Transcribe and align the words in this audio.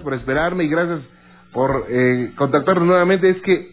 gracias 0.00 0.02
por 0.02 0.14
esperarme 0.14 0.64
y 0.64 0.68
gracias 0.68 1.00
por 1.52 1.86
eh, 1.88 2.32
contactarnos 2.36 2.86
nuevamente. 2.86 3.28
Es 3.30 3.40
que 3.42 3.68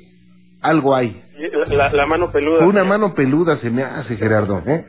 algo 0.62 0.96
hay. 0.96 1.24
La, 1.70 1.92
la 1.92 2.06
mano 2.06 2.32
peluda. 2.32 2.66
Una 2.66 2.84
mano 2.84 3.14
peluda 3.14 3.58
se 3.60 3.70
me 3.70 3.84
hace, 3.84 4.16
Gerardo. 4.18 4.62
¿eh? 4.66 4.86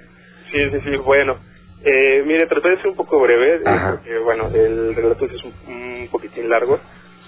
Sí, 0.50 0.58
sí, 0.58 0.78
sí, 0.84 0.96
bueno. 0.98 1.36
Eh, 1.84 2.24
mire, 2.26 2.46
trataré 2.46 2.76
de 2.76 2.82
ser 2.82 2.90
un 2.90 2.96
poco 2.96 3.20
breve, 3.20 3.56
eh, 3.56 3.60
porque, 3.90 4.18
bueno, 4.18 4.48
el 4.52 4.94
relato 4.96 5.26
es 5.26 5.44
un, 5.44 5.52
un 5.72 6.08
poquitín 6.10 6.48
largo. 6.48 6.80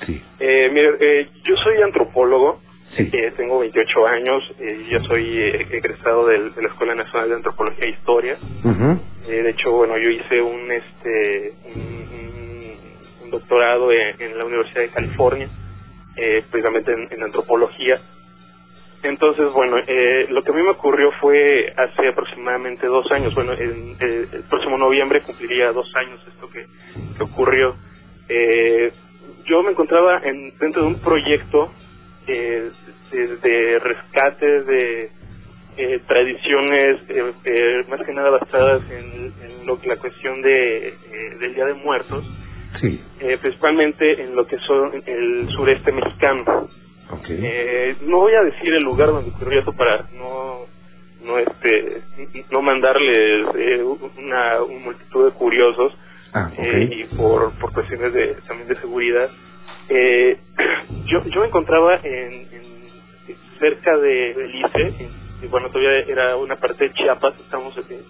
Sí. 0.06 0.20
Eh, 0.40 0.70
mire, 0.72 0.90
eh, 1.00 1.28
yo 1.44 1.56
soy 1.56 1.80
antropólogo, 1.82 2.60
Sí. 2.96 3.08
eh, 3.12 3.32
tengo 3.36 3.60
28 3.60 4.08
años, 4.08 4.52
eh, 4.58 4.86
yo 4.90 4.98
soy 5.04 5.38
eh, 5.38 5.66
egresado 5.70 6.26
del- 6.26 6.52
de 6.54 6.62
la 6.62 6.68
Escuela 6.68 6.94
Nacional 6.96 7.28
de 7.28 7.34
Antropología 7.36 7.84
e 7.84 7.90
Historia. 7.90 8.36
Ujú. 8.64 9.00
Eh, 9.28 9.42
de 9.44 9.50
hecho, 9.50 9.70
bueno, 9.70 9.94
yo 9.98 10.10
hice 10.10 10.40
un 10.42 10.72
este 10.72 11.52
un, 11.66 12.29
doctorado 13.30 13.90
en, 13.92 14.38
la 14.38 14.44
Universidad 14.44 14.82
de 14.82 14.90
California, 14.90 15.48
eh, 16.16 16.44
precisamente 16.50 16.92
en, 16.92 17.22
antropología. 17.22 18.00
Entonces, 19.02 19.50
bueno, 19.52 19.76
eh, 19.86 20.26
lo 20.28 20.42
que 20.42 20.52
a 20.52 20.54
mí 20.54 20.62
me 20.62 20.70
ocurrió 20.70 21.10
fue 21.12 21.72
hace 21.76 22.08
aproximadamente 22.08 22.86
dos 22.86 23.10
años. 23.12 23.34
Bueno, 23.34 23.52
en, 23.54 23.96
eh, 23.98 24.28
el 24.32 24.42
próximo 24.44 24.76
noviembre 24.76 25.22
cumpliría 25.22 25.72
dos 25.72 25.90
años 25.96 26.20
esto 26.28 26.50
que, 26.50 26.66
que 27.16 27.22
ocurrió. 27.22 27.76
Eh, 28.28 28.92
yo 29.46 29.62
me 29.62 29.70
encontraba 29.70 30.20
en, 30.22 30.56
dentro 30.58 30.82
de 30.82 30.88
un 30.88 31.00
proyecto 31.00 31.72
eh, 32.26 32.70
de, 33.10 33.36
de 33.36 33.78
rescate 33.78 34.62
de 34.64 35.10
tradiciones 36.06 36.98
más 37.88 38.00
que 38.04 38.12
nada 38.12 38.28
basadas 38.28 38.82
en, 38.90 39.32
en 39.42 39.66
lo 39.66 39.78
la 39.84 39.96
cuestión 39.96 40.42
de 40.42 40.94
del 41.40 41.54
Día 41.54 41.64
de 41.64 41.74
Muertos, 41.74 42.24
Sí. 42.80 43.02
eh, 43.20 43.38
principalmente 43.40 44.22
en 44.22 44.34
lo 44.36 44.46
que 44.46 44.58
son 44.60 45.02
el 45.06 45.48
sureste 45.50 45.92
mexicano. 45.92 46.68
Eh, 47.28 47.96
no 48.02 48.18
voy 48.20 48.32
a 48.34 48.42
decir 48.42 48.72
el 48.72 48.84
lugar 48.84 49.08
donde 49.08 49.30
ocurrió 49.30 49.58
esto 49.58 49.72
para 49.72 50.06
no 50.14 50.66
no 51.24 51.38
este 51.38 52.02
no 52.50 52.62
mandarles 52.62 53.46
eh, 53.56 53.82
una, 54.16 54.62
una 54.62 54.78
multitud 54.84 55.26
de 55.26 55.32
curiosos 55.32 55.92
Ah, 56.32 56.48
eh, 56.56 56.88
y 56.92 57.16
por, 57.16 57.52
por 57.58 57.72
cuestiones 57.72 58.12
de 58.12 58.36
también 58.46 58.68
de 58.68 58.76
seguridad 58.80 59.28
eh, 59.88 60.38
yo 61.06 61.24
yo 61.24 61.40
me 61.40 61.48
encontraba 61.48 61.96
en, 62.04 62.32
en- 62.52 62.80
cerca 63.58 63.96
de 63.98 64.32
Belice 64.34 65.10
y 65.42 65.46
bueno 65.48 65.68
todavía 65.70 66.04
era 66.06 66.36
una 66.36 66.54
parte 66.56 66.84
de 66.84 66.92
Chiapas 66.94 67.34
estamos 67.40 67.76
eh, 67.78 68.00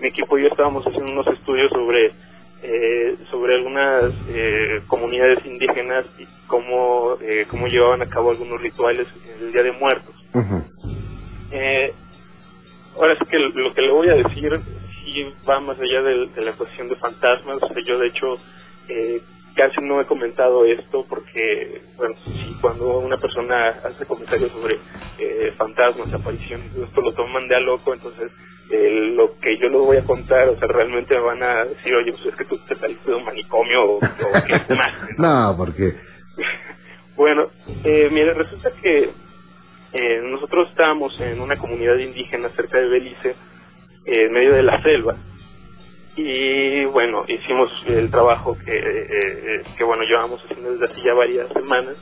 mi 0.00 0.08
equipo 0.08 0.36
y 0.36 0.42
yo 0.42 0.48
estábamos 0.48 0.84
haciendo 0.84 1.12
unos 1.12 1.26
estudios 1.28 1.70
sobre 1.70 2.12
eh, 2.62 3.16
sobre 3.30 3.54
algunas 3.54 4.12
eh, 4.28 4.82
comunidades 4.88 5.38
indígenas 5.46 6.04
y 6.18 6.26
cómo 6.48 7.16
eh, 7.20 7.46
cómo 7.50 7.66
llevaban 7.68 8.02
a 8.02 8.06
cabo 8.06 8.30
algunos 8.30 8.60
rituales 8.60 9.06
en 9.26 9.46
el 9.46 9.52
Día 9.52 9.62
de 9.62 9.72
Muertos 9.72 10.14
eh, 11.52 11.92
ahora 12.96 13.14
sí 13.18 13.24
que 13.30 13.38
lo 13.38 13.74
que 13.74 13.82
le 13.82 13.90
voy 13.92 14.08
a 14.08 14.14
decir 14.14 14.60
sí 15.04 15.34
va 15.48 15.60
más 15.60 15.78
allá 15.80 16.02
del- 16.02 16.32
de, 16.34 16.42
la 16.42 16.52
cuestión 16.52 16.88
de 16.88 16.96
fantasmas. 16.96 17.62
O 17.62 17.68
sea, 17.68 17.82
yo 17.86 17.98
de 17.98 18.06
hecho 18.08 18.38
eh, 18.88 19.22
casi 19.58 19.80
no 19.82 20.00
he 20.00 20.06
comentado 20.06 20.64
esto 20.64 21.04
porque, 21.08 21.82
bueno, 21.96 22.14
si 22.24 22.56
cuando 22.60 23.00
una 23.00 23.18
persona 23.18 23.70
hace 23.84 24.06
comentarios 24.06 24.52
sobre 24.52 24.76
eh, 25.18 25.52
fantasmas, 25.58 26.14
apariciones, 26.14 26.74
esto 26.76 27.00
lo 27.00 27.12
toman 27.12 27.48
de 27.48 27.56
a 27.56 27.60
loco, 27.60 27.92
entonces 27.92 28.30
eh, 28.70 29.12
lo 29.16 29.36
que 29.40 29.58
yo 29.58 29.68
les 29.68 29.80
voy 29.80 29.96
a 29.96 30.04
contar, 30.04 30.48
o 30.48 30.58
sea, 30.58 30.68
realmente 30.68 31.16
me 31.16 31.24
van 31.24 31.42
a 31.42 31.64
decir, 31.64 31.92
oye, 31.92 32.12
pues 32.12 32.26
es 32.26 32.36
que 32.36 32.44
tú 32.44 32.56
te 32.68 32.76
saliste 32.76 33.10
de 33.10 33.16
un 33.16 33.24
manicomio 33.24 33.82
o, 33.84 33.96
o 33.96 34.00
qué 34.00 34.74
más. 34.76 34.92
No, 35.18 35.56
porque... 35.56 35.96
Bueno, 37.16 37.48
eh, 37.82 38.08
mire, 38.12 38.34
resulta 38.34 38.70
que 38.80 39.10
eh, 39.92 40.20
nosotros 40.22 40.68
estábamos 40.68 41.18
en 41.20 41.40
una 41.40 41.58
comunidad 41.58 41.98
indígena 41.98 42.48
cerca 42.50 42.78
de 42.78 42.88
Belice, 42.88 43.34
en 44.04 44.32
medio 44.32 44.54
de 44.54 44.62
la 44.62 44.80
selva, 44.82 45.16
y 46.20 46.84
bueno, 46.86 47.24
hicimos 47.28 47.70
el 47.86 48.10
trabajo 48.10 48.56
que, 48.64 48.76
eh, 48.76 49.06
eh, 49.08 49.62
que 49.76 49.84
bueno, 49.84 50.02
llevamos 50.02 50.42
haciendo 50.44 50.72
desde 50.72 50.86
hace 50.86 51.02
ya 51.04 51.14
varias 51.14 51.48
semanas, 51.52 51.94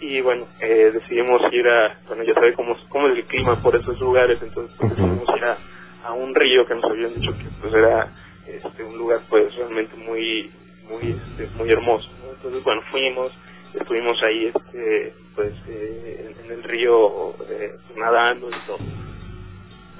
y 0.00 0.20
bueno, 0.20 0.46
eh, 0.60 0.90
decidimos 0.92 1.40
ir 1.50 1.66
a, 1.66 1.98
bueno, 2.06 2.24
ya 2.24 2.34
sabe 2.34 2.52
cómo, 2.52 2.76
cómo 2.90 3.08
es 3.08 3.16
el 3.16 3.24
clima 3.24 3.62
por 3.62 3.74
esos 3.74 3.98
lugares, 4.00 4.38
entonces 4.42 4.76
pues, 4.78 4.90
decidimos 4.90 5.28
ir 5.34 5.44
a, 5.46 5.58
a 6.04 6.12
un 6.12 6.34
río 6.34 6.66
que 6.66 6.74
nos 6.74 6.84
habían 6.84 7.14
dicho 7.14 7.32
que 7.38 7.46
pues 7.62 7.72
era 7.72 8.12
este, 8.46 8.84
un 8.84 8.98
lugar 8.98 9.22
pues 9.30 9.54
realmente 9.56 9.96
muy, 9.96 10.50
muy, 10.86 11.18
este, 11.18 11.48
muy 11.56 11.70
hermoso, 11.70 12.10
¿no? 12.22 12.32
Entonces 12.32 12.62
bueno, 12.62 12.82
fuimos, 12.90 13.32
estuvimos 13.72 14.22
ahí 14.24 14.52
este 14.54 15.14
pues 15.34 15.54
eh, 15.68 16.34
en, 16.36 16.44
en 16.44 16.52
el 16.52 16.62
río 16.64 17.30
eh, 17.48 17.76
nadando 17.96 18.50
y 18.50 18.66
todo 18.66 18.78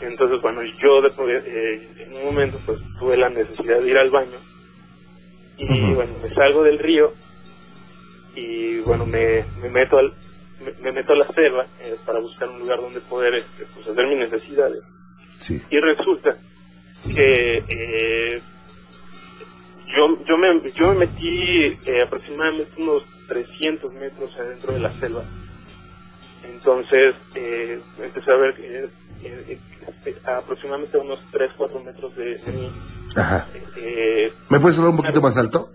entonces 0.00 0.40
bueno 0.42 0.62
yo 0.82 1.02
después 1.02 1.42
eh, 1.46 1.88
en 2.06 2.16
un 2.16 2.24
momento 2.26 2.58
pues 2.66 2.78
tuve 2.98 3.16
la 3.16 3.28
necesidad 3.30 3.80
de 3.80 3.88
ir 3.90 3.98
al 3.98 4.10
baño 4.10 4.38
y 5.58 5.94
bueno 5.94 6.14
me 6.22 6.34
salgo 6.34 6.62
del 6.64 6.78
río 6.78 7.12
y 8.34 8.78
bueno 8.80 9.06
me, 9.06 9.44
me 9.62 9.70
meto 9.70 9.98
al 9.98 10.12
me, 10.60 10.72
me 10.82 10.92
meto 10.92 11.12
a 11.12 11.16
la 11.16 11.28
selva 11.32 11.66
eh, 11.80 11.96
para 12.06 12.20
buscar 12.20 12.48
un 12.48 12.60
lugar 12.60 12.80
donde 12.80 13.00
poder 13.02 13.34
este, 13.34 13.64
pues 13.74 13.86
hacer 13.88 14.06
mis 14.08 14.18
necesidades. 14.18 14.82
Sí. 15.46 15.60
y 15.70 15.80
resulta 15.80 16.36
que 17.04 17.64
eh, 17.68 18.42
yo 19.96 20.24
yo 20.24 20.38
me 20.38 20.72
yo 20.72 20.88
me 20.94 21.06
metí 21.06 21.78
eh, 21.86 22.02
aproximadamente 22.04 22.70
unos 22.82 23.04
300 23.28 23.92
metros 23.94 24.34
adentro 24.36 24.74
de 24.74 24.80
la 24.80 24.92
selva. 25.00 25.24
Entonces 26.44 27.14
eh, 27.34 27.80
empecé 27.98 28.32
a 28.32 28.36
ver 28.36 28.54
que 28.54 28.88
eh, 29.22 29.58
aproximadamente 30.24 30.98
unos 30.98 31.20
3 31.32 31.50
4 31.56 31.80
metros 31.80 32.14
de, 32.16 32.36
de 32.38 32.52
mí 32.52 32.72
Ajá. 33.16 33.48
eh, 33.76 34.32
¿Me 34.50 34.60
puedes 34.60 34.76
hablar 34.78 34.90
un 34.92 34.96
poquito 34.98 35.20
más 35.20 35.36
alto? 35.36 35.70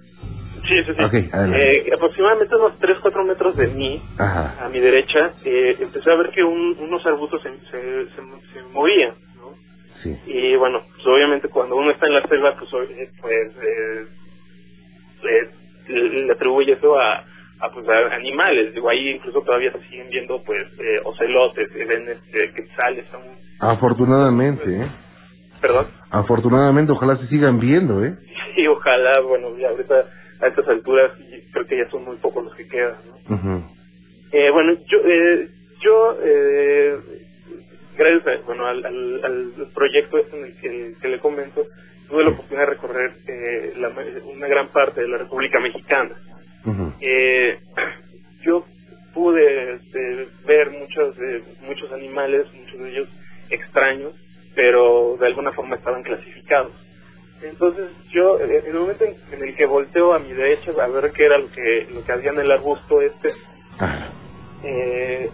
sí 0.65 0.75
sí 0.77 0.93
sí. 0.97 1.29
Eh, 1.55 1.89
aproximadamente 1.93 2.55
unos 2.55 2.79
3 2.79 2.97
4 3.01 3.23
metros 3.25 3.55
de 3.57 3.67
mí 3.67 4.01
Ajá. 4.17 4.65
a 4.65 4.69
mi 4.69 4.79
derecha 4.79 5.33
eh, 5.43 5.77
empecé 5.79 6.11
a 6.11 6.15
ver 6.15 6.29
que 6.31 6.43
un- 6.43 6.77
unos 6.79 7.05
arbustos 7.05 7.41
se, 7.41 7.49
se, 7.71 8.05
se, 8.09 8.15
se 8.53 8.63
movían 8.71 9.15
¿no? 9.35 9.55
Sí. 10.01 10.15
Y 10.27 10.55
bueno, 10.55 10.81
pues 10.93 11.05
obviamente 11.07 11.49
cuando 11.49 11.75
uno 11.75 11.91
está 11.91 12.07
en 12.07 12.13
la 12.13 12.27
selva, 12.27 12.55
pues, 12.59 12.73
eh, 12.89 13.09
pues 13.21 13.51
eh, 13.61 14.05
le, 15.87 16.09
le 16.25 16.31
atribuye 16.33 16.73
eso 16.73 16.97
a, 16.99 17.25
a, 17.65 17.71
pues, 17.71 17.87
a 17.87 18.15
animales. 18.15 18.73
Digo, 18.73 18.89
ahí 18.89 19.09
incluso 19.09 19.41
todavía 19.41 19.71
se 19.71 19.79
siguen 19.89 20.09
viendo 20.09 20.41
pues 20.43 20.63
eh, 20.79 20.99
ocelotes, 21.03 21.69
se 21.71 21.85
ven 21.85 22.09
este, 22.09 22.53
quetzales 22.53 23.05
aún. 23.13 23.35
Afortunadamente, 23.59 24.63
¿eh? 24.81 24.87
Perdón. 25.61 25.87
Afortunadamente, 26.11 26.91
ojalá 26.91 27.15
se 27.17 27.27
sigan 27.27 27.59
viendo, 27.59 28.03
¿eh? 28.03 28.15
Y 28.57 28.67
ojalá, 28.67 29.19
bueno, 29.21 29.57
ya 29.57 29.69
ahorita 29.69 30.05
a 30.41 30.47
estas 30.47 30.67
alturas 30.67 31.11
creo 31.53 31.65
que 31.65 31.77
ya 31.77 31.89
son 31.89 32.03
muy 32.03 32.17
pocos 32.17 32.43
los 32.43 32.53
que 32.55 32.67
quedan. 32.67 32.95
¿no? 33.29 33.63
Eh, 34.31 34.49
bueno, 34.51 34.73
yo, 34.87 34.97
eh, 35.05 35.47
yo 35.79 36.17
eh, 36.23 36.97
gracias 37.97 38.27
a- 38.27 38.45
bueno, 38.45 38.65
al, 38.65 38.83
al, 38.85 39.21
al 39.23 39.67
proyecto 39.73 40.17
este 40.17 40.37
en 40.37 40.45
el 40.45 40.55
que, 40.59 40.93
que 41.01 41.07
le 41.07 41.19
comento, 41.19 41.63
tuve 42.09 42.23
la 42.23 42.31
oportunidad 42.31 42.65
de 42.67 42.73
recorrer 42.73 43.11
eh, 43.27 43.73
la 43.77 43.89
una 44.25 44.47
gran 44.47 44.67
parte 44.69 45.01
de 45.01 45.07
la 45.07 45.17
República 45.19 45.59
Mexicana. 45.59 46.11
Eh, 47.01 47.59
yo 48.45 48.65
pude 49.13 49.75
este, 49.75 50.27
ver 50.45 50.71
muchos, 50.71 51.15
eh, 51.19 51.43
muchos 51.65 51.91
animales, 51.91 52.45
muchos 52.53 52.79
de 52.79 52.89
ellos 52.89 53.09
extraños, 53.49 54.13
pero 54.55 55.17
de 55.19 55.27
alguna 55.27 55.51
forma 55.51 55.75
estaban 55.75 56.03
clasificados. 56.03 56.73
Entonces 57.43 57.89
yo, 58.11 58.39
en 58.39 58.51
el 58.51 58.73
momento 58.73 59.03
en, 59.03 59.43
el 59.43 59.55
que 59.55 59.65
volteo 59.65 60.13
a 60.13 60.19
mi 60.19 60.31
derecha 60.31 60.71
a 60.81 60.87
ver 60.87 61.11
qué 61.11 61.25
era 61.25 61.37
lo 61.37 61.51
que, 61.51 61.87
lo 61.93 62.03
que 62.03 62.11
había 62.11 62.31
en 62.31 62.39
el 62.39 62.51
arbusto 62.51 63.01
este, 63.01 63.33
eh, 64.63 65.29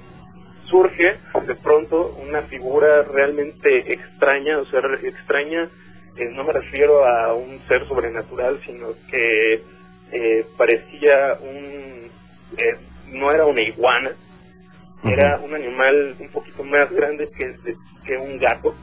surge 0.66 1.18
de 1.46 1.56
pronto 1.56 2.16
una 2.20 2.44
figura 2.44 3.04
realmente 3.04 3.94
extraña, 3.94 4.58
o 4.58 4.66
sea, 4.66 4.82
extraña, 5.04 5.70
eh, 6.16 6.30
no 6.32 6.44
me 6.44 6.54
refiero 6.54 7.06
a 7.06 7.34
un 7.34 7.62
ser 7.68 7.88
sobrenatural, 7.88 8.60
sino 8.66 8.88
que 9.12 9.64
eh, 10.12 10.46
parecía 10.58 11.38
un, 11.42 12.10
eh, 12.58 12.76
no 13.08 13.32
era 13.32 13.46
una 13.46 13.62
iguana, 13.62 14.12
era 15.04 15.40
un 15.40 15.54
animal 15.54 16.16
un 16.20 16.30
poquito 16.30 16.64
más 16.64 16.92
grande 16.92 17.30
que, 17.38 17.56
que 18.06 18.18
un 18.18 18.38
gato, 18.40 18.76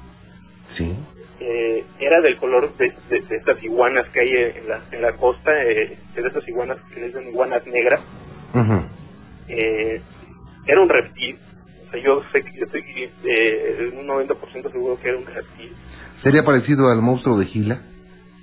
Sí. 0.77 0.95
eh, 1.41 1.85
era 2.01 2.21
del 2.23 2.37
color 2.39 2.75
de, 2.77 2.93
de- 3.11 3.21
de 3.21 3.37
estas 3.37 3.63
iguanas 3.63 4.07
que 4.09 4.21
hay 4.21 4.29
en 4.57 4.69
la, 4.69 4.83
en 4.93 5.03
la 5.03 5.13
costa, 5.17 5.51
eh, 5.65 5.99
de 6.15 6.29
esas 6.29 6.47
iguanas 6.49 6.79
que 6.93 7.01
les 7.01 7.13
dicen 7.15 7.29
iguanas 7.29 7.67
negras, 7.67 8.01
eh, 9.49 10.01
era 10.67 10.81
un 10.81 10.89
reptil. 10.89 11.39
O 11.87 11.91
sea, 11.91 12.01
yo 12.03 12.23
sé 12.33 12.43
que 12.43 12.59
yo 12.59 12.65
estoy 12.67 12.83
un 13.99 14.07
90% 14.07 14.73
seguro 14.73 14.99
que 15.01 15.09
era 15.09 15.19
un 15.19 15.27
reptil. 15.27 15.73
¿Sería 16.23 16.45
parecido 16.45 16.89
al 16.91 17.01
monstruo 17.03 17.39
de 17.39 17.47
Gila? 17.47 17.81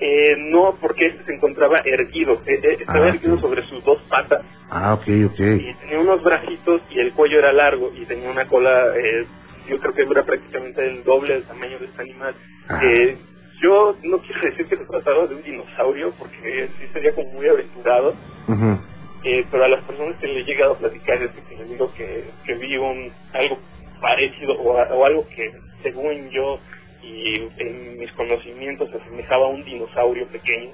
Eh, 0.06 0.36
no, 0.52 0.76
porque 0.82 1.06
este 1.06 1.24
se 1.24 1.34
encontraba 1.36 1.78
erguido, 1.86 2.34
eh, 2.46 2.60
eh, 2.62 2.78
estaba 2.82 3.06
Ah, 3.06 3.10
erguido 3.10 3.38
sobre 3.40 3.62
sus 3.64 3.82
dos 3.86 4.02
patas. 4.10 4.44
Ah, 4.70 4.96
ok, 4.96 5.08
ok. 5.32 5.40
y 5.40 5.74
tenía 5.76 6.00
unos 6.00 6.22
bracitos 6.22 6.82
y 6.90 7.00
el 7.00 7.14
cuello 7.14 7.40
era 7.40 7.54
largo 7.54 7.90
y 7.96 8.06
tenía 8.06 8.30
una 8.30 8.46
cola, 8.50 8.88
eh, 8.98 9.26
yo 9.70 9.80
creo 9.80 9.94
que 9.94 10.02
era 10.02 10.24
prácticamente 10.26 10.86
el 10.86 11.04
doble 11.06 11.36
del 11.36 11.44
tamaño 11.44 11.80
de 11.80 11.86
este 11.86 12.02
animal. 12.02 12.36
Eh, 12.84 13.18
yo 13.62 13.96
no 14.04 14.18
quiero 14.20 14.42
decir 14.42 14.66
que 14.68 14.76
se 14.76 14.86
trataba 14.86 15.26
de 15.28 15.36
un 15.36 15.44
dinosaurio 15.44 16.12
porque 16.20 16.70
sí 16.80 16.88
sería 16.92 17.14
como 17.16 17.32
muy 17.32 17.48
aventurado, 17.48 18.14
pero 19.52 19.64
a 19.64 19.70
las 19.70 19.84
personas 19.86 20.18
que 20.18 20.28
le 20.28 20.40
he 20.42 20.44
llegado 20.44 20.74
a 20.74 20.78
platicar 20.80 21.22
es 21.24 21.32
que 21.48 21.56
les 21.56 21.70
digo 21.70 21.94
que, 21.94 22.26
que 22.46 22.56
vi 22.56 22.76
un, 22.76 23.10
algo 23.34 23.58
parecido 24.02 24.54
o, 24.60 24.74
o 24.74 25.06
algo 25.06 25.26
que 25.30 25.50
según 25.82 26.30
yo 26.32 26.60
y 27.04 27.50
en 27.58 27.98
mis 28.00 28.12
conocimientos 28.14 28.90
se 28.90 28.98
asemejaba 28.98 29.46
a 29.46 29.50
un 29.50 29.64
dinosaurio 29.64 30.26
pequeño. 30.28 30.72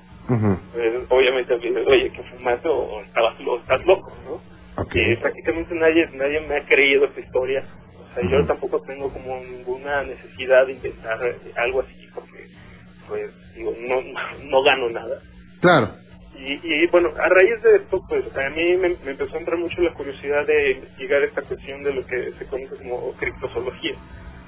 Pues, 0.74 0.94
obviamente, 1.10 1.54
oye, 1.56 2.12
que 2.12 2.24
fumaste 2.24 2.68
o 2.68 3.02
estabas 3.02 3.40
lo, 3.40 3.58
estás 3.58 3.84
loco, 3.86 4.14
¿no? 4.26 4.34
Ok. 4.82 4.96
Eh, 4.96 5.18
prácticamente 5.20 5.74
nadie 5.74 6.08
nadie 6.14 6.40
me 6.42 6.58
ha 6.58 6.66
creído 6.66 7.06
esta 7.06 7.20
historia. 7.20 7.64
O 7.98 8.14
sea, 8.14 8.30
yo 8.30 8.46
tampoco 8.46 8.80
tengo 8.82 9.12
como 9.12 9.40
ninguna 9.40 10.04
necesidad 10.04 10.68
de 10.68 10.74
inventar 10.74 11.20
eh, 11.26 11.52
algo 11.58 11.82
así 11.82 12.08
porque, 12.14 12.48
pues, 13.08 13.32
digo, 13.56 13.74
no, 13.80 14.02
no 14.44 14.64
gano 14.64 14.90
nada. 14.90 15.20
Claro. 15.62 15.96
Y, 16.38 16.60
y 16.64 16.88
bueno, 16.88 17.10
a 17.20 17.28
raíz 17.28 17.62
de 17.64 17.76
esto, 17.78 18.02
pues 18.08 18.24
a 18.38 18.50
mí 18.52 18.78
me, 18.78 18.90
me 19.04 19.12
empezó 19.12 19.36
a 19.36 19.40
entrar 19.40 19.58
mucho 19.58 19.82
la 19.82 19.94
curiosidad 19.94 20.46
de 20.46 20.72
investigar 20.72 21.24
esta 21.24 21.42
cuestión 21.42 21.84
de 21.84 21.94
lo 21.94 22.06
que 22.06 22.32
se 22.38 22.46
conoce 22.46 22.78
como 22.78 23.12
criptozoología. 23.14 23.96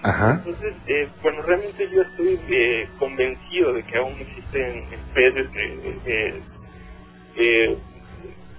Ajá. 0.03 0.43
Entonces, 0.45 0.75
eh, 0.87 1.09
bueno, 1.23 1.43
realmente 1.43 1.89
yo 1.91 2.01
estoy 2.03 2.39
eh, 2.49 2.89
convencido 2.99 3.73
de 3.73 3.83
que 3.85 3.97
aún 3.97 4.15
existen 4.19 4.85
especies 4.93 5.49
que, 5.51 6.01
eh, 6.05 6.43
eh, 7.37 7.77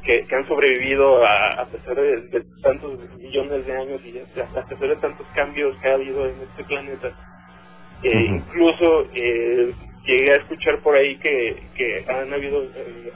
que, 0.04 0.26
que 0.26 0.36
han 0.36 0.48
sobrevivido 0.48 1.24
a, 1.24 1.62
a 1.62 1.66
pesar 1.70 1.96
de, 1.96 2.22
de 2.28 2.44
tantos 2.62 2.98
millones 3.18 3.66
de 3.66 3.72
años 3.76 4.00
y 4.04 4.18
a, 4.18 4.44
a 4.60 4.66
pesar 4.66 4.88
de 4.88 4.96
tantos 4.96 5.26
cambios 5.34 5.76
que 5.78 5.88
ha 5.88 5.94
habido 5.94 6.26
en 6.28 6.42
este 6.42 6.64
planeta. 6.64 7.12
Eh, 8.02 8.24
Ujú. 8.26 8.36
Incluso 8.36 9.08
eh, 9.14 9.74
llegué 10.06 10.32
a 10.32 10.36
escuchar 10.36 10.80
por 10.82 10.96
ahí 10.96 11.18
que, 11.18 11.70
que 11.76 12.04
han 12.08 12.32
habido 12.32 12.64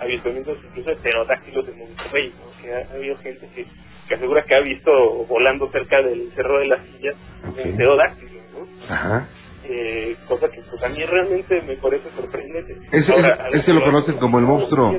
avistamientos 0.01 0.59
incluso 0.65 0.91
de 0.91 0.97
pterodáctilos 0.97 1.67
de 1.67 1.73
Monterrey, 1.75 2.35
¿no? 2.39 2.63
que 2.63 2.73
ha, 2.75 2.79
ha 2.79 2.95
habido 2.97 3.17
gente 3.19 3.49
que, 3.55 3.67
que 4.09 4.15
asegura 4.15 4.43
que 4.45 4.55
ha 4.55 4.61
visto 4.61 4.91
volando 5.27 5.71
cerca 5.71 6.03
del 6.03 6.31
Cerro 6.35 6.59
de 6.61 6.67
la 6.67 6.79
Silla 6.85 7.13
Ok. 7.49 7.59
un 7.65 7.77
pterodáctilo, 7.77 8.41
¿no? 8.55 8.95
Ajá. 8.95 9.29
Eh, 9.69 10.17
cosa 10.29 10.49
que 10.49 10.63
pues 10.71 10.83
a 10.85 10.89
mí 10.89 11.05
realmente 11.05 11.61
me 11.63 11.77
parece 11.77 12.09
sorprendente. 12.17 12.77
Ese- 12.93 13.13
ese- 13.13 13.59
ese 13.59 13.75
lo 13.75 13.83
conocen 13.85 14.17
como 14.19 14.39
el 14.39 14.45
monstruo. 14.45 14.95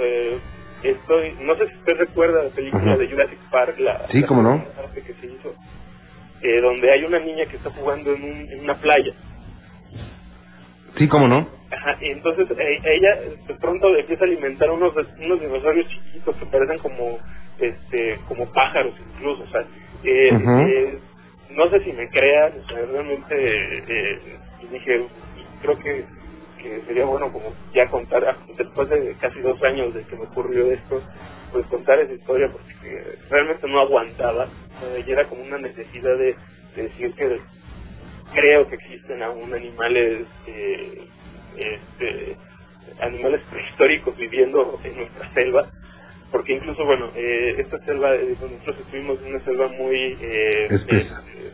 Eh, 0.00 0.38
estoy, 0.82 1.36
no 1.40 1.54
sé 1.56 1.68
si 1.68 1.74
usted 1.76 1.96
recuerda 1.98 2.44
la 2.44 2.50
película 2.50 2.96
de 2.96 3.08
Jurassic 3.08 3.38
Park, 3.50 3.78
la, 3.78 4.06
Sí, 4.10 4.20
la 4.20 4.26
cómo 4.26 4.42
no. 4.42 4.64
parte 4.76 5.02
que 5.02 5.14
se 5.14 5.26
hizo, 5.26 5.54
eh, 6.42 6.60
donde 6.60 6.90
hay 6.92 7.04
una 7.04 7.18
niña 7.18 7.46
que 7.46 7.56
está 7.56 7.70
jugando 7.70 8.12
en, 8.12 8.22
un- 8.22 8.48
en 8.52 8.60
una 8.60 8.76
playa. 8.76 9.12
Sí, 10.96 11.08
cómo 11.08 11.28
no. 11.28 11.48
Ajá, 11.70 11.98
y 12.00 12.10
entonces 12.10 12.46
eh, 12.58 12.80
ella 12.84 13.18
de 13.46 13.54
pronto 13.54 13.94
empieza 13.96 14.24
a 14.24 14.26
alimentar 14.26 14.70
unos 14.70 14.92
unos 15.18 15.40
dinosaurios 15.40 15.86
chiquitos 15.88 16.34
que 16.36 16.46
parecen 16.46 16.78
como 16.78 17.18
este 17.60 18.18
como 18.28 18.46
pájaros 18.52 18.94
incluso, 19.14 19.42
o 19.42 19.48
sea, 19.48 19.62
eh, 20.04 20.30
eh, 20.30 20.98
no 21.50 21.68
sé 21.70 21.82
si 21.84 21.92
me 21.92 22.08
crean, 22.10 22.52
o 22.58 22.68
sea, 22.68 22.84
realmente 22.86 23.34
eh, 23.34 24.38
dije, 24.70 25.06
creo 25.62 25.78
que, 25.78 26.04
que 26.62 26.80
sería 26.86 27.04
bueno 27.04 27.32
como 27.32 27.52
ya 27.74 27.86
contar, 27.88 28.24
ah, 28.24 28.36
después 28.56 28.88
de 28.88 29.14
casi 29.20 29.40
dos 29.40 29.62
años 29.62 29.94
de 29.94 30.02
que 30.04 30.16
me 30.16 30.24
ocurrió 30.24 30.70
esto, 30.70 31.02
pues 31.52 31.66
contar 31.66 31.98
esa 31.98 32.12
historia 32.12 32.50
porque 32.50 33.18
realmente 33.30 33.66
no 33.68 33.80
aguantaba, 33.80 34.44
eh, 34.82 35.04
y 35.06 35.10
era 35.10 35.26
como 35.28 35.42
una 35.42 35.58
necesidad 35.58 36.16
de, 36.18 36.36
de 36.76 36.82
decir 36.82 37.12
que 37.14 37.40
creo 38.34 38.68
que 38.68 38.74
existen 38.76 39.22
aún 39.22 39.52
animales 39.54 40.26
eh, 40.46 41.02
este, 41.56 42.36
animales 43.00 43.40
prehistóricos 43.50 44.16
viviendo 44.16 44.78
en 44.84 44.96
nuestra 44.96 45.32
selva 45.34 45.70
porque 46.30 46.52
incluso 46.54 46.84
bueno 46.84 47.10
eh, 47.16 47.56
esta 47.58 47.78
selva 47.84 48.14
eh, 48.14 48.36
nosotros 48.40 48.76
estuvimos 48.80 49.18
en 49.22 49.34
una 49.34 49.44
selva 49.44 49.68
muy 49.68 50.16
eh, 50.20 50.68
Espesa. 50.70 51.22
eh, 51.36 51.52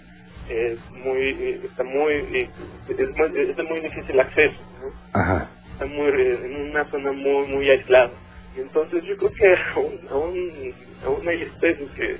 es 0.72 0.90
muy 1.04 1.20
eh, 1.22 1.60
está 1.64 1.84
muy 1.84 2.12
eh, 2.12 2.50
es, 2.88 3.16
muy 3.16 3.40
es 3.40 3.56
de 3.56 3.62
muy 3.64 3.80
difícil 3.80 4.20
acceso 4.20 4.56
¿no? 4.82 4.92
Ajá. 5.20 5.50
está 5.72 5.86
muy 5.86 6.08
eh, 6.08 6.38
en 6.44 6.70
una 6.70 6.84
zona 6.90 7.12
muy 7.12 7.46
muy 7.48 7.70
aislada 7.70 8.12
y 8.56 8.60
entonces 8.60 9.02
yo 9.04 9.16
creo 9.16 9.32
que 9.32 9.56
aún 9.74 10.00
aún, 10.10 10.74
aún 11.06 11.28
hay 11.28 11.42
especies 11.42 11.90
que 11.92 12.16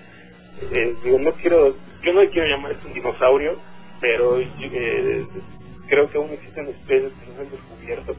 eh, 0.73 0.95
digo 1.05 1.19
no 1.19 1.33
quiero 1.35 1.77
yo 2.03 2.13
no 2.13 2.29
quiero 2.31 2.49
llamar 2.49 2.73
esto 2.73 2.87
un 2.89 2.95
dinosaurio 2.95 3.59
pero 4.01 4.39
eh, 4.41 5.27
creo 5.89 6.11
que 6.11 6.19
aún 6.19 6.31
existen 6.31 6.69
especies 6.69 7.13
que 7.13 7.33
no 7.33 7.41
han 7.41 7.51
descubierto 7.51 8.17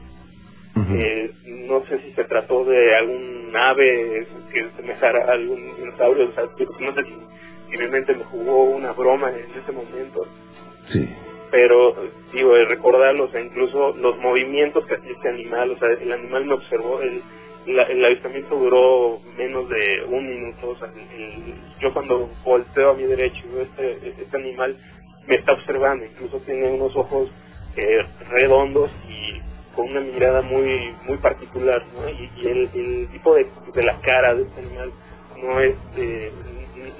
Eh, 0.76 1.30
no 1.68 1.84
sé 1.86 1.98
si 2.00 2.12
se 2.12 2.24
trató 2.24 2.64
de 2.64 2.94
algún 2.96 3.52
ave 3.56 4.26
que 4.52 4.66
semejara 4.76 5.24
a 5.28 5.32
algún 5.32 5.74
dinosaurio, 5.76 6.28
o 6.28 6.32
sea, 6.32 6.44
no 6.80 6.94
sé 6.94 7.02
si, 7.04 7.12
si 7.70 7.78
mi 7.78 7.88
mente 7.88 8.14
me 8.14 8.24
jugó 8.24 8.64
una 8.64 8.92
broma 8.92 9.30
en 9.30 9.50
ese 9.62 9.72
momento, 9.72 10.26
Sí. 10.88 11.08
pero 11.50 11.94
digo, 12.32 12.56
el 12.56 12.68
recordarlo, 12.68 13.24
o 13.24 13.28
sea, 13.30 13.40
incluso 13.40 13.94
los 13.96 14.18
movimientos 14.18 14.84
que 14.86 14.94
hacía 14.96 15.12
este 15.12 15.28
animal, 15.28 15.70
o 15.70 15.78
sea, 15.78 15.88
el 15.88 16.12
animal 16.12 16.44
me 16.44 16.54
observó, 16.54 17.00
el, 17.00 17.22
la- 17.66 17.82
el 17.84 18.04
avistamiento 18.04 18.56
duró 18.56 19.20
menos 19.38 19.68
de 19.70 20.04
un 20.08 20.28
minuto, 20.28 20.68
o 20.70 20.76
sea, 20.76 20.88
el- 20.88 21.20
el- 21.22 21.54
yo 21.80 21.92
cuando 21.94 22.28
volteo 22.44 22.90
a 22.90 22.94
mi 22.94 23.04
derecho 23.04 23.40
y 23.46 23.54
veo 23.54 23.62
este, 23.62 24.08
este 24.22 24.36
animal, 24.36 24.76
me 25.26 25.36
está 25.36 25.54
observando, 25.54 26.04
incluso 26.04 26.38
tiene 26.40 26.70
unos 26.70 26.94
ojos 26.96 27.30
eh, 27.76 27.98
redondos 28.30 28.90
y 29.08 29.40
con 29.76 29.88
una 29.90 30.00
mirada 30.00 30.42
muy 30.42 30.92
muy 31.06 31.18
particular, 31.18 31.82
¿no? 31.94 32.08
Y, 32.08 32.30
y 32.42 32.46
el, 32.48 32.70
el 32.74 33.08
tipo 33.12 33.34
de, 33.34 33.46
de 33.74 33.82
la 33.84 34.00
cara 34.00 34.34
de 34.34 34.42
este 34.42 34.60
animal 34.60 34.90
no 35.42 35.60
es 35.60 35.76
eh, 35.98 36.32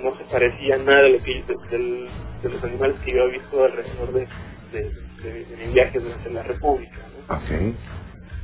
no 0.02 0.16
se 0.18 0.24
parecía 0.24 0.74
a 0.76 0.78
nada 0.78 1.02
de 1.02 1.10
lo 1.10 1.22
que 1.22 1.32
de, 1.34 2.08
de 2.42 2.48
los 2.50 2.62
animales 2.64 2.96
que 3.04 3.12
yo 3.12 3.24
he 3.24 3.30
visto 3.32 3.64
alrededor 3.64 4.12
de, 4.12 4.26
de, 4.72 4.82
de- 5.22 5.44
de 5.46 5.66
mi 5.66 5.72
viaje 5.72 5.98
durante 5.98 6.30
la 6.30 6.42
República, 6.42 6.98
¿no? 7.28 7.34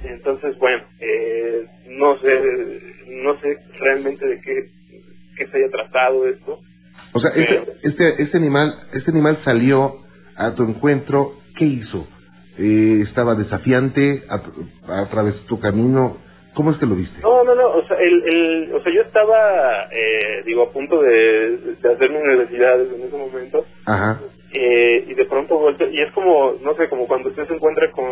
Entonces, 0.04 0.58
bueno, 0.58 0.82
eh, 1.00 1.64
no 1.90 2.18
sé 2.18 2.80
no 3.08 3.38
sé 3.40 3.56
realmente 3.78 4.26
de 4.26 4.40
qué, 4.40 4.64
qué 5.36 5.46
se 5.46 5.56
haya 5.58 5.68
tratado 5.70 6.26
esto. 6.26 6.58
O 7.12 7.20
sea, 7.20 7.30
este, 7.36 7.62
este, 7.82 8.22
este 8.22 8.36
animal, 8.38 8.74
este 8.94 9.10
animal 9.10 9.38
salió 9.44 9.98
a 10.36 10.52
tu 10.54 10.62
encuentro, 10.64 11.34
¿qué 11.56 11.66
hizo? 11.66 12.06
Eh, 12.58 13.02
¿Estaba 13.08 13.34
desafiante? 13.34 14.22
A, 14.28 14.42
¿Atravesó 15.02 15.38
tu 15.46 15.58
camino? 15.60 16.18
¿Cómo 16.54 16.70
es 16.70 16.76
que 16.76 16.84
lo 16.86 16.94
viste? 16.96 17.18
No, 17.22 17.42
no, 17.44 17.54
no, 17.54 17.66
o 17.70 17.86
sea, 17.86 17.96
el, 17.96 18.22
el, 18.26 18.72
o 18.74 18.82
sea 18.82 18.92
yo 18.92 19.00
estaba, 19.02 19.84
eh, 19.90 20.42
digo, 20.44 20.64
a 20.64 20.70
punto 20.72 21.00
de, 21.00 21.56
de 21.80 21.92
hacer 21.94 22.10
mis 22.10 22.20
necesidades 22.22 22.88
en 22.94 23.02
ese 23.04 23.16
momento, 23.16 23.64
Ajá. 23.86 24.20
eh, 24.52 25.04
y 25.08 25.14
de 25.14 25.24
pronto 25.24 25.58
volteo, 25.58 25.88
y 25.90 25.96
es 26.02 26.12
como, 26.12 26.56
no 26.62 26.74
sé, 26.74 26.90
como 26.90 27.06
cuando 27.06 27.30
usted 27.30 27.48
se 27.48 27.54
encuentra 27.54 27.90
con, 27.92 28.04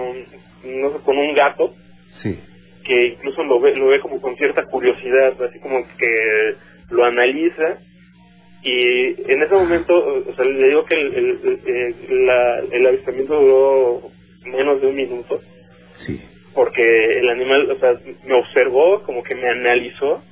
no 0.65 0.91
sé, 0.91 1.05
con 1.05 1.19
un 1.19 1.35
gato, 1.35 1.75
Sí. 2.23 2.39
que 2.85 3.09
incluso 3.09 3.45
lo 3.45 3.61
ve, 3.61 3.77
lo 3.77 3.89
ve 3.89 4.01
como 4.01 4.23
con 4.23 4.35
cierta 4.37 4.65
curiosidad, 4.65 5.35
así 5.43 5.59
como 5.61 5.85
que 5.99 6.55
lo 6.91 7.05
analiza, 7.05 7.77
y 8.63 9.31
en 9.33 9.43
ese 9.43 9.55
momento, 9.55 9.95
o 10.29 10.35
sea, 10.35 10.45
le 10.47 10.69
digo 10.69 10.85
que 10.87 10.95
el, 10.97 11.15
el, 11.15 11.61
el, 12.09 12.27
la- 12.27 12.59
el 12.73 12.87
avistamiento 12.87 13.39
duró 13.39 14.03
menos 14.45 14.81
de 14.81 14.87
un 14.89 14.97
minuto, 14.97 15.41
Sí. 16.07 16.21
porque 16.55 16.83
el 16.83 17.29
animal, 17.29 17.71
o 17.71 17.79
sea, 17.79 17.95
me 18.25 18.35
observó, 18.35 19.03
como 19.03 19.23
que 19.23 19.35
me 19.35 19.49
analizó 19.49 20.23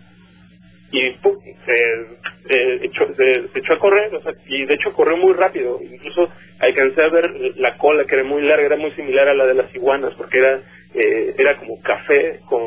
y 0.90 1.10
¡pum! 1.22 1.36
se, 1.66 2.48
se 2.48 2.84
echó, 2.86 3.06
se, 3.14 3.48
se 3.48 3.58
echó 3.58 3.74
a 3.74 3.78
correr, 3.78 4.14
o 4.14 4.22
sea, 4.22 4.32
y 4.46 4.64
de 4.64 4.74
hecho 4.74 4.92
corrió 4.94 5.18
muy 5.18 5.34
rápido, 5.34 5.78
incluso 5.82 6.30
alcancé 6.60 7.02
a 7.04 7.08
ver 7.10 7.30
la 7.56 7.76
cola 7.76 8.04
que 8.06 8.14
era 8.14 8.24
muy 8.24 8.42
larga, 8.42 8.64
era 8.66 8.76
muy 8.76 8.90
similar 8.92 9.28
a 9.28 9.34
la 9.34 9.46
de 9.46 9.54
las 9.54 9.74
iguanas, 9.74 10.14
porque 10.16 10.38
era 10.38 10.62
eh, 10.94 11.34
era 11.36 11.58
como 11.58 11.80
café 11.82 12.40
con 12.48 12.62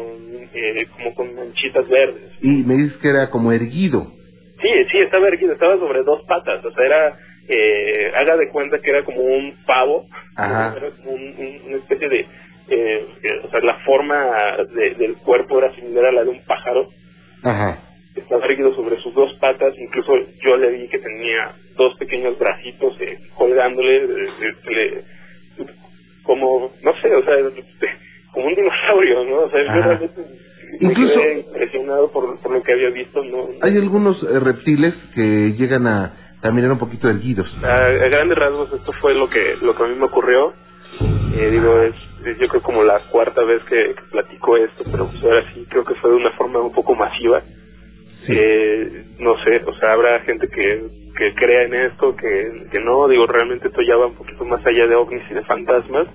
eh, 0.54 0.86
como 0.96 1.16
con 1.16 1.34
manchitas 1.34 1.88
verdes. 1.90 2.32
Y 2.42 2.50
me 2.50 2.76
dices 2.78 2.98
que 3.02 3.10
era 3.10 3.32
como 3.32 3.52
erguido. 3.52 4.12
Sí, 4.62 4.70
sí, 4.92 4.98
estaba 5.00 5.28
erguido, 5.28 5.54
estaba 5.54 5.78
sobre 5.78 6.04
dos 6.04 6.22
patas, 6.28 6.64
o 6.64 6.72
sea, 6.72 6.86
era, 6.86 7.18
eh, 7.48 8.12
haga 8.16 8.38
de 8.38 8.50
cuenta 8.50 8.80
que 8.80 8.90
era 8.92 9.04
como 9.04 9.22
un 9.22 9.56
pavo, 9.66 10.08
Ajá. 10.36 10.74
era 10.78 10.90
como 10.92 11.12
un- 11.12 11.36
un- 11.38 11.62
una 11.68 11.78
especie 11.78 12.08
de, 12.10 12.20
eh, 12.20 12.28
eh, 13.24 13.40
o 13.44 13.50
sea, 13.50 13.60
la 13.62 13.76
forma 13.80 14.58
de- 14.74 14.96
del 14.96 15.16
cuerpo 15.18 15.58
era 15.60 15.74
similar 15.76 16.06
a 16.06 16.12
la 16.12 16.24
de 16.24 16.30
un 16.30 16.44
pájaro, 16.46 16.88
Ajá. 17.44 17.80
estaba 18.16 18.46
erguido 18.46 18.74
sobre 18.76 18.98
sus 19.00 19.14
dos 19.14 19.34
patas, 19.36 19.74
incluso 19.78 20.14
yo 20.44 20.58
le 20.58 20.70
vi 20.72 20.88
que 20.88 21.00
tenía 21.00 21.54
dos 21.76 21.96
pequeños 21.96 22.38
bracitos 22.38 22.96
eh, 23.02 23.18
colgándole, 23.36 23.96
eh, 23.98 24.08
eh, 24.42 24.54
le- 24.70 25.04
como, 26.24 26.72
no 26.84 26.94
sé, 27.02 27.14
o 27.14 27.24
sea, 27.24 27.36
como 28.34 28.46
un 28.48 28.56
dinosaurio, 28.56 29.26
¿no? 29.26 29.36
O 29.42 29.50
sea, 29.50 29.64
yo 29.64 29.82
realmente 29.82 30.22
Incluso, 30.80 31.16
me 31.18 31.22
quedé 31.22 31.40
impresionado 31.40 32.12
por, 32.12 32.40
por 32.40 32.52
lo 32.54 32.64
que 32.64 32.72
había 32.72 32.90
visto, 32.92 33.24
¿no? 33.24 33.50
Hay 33.62 33.76
algunos 33.78 34.22
reptiles 34.22 34.94
que 35.14 35.54
llegan 35.58 35.86
a 35.88 36.21
caminar 36.42 36.72
un 36.72 36.80
poquito 36.80 37.10
erguidos. 37.10 37.48
A, 37.64 37.74
a, 37.74 38.10
grandes 38.10 38.38
rasgos 38.38 38.74
esto 38.74 38.92
fue 39.02 39.14
lo 39.14 39.30
que 39.30 39.58
lo 39.62 39.76
que 39.76 39.84
a 39.84 39.88
mí 39.88 39.96
me 39.96 40.06
ocurrió. 40.06 40.54
Eh, 41.34 41.50
digo, 41.50 41.82
es, 41.82 41.96
es, 42.26 42.38
yo 42.40 42.48
creo 42.48 42.62
como 42.62 42.84
la 42.84 43.00
cuarta 43.10 43.44
vez 43.44 43.64
que, 43.64 43.96
que 43.96 44.02
platico 44.12 44.58
esto, 44.58 44.84
pero 44.92 45.08
pues 45.08 45.24
ahora 45.24 45.44
sí 45.54 45.66
creo 45.70 45.86
que 45.86 45.96
fue 45.96 46.12
de 46.12 46.18
una 46.18 46.32
forma 46.32 46.60
un 46.60 46.74
poco 46.74 46.94
masiva. 46.94 47.42
Sí. 48.26 48.34
Eh, 48.36 49.06
no 49.20 49.36
sé, 49.44 49.64
o 49.66 49.74
sea, 49.76 49.94
habrá 49.94 50.20
gente 50.22 50.48
que, 50.50 50.84
que 51.18 51.34
crea 51.34 51.64
en 51.64 51.74
esto, 51.74 52.16
que, 52.16 52.68
que 52.72 52.80
no, 52.80 53.08
digo, 53.08 53.26
realmente 53.26 53.68
esto 53.68 53.82
ya 53.82 53.96
va 53.96 54.08
un 54.08 54.16
poquito 54.16 54.44
más 54.46 54.64
allá 54.66 54.86
de 54.86 54.96
ovnis 54.96 55.24
y 55.32 55.34
de 55.34 55.44
fantasmas. 55.46 56.08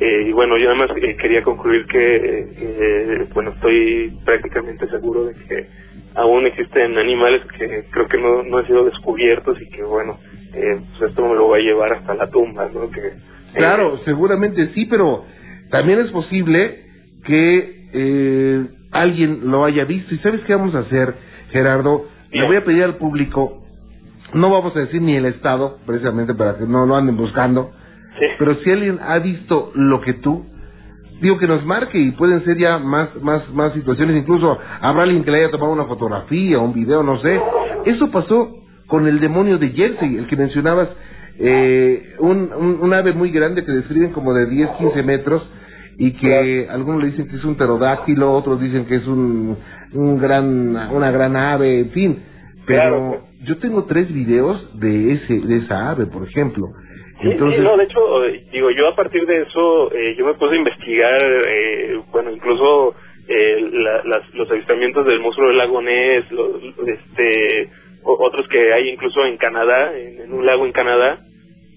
Eh, 0.00 0.24
y 0.28 0.32
bueno, 0.32 0.56
yo 0.56 0.70
además 0.70 0.90
eh, 0.96 1.16
quería 1.16 1.42
concluir 1.42 1.86
que, 1.86 2.14
eh, 2.56 3.26
bueno, 3.34 3.50
estoy 3.50 4.18
prácticamente 4.24 4.88
seguro 4.88 5.26
de 5.26 5.34
que 5.34 5.68
aún 6.14 6.46
existen 6.46 6.98
animales 6.98 7.42
que 7.58 7.84
creo 7.90 8.06
que 8.06 8.18
no, 8.18 8.42
no 8.42 8.58
han 8.58 8.66
sido 8.66 8.84
descubiertos 8.84 9.60
y 9.60 9.68
que, 9.70 9.82
bueno, 9.82 10.18
eh, 10.54 10.80
pues 10.98 11.10
esto 11.10 11.22
me 11.28 11.34
lo 11.34 11.48
va 11.48 11.56
a 11.56 11.60
llevar 11.60 11.92
hasta 11.94 12.14
la 12.14 12.28
tumba, 12.30 12.68
¿no? 12.72 12.90
Que, 12.90 13.12
Claro, 13.54 13.98
seguramente 14.04 14.70
sí, 14.74 14.86
pero 14.86 15.24
también 15.70 16.00
es 16.00 16.10
posible 16.10 16.84
que 17.24 17.88
eh, 17.92 18.66
alguien 18.90 19.50
lo 19.50 19.64
haya 19.64 19.84
visto. 19.84 20.14
¿Y 20.14 20.18
sabes 20.18 20.40
qué 20.46 20.54
vamos 20.54 20.74
a 20.74 20.80
hacer, 20.80 21.14
Gerardo? 21.50 22.06
Le 22.30 22.46
voy 22.46 22.56
a 22.56 22.64
pedir 22.64 22.82
al 22.84 22.96
público, 22.96 23.62
no 24.32 24.48
vamos 24.50 24.74
a 24.74 24.80
decir 24.80 25.02
ni 25.02 25.16
el 25.16 25.26
Estado, 25.26 25.78
precisamente 25.84 26.32
para 26.34 26.56
que 26.56 26.64
no 26.64 26.86
lo 26.86 26.96
anden 26.96 27.16
buscando, 27.16 27.72
Sí. 28.18 28.26
pero 28.38 28.54
si 28.56 28.70
alguien 28.70 28.98
ha 29.02 29.18
visto 29.18 29.70
lo 29.74 30.00
que 30.00 30.14
tú, 30.14 30.46
digo 31.22 31.38
que 31.38 31.46
nos 31.46 31.64
marque 31.64 31.98
y 31.98 32.10
pueden 32.10 32.44
ser 32.44 32.58
ya 32.58 32.78
más, 32.78 33.08
más, 33.22 33.48
más 33.54 33.72
situaciones, 33.72 34.16
incluso 34.16 34.58
habrá 34.80 35.04
alguien 35.04 35.24
que 35.24 35.30
le 35.30 35.38
haya 35.38 35.50
tomado 35.50 35.72
una 35.72 35.84
fotografía, 35.84 36.58
un 36.58 36.74
video, 36.74 37.02
no 37.02 37.18
sé. 37.20 37.40
Eso 37.86 38.10
pasó 38.10 38.56
con 38.88 39.06
el 39.06 39.20
demonio 39.20 39.56
de 39.56 39.70
Jersey, 39.70 40.16
el 40.16 40.26
que 40.26 40.36
mencionabas, 40.36 40.88
eh, 41.38 42.14
un, 42.18 42.52
un, 42.52 42.78
un 42.82 42.92
ave 42.92 43.12
muy 43.12 43.30
grande 43.30 43.64
que 43.64 43.72
describen 43.72 44.12
como 44.12 44.34
de 44.34 44.46
10, 44.46 44.70
15 44.78 45.02
metros 45.04 45.48
y 45.96 46.12
que 46.12 46.66
algunos 46.68 47.02
le 47.02 47.10
dicen 47.10 47.28
que 47.28 47.36
es 47.36 47.44
un 47.44 47.54
pterodáctilo, 47.54 48.32
otros 48.32 48.60
dicen 48.60 48.86
que 48.86 48.96
es 48.96 49.06
un, 49.06 49.56
un 49.92 50.18
gran, 50.18 50.76
una 50.92 51.10
gran 51.10 51.36
ave, 51.36 51.78
en 51.78 51.90
fin. 51.90 52.18
Pero 52.66 53.22
yo 53.44 53.58
tengo 53.58 53.84
tres 53.84 54.12
videos 54.12 54.78
de 54.78 55.12
ese, 55.14 55.40
de 55.40 55.56
esa 55.58 55.90
ave, 55.90 56.06
por 56.06 56.24
ejemplo. 56.26 56.66
Sí, 57.22 57.28
Entonces, 57.32 57.58
sí, 57.60 57.64
no, 57.64 57.78
de 57.78 57.84
hecho, 57.84 58.00
digo, 58.52 58.70
yo 58.72 58.88
a 58.88 58.96
partir 58.96 59.26
de 59.26 59.42
eso, 59.42 59.92
eh, 59.94 60.16
yo 60.18 60.26
me 60.26 60.34
puse 60.34 60.54
a 60.54 60.58
investigar, 60.58 61.20
eh, 61.48 62.00
bueno, 62.12 62.32
incluso 62.32 62.94
eh, 63.28 63.68
la- 63.72 64.02
las- 64.04 64.34
los 64.34 64.50
avistamientos 64.50 65.06
del 65.06 65.20
monstruo 65.20 65.48
del 65.48 65.58
lago 65.58 65.82
Ness, 65.82 66.30
los, 66.32 66.50
este, 66.88 67.70
otros 68.04 68.48
que 68.48 68.72
hay 68.74 68.90
incluso 68.90 69.24
en 69.26 69.38
Canadá, 69.38 69.96
en, 69.98 70.22
en 70.22 70.34
un 70.34 70.46
lago 70.46 70.66
en 70.66 70.72
Canadá, 70.72 71.20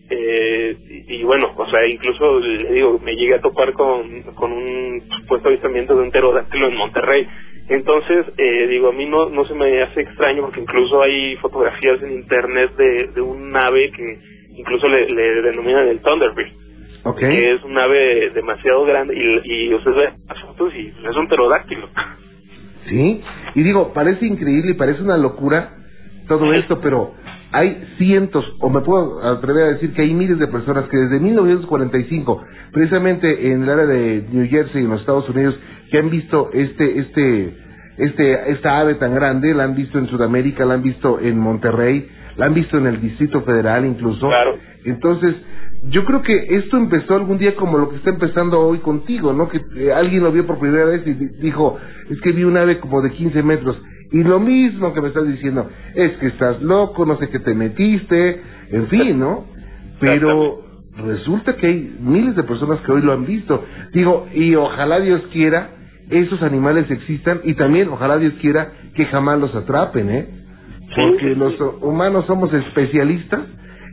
eh, 0.10 0.78
y, 1.08 1.16
y 1.18 1.24
bueno, 1.24 1.54
o 1.58 1.68
sea, 1.70 1.88
incluso, 1.88 2.40
le 2.40 2.74
digo, 2.74 3.00
me 3.04 3.16
llegué 3.16 3.36
a 3.36 3.42
topar 3.42 3.74
con, 3.74 4.24
con 4.36 4.52
un 4.54 5.02
supuesto 5.12 5.50
avistamiento 5.50 5.96
de 5.96 6.04
un 6.04 6.12
pterodáctilo 6.12 6.68
en 6.68 6.78
Monterrey. 6.78 7.28
Entonces, 7.70 8.26
eh, 8.38 8.68
digo, 8.68 8.90
a 8.90 8.94
mí 8.94 9.06
no, 9.08 9.30
no 9.30 9.46
se 9.46 9.56
me 9.56 9.82
hace 9.82 10.02
extraño 10.02 10.44
porque 10.44 10.62
incluso 10.62 11.02
hay 11.02 11.36
fotografías 11.38 12.02
en 12.04 12.14
internet 12.14 12.72
de, 12.78 13.08
de 13.16 13.22
un 13.22 13.56
ave 13.56 13.92
que 13.92 14.20
incluso 14.56 14.88
le, 14.88 15.10
le 15.10 15.42
denominan 15.42 15.88
el 15.88 16.00
Thunderbird, 16.02 16.52
ok. 17.04 17.20
que 17.20 17.50
es 17.50 17.64
un 17.64 17.78
ave 17.78 18.32
demasiado 18.34 18.86
grande 18.86 19.16
y, 19.16 19.68
y 19.68 19.74
usted 19.74 19.92
ve 19.92 20.14
las 20.28 20.42
fotos 20.42 20.74
y 20.76 20.88
es 20.88 21.16
un 21.16 21.28
pterodáctilo. 21.28 21.90
Sí, 22.88 23.22
y 23.56 23.64
digo, 23.64 23.94
parece 23.94 24.26
increíble 24.26 24.72
y 24.72 24.76
parece 24.76 25.02
una 25.02 25.18
locura 25.18 25.74
todo 26.28 26.54
esto, 26.54 26.80
pero 26.82 27.14
hay 27.52 27.88
cientos, 27.98 28.46
o 28.60 28.70
me 28.70 28.82
puedo 28.82 29.24
atrever 29.24 29.64
a 29.64 29.74
decir 29.74 29.94
que 29.94 30.02
hay 30.02 30.14
miles 30.14 30.40
de 30.40 30.48
personas 30.48 30.90
que 30.90 30.98
desde 30.98 31.20
1945, 31.20 32.44
precisamente 32.72 33.52
en 33.52 33.64
el 33.64 33.70
área 33.70 33.86
de 33.86 34.26
New 34.32 34.48
Jersey, 34.50 34.84
en 34.84 34.90
los 34.90 35.02
Estados 35.02 35.30
Unidos, 35.30 35.58
que 35.90 36.00
han 36.00 36.10
visto 36.10 36.50
este, 36.54 37.00
este, 37.00 37.54
este, 37.98 38.52
esta 38.52 38.80
ave 38.80 38.96
tan 38.96 39.14
grande, 39.16 39.54
la 39.54 39.64
han 39.64 39.76
visto 39.76 39.98
en 39.98 40.08
Sudamérica, 40.08 40.66
la 40.66 40.74
han 40.76 40.84
visto 40.84 41.20
en 41.20 41.40
Monterrey, 41.40 42.10
la 42.38 42.46
han 42.48 42.54
visto 42.54 42.78
en 42.78 42.88
el 42.88 43.02
Distrito 43.02 43.42
Federal 43.42 43.86
incluso. 43.86 44.30
Claro. 44.30 44.58
Entonces, 44.86 45.36
yo 45.90 46.04
creo 46.06 46.22
que 46.22 46.34
esto 46.50 46.78
empezó 46.78 47.16
algún 47.16 47.38
día 47.38 47.56
como 47.56 47.78
lo 47.78 47.90
que 47.90 47.98
está 47.98 48.10
empezando 48.10 48.60
hoy 48.60 48.80
contigo, 48.80 49.34
¿no? 49.34 49.48
Que 49.50 49.62
eh, 49.78 49.92
alguien 49.94 50.24
lo 50.24 50.32
vio 50.32 50.46
por 50.46 50.60
primera 50.60 50.86
vez 50.86 51.06
y 51.06 51.14
di- 51.14 51.30
dijo, 51.42 51.78
es 52.10 52.20
que 52.22 52.34
vi 52.34 52.44
un 52.44 52.58
ave 52.58 52.80
como 52.80 53.02
de 53.02 53.12
15 53.12 53.44
metros. 53.44 53.80
Y 54.12 54.24
lo 54.24 54.40
mismo 54.40 54.94
que 54.94 55.02
me 55.02 55.08
estás 55.10 55.28
diciendo, 55.28 55.70
es 55.96 56.12
que 56.18 56.28
estás 56.28 56.62
loco, 56.62 57.06
no 57.06 57.18
sé 57.18 57.30
qué 57.30 57.40
te 57.40 57.54
metiste, 57.54 58.42
en 58.72 58.88
fin, 58.88 59.20
¿no? 59.20 59.46
Pero 60.00 60.62
resulta 60.98 61.56
que 61.56 61.68
hay 61.68 61.98
miles 62.00 62.36
de 62.36 62.44
personas 62.44 62.80
que 62.82 62.92
hoy 62.92 63.02
lo 63.02 63.14
han 63.14 63.26
visto. 63.26 63.64
Digo, 63.94 64.28
y 64.34 64.56
ojalá 64.56 65.00
Dios 65.00 65.22
quiera 65.32 65.70
esos 66.10 66.42
animales 66.44 66.90
existan 66.92 67.42
y 67.44 67.56
también 67.56 67.90
ojalá 67.90 68.18
Dios 68.18 68.34
quiera 68.40 68.72
que 68.94 69.06
jamás 69.06 69.40
los 69.40 69.56
atrapen, 69.56 70.10
¿eh? 70.12 70.28
Porque 70.96 71.30
sí, 71.30 71.36
los 71.36 71.56
humanos 71.82 72.26
somos 72.28 72.54
especialistas 72.54 73.42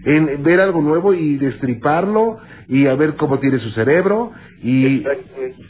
en 0.04 0.42
ver 0.42 0.60
algo 0.60 0.80
nuevo 0.80 1.14
y 1.14 1.36
destriparlo 1.36 2.38
y 2.68 2.86
a 2.86 2.94
ver 2.94 3.14
cómo 3.16 3.38
tiene 3.38 3.58
su 3.58 3.70
cerebro 3.70 4.32
y 4.62 5.04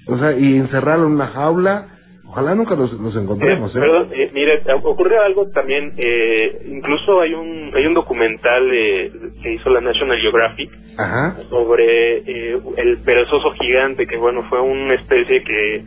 o 0.06 0.18
sea 0.18 0.32
y 0.38 0.56
encerrarlo 0.56 1.06
en 1.06 1.12
una 1.12 1.28
jaula. 1.28 1.88
Ojalá 2.26 2.54
nunca 2.54 2.74
los, 2.74 2.90
los 2.94 3.14
encontremos 3.14 3.74
Eh, 3.74 3.78
¿eh? 3.78 3.80
Perdón, 3.80 4.08
eh, 4.12 4.30
mire, 4.32 4.62
ocurre 4.84 5.18
algo 5.18 5.50
también, 5.50 5.92
eh, 5.98 6.62
incluso 6.66 7.20
hay 7.20 7.34
un 7.34 7.70
hay 7.74 7.84
un 7.84 7.92
documental 7.92 8.70
eh, 8.72 9.12
que 9.42 9.52
hizo 9.52 9.68
la 9.68 9.82
National 9.82 10.18
Geographic 10.18 10.70
ajá. 10.96 11.36
sobre 11.50 12.18
eh, 12.18 12.58
el 12.78 12.98
perezoso 13.02 13.50
gigante, 13.60 14.06
que 14.06 14.16
bueno, 14.16 14.44
fue 14.48 14.60
una 14.62 14.94
especie 14.94 15.42
que, 15.44 15.84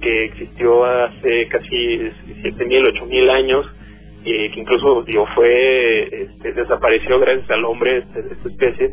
que 0.00 0.18
existió 0.26 0.84
hace 0.84 1.48
casi 1.48 1.98
7.000, 2.44 3.02
8.000 3.02 3.30
años, 3.30 3.66
eh, 4.24 4.50
que 4.52 4.60
incluso 4.60 5.02
digo, 5.04 5.26
fue 5.34 6.02
este, 6.24 6.52
desapareció 6.52 7.18
gracias 7.20 7.50
al 7.50 7.64
hombre 7.64 7.98
este, 7.98 8.22
de 8.22 8.34
esta 8.34 8.48
especie, 8.48 8.90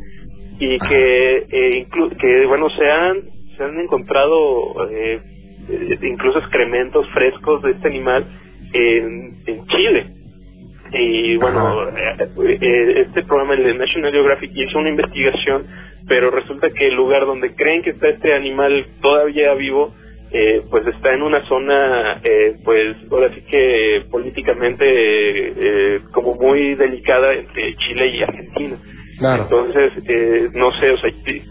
y 0.59 0.79
que, 0.79 1.45
eh, 1.49 1.85
inclu- 1.87 2.15
que 2.17 2.45
bueno, 2.47 2.69
se 2.69 2.89
han, 2.89 3.21
se 3.55 3.63
han 3.63 3.79
encontrado 3.79 4.89
eh, 4.89 5.19
incluso 6.03 6.39
excrementos 6.39 7.07
frescos 7.11 7.61
de 7.63 7.71
este 7.71 7.87
animal 7.87 8.25
en, 8.73 9.37
en 9.45 9.65
Chile. 9.67 10.07
Y 10.93 11.35
bueno, 11.37 11.89
eh, 11.89 12.29
eh, 12.61 13.03
este 13.07 13.23
programa, 13.23 13.55
el 13.55 13.77
National 13.77 14.11
Geographic, 14.11 14.51
hizo 14.55 14.79
una 14.79 14.89
investigación, 14.89 15.67
pero 16.07 16.31
resulta 16.31 16.69
que 16.71 16.87
el 16.87 16.95
lugar 16.95 17.25
donde 17.25 17.53
creen 17.55 17.81
que 17.83 17.89
está 17.89 18.07
este 18.07 18.33
animal 18.33 18.85
todavía 19.01 19.53
vivo, 19.55 19.93
eh, 20.31 20.63
pues 20.69 20.85
está 20.87 21.13
en 21.13 21.23
una 21.23 21.41
zona, 21.45 22.19
eh, 22.23 22.55
pues 22.63 22.95
ahora 23.11 23.33
sí 23.33 23.41
que 23.41 24.05
políticamente 24.11 24.85
eh, 24.87 25.53
eh, 25.57 26.01
como 26.13 26.35
muy 26.35 26.75
delicada 26.75 27.33
entre 27.33 27.75
Chile 27.75 28.07
y 28.07 28.23
Argentina. 28.23 28.77
claro 29.19 29.43
Entonces, 29.43 29.93
eh, 30.07 30.49
no 30.53 30.71
sé, 30.73 30.91
o 30.91 30.97
sea, 30.97 31.09
y- 31.09 31.43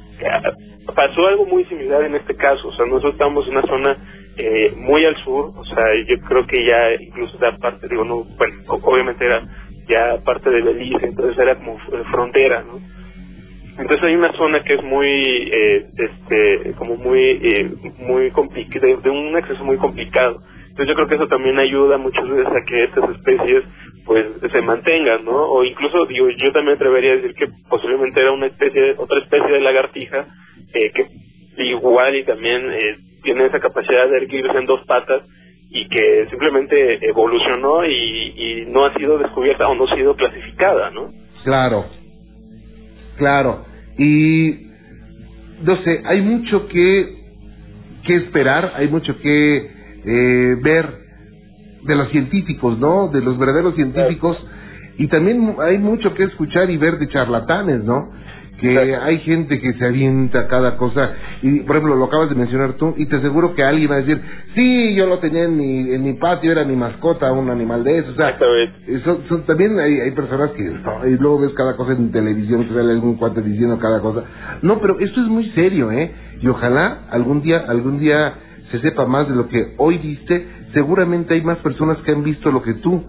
pasó 0.95 1.27
algo 1.27 1.47
muy 1.47 1.65
similar 1.67 2.05
en 2.05 2.17
este 2.17 2.35
caso. 2.37 2.69
O 2.69 2.73
sea, 2.73 2.87
nosotros 2.87 3.15
estamos 3.15 3.47
en 3.47 3.53
una 3.57 3.63
zona 3.67 3.99
eh, 4.37 4.73
muy 4.77 5.05
al 5.05 5.17
sur, 5.19 5.53
o 5.57 5.65
sea, 5.65 5.85
yo 6.07 6.19
creo 6.21 6.47
que 6.47 6.65
ya 6.65 6.95
incluso 7.01 7.37
era 7.39 7.57
parte, 7.59 7.89
digo, 7.89 8.05
no, 8.05 8.25
bueno, 8.25 8.55
obviamente 8.69 9.25
era 9.25 9.43
ya 9.89 10.19
parte 10.25 10.51
de 10.51 10.63
Belice, 10.63 11.07
entonces 11.07 11.39
era 11.39 11.57
como 11.57 11.79
frontera, 12.11 12.63
¿no? 12.63 12.81
Entonces 13.79 14.09
hay 14.09 14.15
una 14.17 14.33
zona 14.33 14.63
que 14.63 14.75
es 14.75 14.83
muy, 14.83 15.09
eh, 15.53 15.87
este, 15.99 16.73
como 16.75 16.97
muy, 16.97 17.21
eh, 17.43 17.71
muy 17.99 18.31
complicada, 18.31 18.87
de, 18.87 19.11
un 19.11 19.37
acceso 19.37 19.63
muy 19.65 19.77
complicado. 19.77 20.41
Entonces 20.69 20.89
yo 20.89 20.95
creo 20.95 21.09
que 21.09 21.15
eso 21.17 21.29
también 21.29 21.59
ayuda 21.59 21.99
muchas 21.99 22.27
veces 22.29 22.47
a 22.47 22.65
que 22.67 22.85
estas 22.85 23.11
especies, 23.11 23.65
pues, 24.07 24.27
se 24.51 24.63
mantengan, 24.63 25.25
¿no? 25.25 25.51
O 25.51 25.65
incluso, 25.65 26.07
digo, 26.07 26.29
yo 26.31 26.53
también 26.53 26.77
atrevería 26.77 27.13
a 27.13 27.17
decir 27.17 27.35
que 27.35 27.49
posiblemente 27.69 28.21
era 28.21 28.33
una 28.33 28.47
especie, 28.47 28.95
otra 28.97 29.21
especie 29.21 29.53
de 29.53 29.61
lagartija, 29.61 30.27
eh, 30.73 30.93
que 30.93 31.09
igual 31.65 32.15
y 32.17 32.25
también 32.25 32.71
eh, 32.73 32.99
tiene 33.23 33.47
esa 33.47 33.61
capacidad 33.61 34.09
de 34.09 34.19
erguirse 34.19 34.57
en 34.57 34.67
dos 34.67 34.85
patas 34.87 35.23
y 35.71 35.89
que 35.89 36.27
simplemente 36.31 36.99
evolucionó 37.07 37.85
y, 37.85 37.93
y 37.93 38.65
no 38.69 38.85
ha 38.85 38.95
sido 38.95 39.19
descubierta 39.19 39.69
o 39.69 39.75
no 39.75 39.85
ha 39.85 39.97
sido 39.97 40.15
clasificada, 40.15 40.91
¿no? 40.91 41.11
Claro, 41.45 41.87
claro. 43.17 43.65
Y 43.99 44.67
no 45.63 45.77
sé, 45.77 46.03
hay 46.05 46.23
mucho 46.23 46.69
que, 46.69 47.17
que 48.05 48.17
esperar, 48.17 48.73
hay 48.77 48.89
mucho 48.89 49.19
que 49.19 49.57
eh, 50.05 50.57
ver 50.63 51.07
de 51.83 51.95
los 51.95 52.11
científicos, 52.11 52.79
¿no? 52.79 53.09
De 53.09 53.21
los 53.21 53.39
verdaderos 53.39 53.75
científicos. 53.75 54.37
Y 54.99 55.09
también 55.09 55.57
hay 55.61 55.79
mucho 55.79 56.15
que 56.15 56.25
escuchar 56.25 56.71
y 56.71 56.77
ver 56.77 56.99
de 56.99 57.09
charlatanes, 57.09 57.85
¿no? 57.85 58.11
Que 58.61 58.97
hay 58.97 59.19
gente 59.19 59.61
que 59.61 59.75
se 59.75 59.85
avienta 59.85 60.49
cada 60.49 60.77
cosa. 60.77 61.13
Y 61.43 61.61
por 61.61 61.77
ejemplo 61.77 61.97
lo 61.97 62.07
acabas 62.07 62.31
de 62.31 62.35
mencionar 62.35 62.75
tú 62.75 62.95
y 62.97 63.07
te 63.07 63.17
aseguro 63.17 63.55
que 63.55 63.63
alguien 63.63 63.91
va 63.91 63.97
a 63.97 63.99
decir 63.99 64.21
sí 64.55 64.95
yo 64.95 65.07
lo 65.07 65.19
tenía 65.19 65.45
en 65.45 65.57
mi 65.57 65.93
en 65.93 66.03
mi 66.03 66.15
patio 66.15 66.53
era 66.53 66.65
mi 66.65 66.75
mascota 66.75 67.31
un 67.33 67.51
animal 67.51 67.85
de 67.85 67.99
eso 67.99 68.13
o 68.13 68.15
sea 68.15 68.39
son, 69.29 69.43
también 69.45 69.79
hay, 69.79 70.01
hay 70.01 70.11
personas 70.13 70.51
que 70.53 70.63
y 70.63 71.11
luego 71.19 71.41
ves 71.41 71.53
cada 71.55 71.77
cosa 71.77 71.93
en 71.93 72.11
televisión 72.11 72.67
sale 72.69 72.93
algún 72.93 73.17
cuate 73.17 73.43
diciendo 73.43 73.79
cada 73.79 74.01
cosa. 74.01 74.23
No 74.63 74.81
pero 74.81 74.99
esto 75.01 75.21
es 75.21 75.29
muy 75.29 75.51
serio 75.51 75.93
eh 75.93 76.13
y 76.41 76.49
ojalá 76.49 77.07
algún 77.11 77.43
día 77.43 77.65
algún 77.69 77.99
día 77.99 78.35
se 78.71 78.81
sepa 78.81 79.07
más 79.07 79.29
de 79.29 79.35
lo 79.35 79.49
que 79.49 79.75
hoy 79.77 79.99
diste. 79.99 80.47
Seguramente 80.73 81.35
hay 81.35 81.43
más 81.43 81.59
personas 81.59 81.99
que 81.99 82.13
han 82.13 82.23
visto 82.23 82.51
lo 82.51 82.63
que 82.63 82.75
tú 82.75 83.03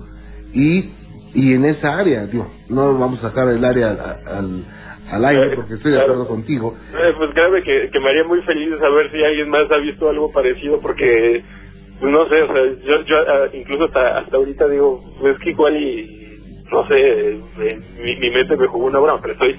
y 0.53 0.91
y 1.33 1.53
en 1.53 1.65
esa 1.65 1.97
área 1.97 2.25
digo 2.25 2.47
no 2.69 2.97
vamos 2.97 3.19
a 3.19 3.29
sacar 3.29 3.47
el 3.49 3.63
área 3.63 3.89
al 3.89 4.27
al 4.27 4.65
aire, 5.11 5.55
porque 5.55 5.75
estoy 5.75 5.91
de 5.93 6.01
acuerdo 6.01 6.27
contigo. 6.27 6.75
Eh, 6.93 7.13
pues 7.17 7.29
créeme 7.33 7.63
que, 7.63 7.89
que 7.89 7.99
me 7.99 8.09
haría 8.09 8.23
muy 8.23 8.41
feliz 8.41 8.69
saber 8.79 9.11
si 9.11 9.23
alguien 9.23 9.49
más 9.49 9.63
ha 9.71 9.77
visto 9.77 10.09
algo 10.09 10.31
parecido, 10.31 10.79
porque, 10.79 11.43
pues 11.99 12.11
no 12.11 12.27
sé, 12.27 12.41
o 12.43 12.53
sea, 12.53 12.63
yo, 12.83 13.03
yo 13.03 13.15
ah, 13.27 13.47
incluso 13.53 13.85
hasta, 13.85 14.19
hasta 14.19 14.37
ahorita 14.37 14.67
digo, 14.67 15.03
pues 15.19 15.37
que 15.39 15.51
igual 15.51 15.75
y, 15.75 16.63
no 16.71 16.87
sé, 16.87 16.95
eh, 16.97 17.79
mi, 18.03 18.15
mi 18.17 18.29
mente 18.31 18.57
me 18.57 18.67
jugó 18.67 18.85
una 18.87 18.99
broma, 18.99 19.21
pero 19.21 19.33
estoy 19.33 19.57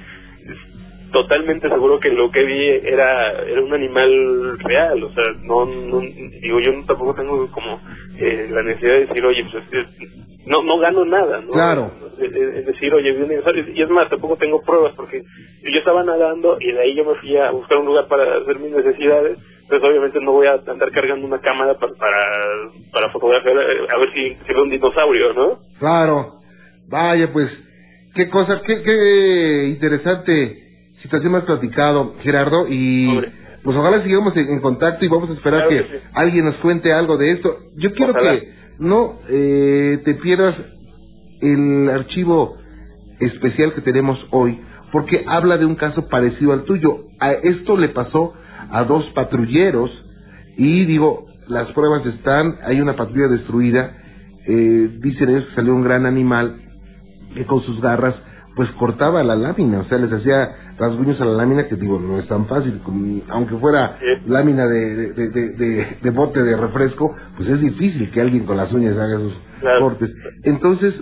totalmente 1.12 1.69
seguro 1.69 1.99
que 2.00 2.11
lo 2.11 2.31
que 2.31 2.45
vi 2.45 2.69
era 2.69 3.43
era 3.47 3.62
un 3.62 3.73
animal 3.73 4.59
real, 4.59 5.03
o 5.03 5.12
sea, 5.12 5.25
no, 5.43 5.65
no 5.65 6.00
digo, 6.00 6.61
yo 6.61 6.73
tampoco 6.87 7.15
tengo 7.15 7.50
como 7.50 7.81
eh, 8.19 8.49
la 8.50 8.62
necesidad 8.62 8.95
de 8.95 9.07
decir, 9.07 9.25
oye, 9.25 9.45
pues 9.50 9.87
no 10.47 10.62
no 10.62 10.79
gano 10.79 11.05
nada, 11.05 11.41
¿no? 11.41 11.53
Claro. 11.53 11.93
Es, 12.21 12.67
decir, 12.67 12.93
oye, 12.93 13.12
vi 13.12 13.23
un 13.23 13.33
y 13.75 13.83
es 13.83 13.91
más, 13.91 14.09
tampoco 14.09 14.37
tengo 14.37 14.61
pruebas 14.62 14.93
porque 14.97 15.23
yo 15.62 15.79
estaba 15.79 16.03
nadando 16.03 16.57
y 16.61 16.73
de 16.73 16.81
ahí 16.81 16.97
yo 16.97 17.05
me 17.05 17.15
fui 17.17 17.37
a 17.37 17.50
buscar 17.53 17.79
un 17.79 17.87
lugar 17.87 18.09
para 18.09 18.38
hacer 18.38 18.59
mis 18.59 18.73
necesidades, 18.73 19.38
entonces 19.62 19.88
obviamente 19.88 20.21
no 20.21 20.33
voy 20.33 20.47
a 20.47 20.61
andar 20.67 20.91
cargando 20.91 21.27
una 21.27 21.41
cámara 21.41 21.75
para 21.75 21.93
para, 21.95 22.21
para 22.93 23.11
fotografiar 23.12 23.57
eh, 23.57 23.87
a 23.88 23.99
ver 23.99 24.12
si, 24.12 24.37
si 24.47 24.61
un 24.61 24.71
dinosaurio, 24.71 25.33
¿no? 25.33 25.59
Claro. 25.79 26.41
Vaya, 26.88 27.31
pues 27.33 27.50
qué 28.15 28.29
cosa, 28.29 28.62
qué 28.67 28.83
qué 28.83 29.67
interesante 29.69 30.67
situación 31.02 31.33
más 31.33 31.45
platicado, 31.45 32.14
Gerardo, 32.23 32.67
y 32.69 33.09
pues 33.62 33.76
ojalá 33.76 34.02
sigamos 34.02 34.37
en, 34.37 34.61
contacto 34.61 35.05
y 35.05 35.09
vamos 35.09 35.31
a 35.31 35.35
esperar 35.35 35.69
que, 35.69 36.00
alguien 36.14 36.45
nos 36.45 36.57
cuente 36.57 36.93
algo 36.93 37.17
de 37.17 37.33
esto. 37.33 37.59
Yo 37.76 37.93
quiero 37.93 38.14
que 38.14 38.52
no 38.78 39.19
eh, 39.28 40.00
te 40.05 40.14
pierdas 40.14 40.55
el 41.40 41.88
archivo 41.90 42.57
especial 43.21 43.75
que 43.75 43.81
tenemos 43.81 44.19
hoy, 44.31 44.61
porque 44.93 45.25
habla 45.26 45.57
de 45.57 45.67
un 45.67 45.75
caso 45.75 46.09
parecido 46.09 46.52
al 46.52 46.64
tuyo. 46.64 47.05
A 47.21 47.33
esto 47.33 47.76
le 47.76 47.88
pasó 47.88 48.35
a 48.71 48.85
dos 48.85 49.05
patrulleros 49.14 49.90
y 50.57 50.85
digo, 50.85 51.26
las 51.49 51.71
pruebas 51.73 52.05
están, 52.07 52.59
hay 52.64 52.81
una 52.81 52.97
patrulla 52.97 53.28
destruida, 53.28 53.97
eh, 54.47 54.99
dicen 55.00 55.28
ellos 55.31 55.47
que 55.47 55.55
salió 55.57 55.75
un 55.75 55.83
gran 55.83 56.07
animal 56.07 56.57
que 57.35 57.45
con 57.45 57.62
sus 57.62 57.81
garras 57.81 58.14
pues 58.59 58.73
cortaba 58.73 59.23
la 59.23 59.37
lámina, 59.37 59.79
o 59.79 59.85
sea, 59.85 59.99
les 59.99 60.12
hacía 60.12 60.75
rasguños 60.77 61.21
a 61.21 61.25
la 61.25 61.35
lámina 61.35 61.69
que 61.69 61.77
digo, 61.77 62.00
no 62.00 62.19
es 62.19 62.27
tan 62.27 62.49
fácil, 62.49 62.81
aunque 63.29 63.55
fuera 63.55 63.97
lámina 64.27 64.67
de, 64.67 65.12
de, 65.12 66.11
bote 66.11 66.43
de 66.43 66.57
refresco, 66.57 67.15
pues 67.37 67.49
es 67.50 67.61
difícil 67.61 68.11
que 68.11 68.21
alguien 68.21 68.47
con 68.47 68.57
las 68.57 68.73
uñas 68.73 68.99
haga 68.99 69.15
esos 69.15 69.33
cortes. 69.79 70.11
Entonces, 70.43 70.93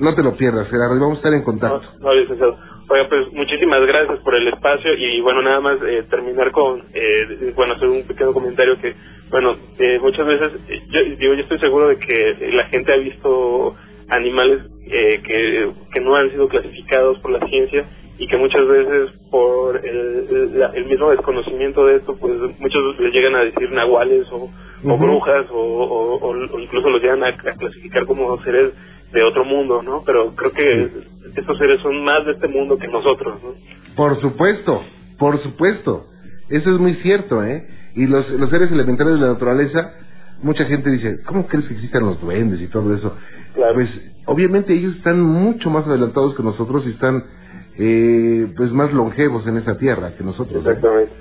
no 0.00 0.14
te 0.14 0.22
lo 0.22 0.36
pierdas, 0.36 0.68
Gerardo, 0.68 1.00
vamos 1.00 1.14
a 1.14 1.20
estar 1.20 1.32
en 1.32 1.44
contacto. 1.44 1.80
No, 1.98 2.12
licenciado. 2.12 2.58
Oiga, 2.90 3.08
pues 3.08 3.32
muchísimas 3.32 3.86
gracias 3.86 4.18
por 4.20 4.34
el 4.34 4.46
espacio 4.48 4.92
y 4.94 5.22
bueno, 5.22 5.40
nada 5.40 5.60
más 5.60 5.78
eh, 5.88 6.04
terminar 6.10 6.52
con, 6.52 6.84
eh, 6.92 7.54
bueno, 7.56 7.72
hacer 7.72 7.88
un 7.88 8.02
pequeño 8.02 8.34
comentario 8.34 8.78
que, 8.82 8.94
bueno, 9.30 9.56
eh, 9.78 9.98
muchas 9.98 10.26
veces, 10.26 10.50
yo, 10.90 11.00
digo, 11.18 11.32
yo 11.32 11.40
estoy 11.40 11.58
seguro 11.58 11.88
de 11.88 11.96
que 11.96 12.50
la 12.52 12.64
gente 12.66 12.92
ha 12.92 12.96
visto 12.98 13.76
animales 14.08 14.62
eh, 14.86 15.20
que, 15.22 15.70
que 15.92 16.00
no 16.00 16.16
han 16.16 16.30
sido 16.30 16.48
clasificados 16.48 17.18
por 17.18 17.32
la 17.32 17.46
ciencia 17.46 17.86
y 18.18 18.26
que 18.26 18.36
muchas 18.36 18.66
veces 18.66 19.12
por 19.30 19.76
el, 19.76 20.60
el, 20.74 20.86
mismo 20.86 21.10
desconocimiento 21.10 21.84
de 21.86 21.96
esto, 21.96 22.16
pues 22.16 22.34
muchos 22.58 22.98
les 22.98 23.12
llegan 23.12 23.36
a 23.36 23.44
decir 23.44 23.70
nahuales 23.70 24.26
o, 24.32 24.50
brujas 24.82 25.44
o, 25.52 26.18
o, 26.20 26.60
incluso 26.60 26.90
los 26.90 27.00
llegan 27.00 27.22
a, 27.22 27.36
clasificar 27.36 28.06
como 28.06 28.42
seres 28.42 28.72
de 29.12 29.22
otro 29.22 29.44
mundo, 29.44 29.82
¿no? 29.82 30.02
Pero 30.04 30.34
creo 30.34 30.52
que 30.52 30.90
estos 31.36 31.58
seres 31.58 31.80
son 31.80 32.02
más 32.02 32.26
de 32.26 32.32
este 32.32 32.48
mundo 32.48 32.76
que 32.76 32.88
nosotros, 32.88 33.40
¿no? 33.42 33.54
Por 33.94 34.20
supuesto, 34.20 34.82
por 35.18 35.40
supuesto. 35.42 36.06
Eso 36.50 36.74
es 36.74 36.80
muy 36.80 36.94
cierto, 36.96 37.44
¿eh? 37.44 37.66
Y 37.94 38.06
los, 38.06 38.28
los 38.30 38.50
seres 38.50 38.72
elementales 38.72 39.14
de 39.14 39.20
la 39.20 39.32
naturaleza 39.34 39.94
mucha 40.42 40.64
gente 40.64 40.90
dice, 40.90 41.22
¿cómo 41.24 41.46
crees 41.46 41.66
que 41.66 41.74
existan 41.74 42.04
los 42.04 42.20
duendes 42.20 42.60
y 42.60 42.68
todo 42.68 42.94
eso? 42.94 43.16
Pues 43.74 43.88
obviamente 44.26 44.72
ellos 44.72 44.96
están 44.96 45.20
mucho 45.20 45.70
más 45.70 45.86
adelantados 45.86 46.36
que 46.36 46.42
nosotros 46.42 46.84
y 46.86 46.90
están 46.90 47.24
eh, 47.76 48.52
pues 48.56 48.70
más 48.72 48.92
longevos 48.92 49.46
en 49.46 49.56
esa 49.56 49.76
tierra 49.78 50.14
que 50.16 50.24
nosotros. 50.24 50.64
¿eh? 50.66 50.70
Exactamente. 50.70 51.12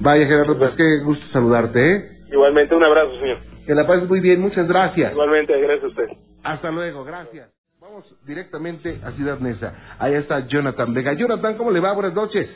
Vaya 0.00 0.26
Gerardo, 0.26 0.58
pues 0.58 0.70
qué 0.76 0.98
gusto 1.04 1.24
saludarte, 1.32 1.94
¿eh? 1.94 2.10
Igualmente, 2.32 2.74
un 2.74 2.84
abrazo, 2.84 3.18
señor. 3.20 3.38
Que 3.66 3.74
la 3.74 3.86
pases 3.86 4.08
muy 4.08 4.20
bien, 4.20 4.40
muchas 4.40 4.66
gracias. 4.66 5.12
Igualmente, 5.12 5.60
gracias 5.60 5.84
a 5.84 5.86
usted. 5.88 6.06
Hasta 6.42 6.70
luego, 6.70 7.04
gracias. 7.04 7.50
Vamos 7.80 8.04
directamente 8.24 9.00
a 9.04 9.12
Ciudad 9.12 9.38
Neza. 9.40 9.74
Ahí 9.98 10.14
está 10.14 10.46
Jonathan 10.46 10.94
Vega. 10.94 11.12
Jonathan, 11.14 11.56
¿cómo 11.56 11.70
le 11.70 11.80
va? 11.80 11.92
Buenas 11.92 12.14
noches. 12.14 12.48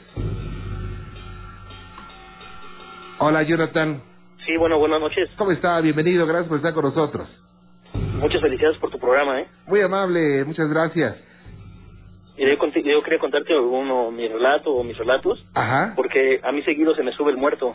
Hola, 3.18 3.42
Jonathan. 3.42 4.13
Sí, 4.46 4.56
bueno, 4.58 4.78
buenas 4.78 5.00
noches. 5.00 5.30
¿Cómo 5.38 5.52
está? 5.52 5.80
Bienvenido, 5.80 6.26
gracias 6.26 6.48
por 6.48 6.58
estar 6.58 6.74
con 6.74 6.84
nosotros. 6.84 7.28
Muchas 7.94 8.42
felicidades 8.42 8.76
por 8.78 8.90
tu 8.90 8.98
programa, 8.98 9.40
¿eh? 9.40 9.48
Muy 9.66 9.80
amable, 9.80 10.44
muchas 10.44 10.68
gracias. 10.68 11.16
Yo, 12.36 12.46
yo 12.48 13.02
quería 13.02 13.18
contarte 13.18 13.56
uno, 13.58 14.10
mi 14.10 14.28
relato 14.28 14.74
o 14.74 14.84
mis 14.84 14.98
relatos. 14.98 15.46
Ajá. 15.54 15.94
Porque 15.96 16.40
a 16.42 16.52
mí 16.52 16.62
seguido 16.62 16.94
se 16.94 17.02
me 17.02 17.12
sube 17.12 17.30
el 17.30 17.38
muerto. 17.38 17.74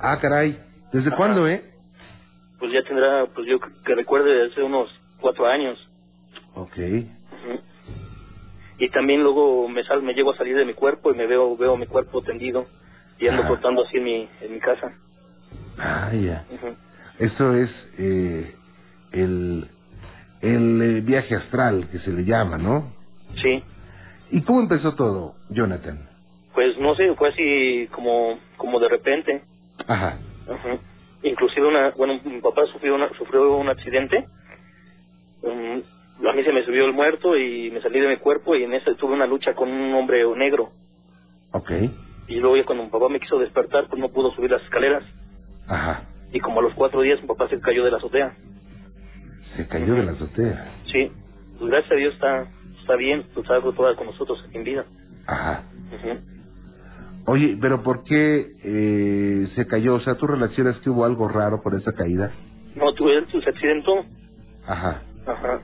Ah, 0.00 0.18
caray. 0.20 0.58
¿Desde 0.92 1.14
cuándo, 1.16 1.48
eh? 1.48 1.64
Pues 2.58 2.72
ya 2.72 2.82
tendrá, 2.82 3.26
pues 3.34 3.46
yo 3.46 3.58
que 3.58 3.94
recuerde, 3.94 4.50
hace 4.50 4.62
unos 4.62 4.90
cuatro 5.20 5.46
años. 5.46 5.78
Ok. 6.54 6.76
Y 8.78 8.88
también 8.90 9.22
luego 9.22 9.66
me 9.68 9.84
sal, 9.84 10.02
me 10.02 10.12
llego 10.12 10.32
a 10.32 10.36
salir 10.36 10.56
de 10.56 10.66
mi 10.66 10.74
cuerpo 10.74 11.10
y 11.10 11.14
me 11.14 11.26
veo 11.26 11.56
veo 11.56 11.76
mi 11.76 11.86
cuerpo 11.86 12.20
tendido 12.22 12.66
y 13.18 13.28
ando 13.28 13.46
cortando 13.46 13.84
así 13.84 13.96
en 13.96 14.04
mi, 14.04 14.28
en 14.40 14.52
mi 14.52 14.58
casa. 14.58 14.92
Ah, 15.78 16.12
ya. 16.12 16.44
Eso 17.18 17.56
es 17.56 17.70
eh, 17.98 18.54
el, 19.12 19.68
el 20.40 20.82
eh, 20.82 21.00
viaje 21.02 21.36
astral 21.36 21.88
que 21.90 21.98
se 22.00 22.10
le 22.10 22.24
llama, 22.24 22.58
¿no? 22.58 22.92
Sí. 23.36 23.62
¿Y 24.30 24.42
cómo 24.42 24.60
empezó 24.60 24.94
todo, 24.94 25.34
Jonathan? 25.50 26.08
Pues 26.54 26.78
no 26.78 26.94
sé, 26.94 27.14
fue 27.14 27.28
así 27.30 27.88
como, 27.92 28.38
como 28.56 28.78
de 28.78 28.88
repente. 28.88 29.42
Ajá. 29.86 30.18
Inclusive 31.22 31.66
una, 31.66 31.90
bueno, 31.90 32.20
mi 32.24 32.40
papá 32.40 32.66
sufrió, 32.66 32.94
una, 32.94 33.08
sufrió 33.16 33.56
un 33.56 33.68
accidente. 33.68 34.26
Um, 35.42 35.82
a 36.26 36.32
mí 36.32 36.44
se 36.44 36.52
me 36.52 36.64
subió 36.64 36.84
el 36.84 36.92
muerto 36.92 37.36
y 37.36 37.70
me 37.70 37.80
salí 37.80 38.00
de 38.00 38.08
mi 38.08 38.16
cuerpo 38.16 38.54
y 38.56 38.64
en 38.64 38.74
eso 38.74 38.94
tuve 38.96 39.14
una 39.14 39.26
lucha 39.26 39.54
con 39.54 39.70
un 39.70 39.94
hombre 39.94 40.24
negro. 40.36 40.72
Ok. 41.52 41.70
Y 42.28 42.36
luego 42.36 42.56
ya 42.56 42.64
cuando 42.64 42.84
mi 42.84 42.90
papá 42.90 43.08
me 43.08 43.20
quiso 43.20 43.38
despertar, 43.38 43.88
pues 43.88 44.00
no 44.00 44.08
pudo 44.08 44.32
subir 44.32 44.50
las 44.50 44.62
escaleras. 44.62 45.04
Ajá. 45.72 46.02
Y 46.32 46.40
como 46.40 46.60
a 46.60 46.62
los 46.62 46.74
cuatro 46.74 47.00
días 47.00 47.20
mi 47.22 47.28
papá 47.28 47.48
se 47.48 47.58
cayó 47.60 47.84
de 47.84 47.90
la 47.90 47.96
azotea. 47.96 48.34
Se 49.56 49.66
cayó 49.66 49.94
de 49.94 50.02
la 50.04 50.12
azotea. 50.12 50.72
Sí. 50.84 51.10
Pues 51.58 51.70
gracias 51.70 51.92
a 51.92 51.96
Dios 51.96 52.14
está, 52.14 52.46
está 52.80 52.96
bien, 52.96 53.24
pues 53.34 53.48
algo 53.50 53.72
toda 53.72 53.96
con 53.96 54.06
nosotros 54.06 54.44
en 54.52 54.64
vida. 54.64 54.84
Ajá. 55.26 55.64
Oye, 57.26 57.56
pero 57.60 57.82
¿por 57.82 58.04
qué 58.04 58.52
eh, 58.64 59.48
se 59.54 59.66
cayó? 59.66 59.94
O 59.94 60.00
sea, 60.00 60.16
¿tú 60.16 60.26
relacionas 60.26 60.78
que 60.80 60.90
hubo 60.90 61.04
algo 61.04 61.28
raro 61.28 61.62
por 61.62 61.74
esa 61.74 61.92
caída? 61.92 62.32
No, 62.74 62.92
tú, 62.92 63.08
él 63.08 63.26
se 63.30 63.48
accidentó. 63.48 64.04
Ajá. 64.66 65.02
Ajá. 65.26 65.60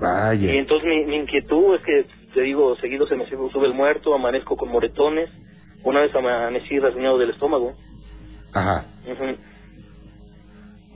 Vaya. 0.00 0.54
Y 0.54 0.58
entonces 0.58 0.88
mi, 0.88 1.04
mi 1.06 1.16
inquietud 1.16 1.76
es 1.76 1.82
que, 1.82 2.06
te 2.34 2.42
digo, 2.42 2.76
seguido 2.76 3.06
se 3.06 3.16
me 3.16 3.26
sube 3.26 3.66
el 3.66 3.74
muerto, 3.74 4.14
amanezco 4.14 4.56
con 4.56 4.70
moretones. 4.70 5.30
Una 5.84 6.00
vez 6.00 6.14
amanecí 6.14 6.78
rasguñado 6.80 7.18
del 7.18 7.30
estómago. 7.30 7.74
Ajá. 8.56 8.86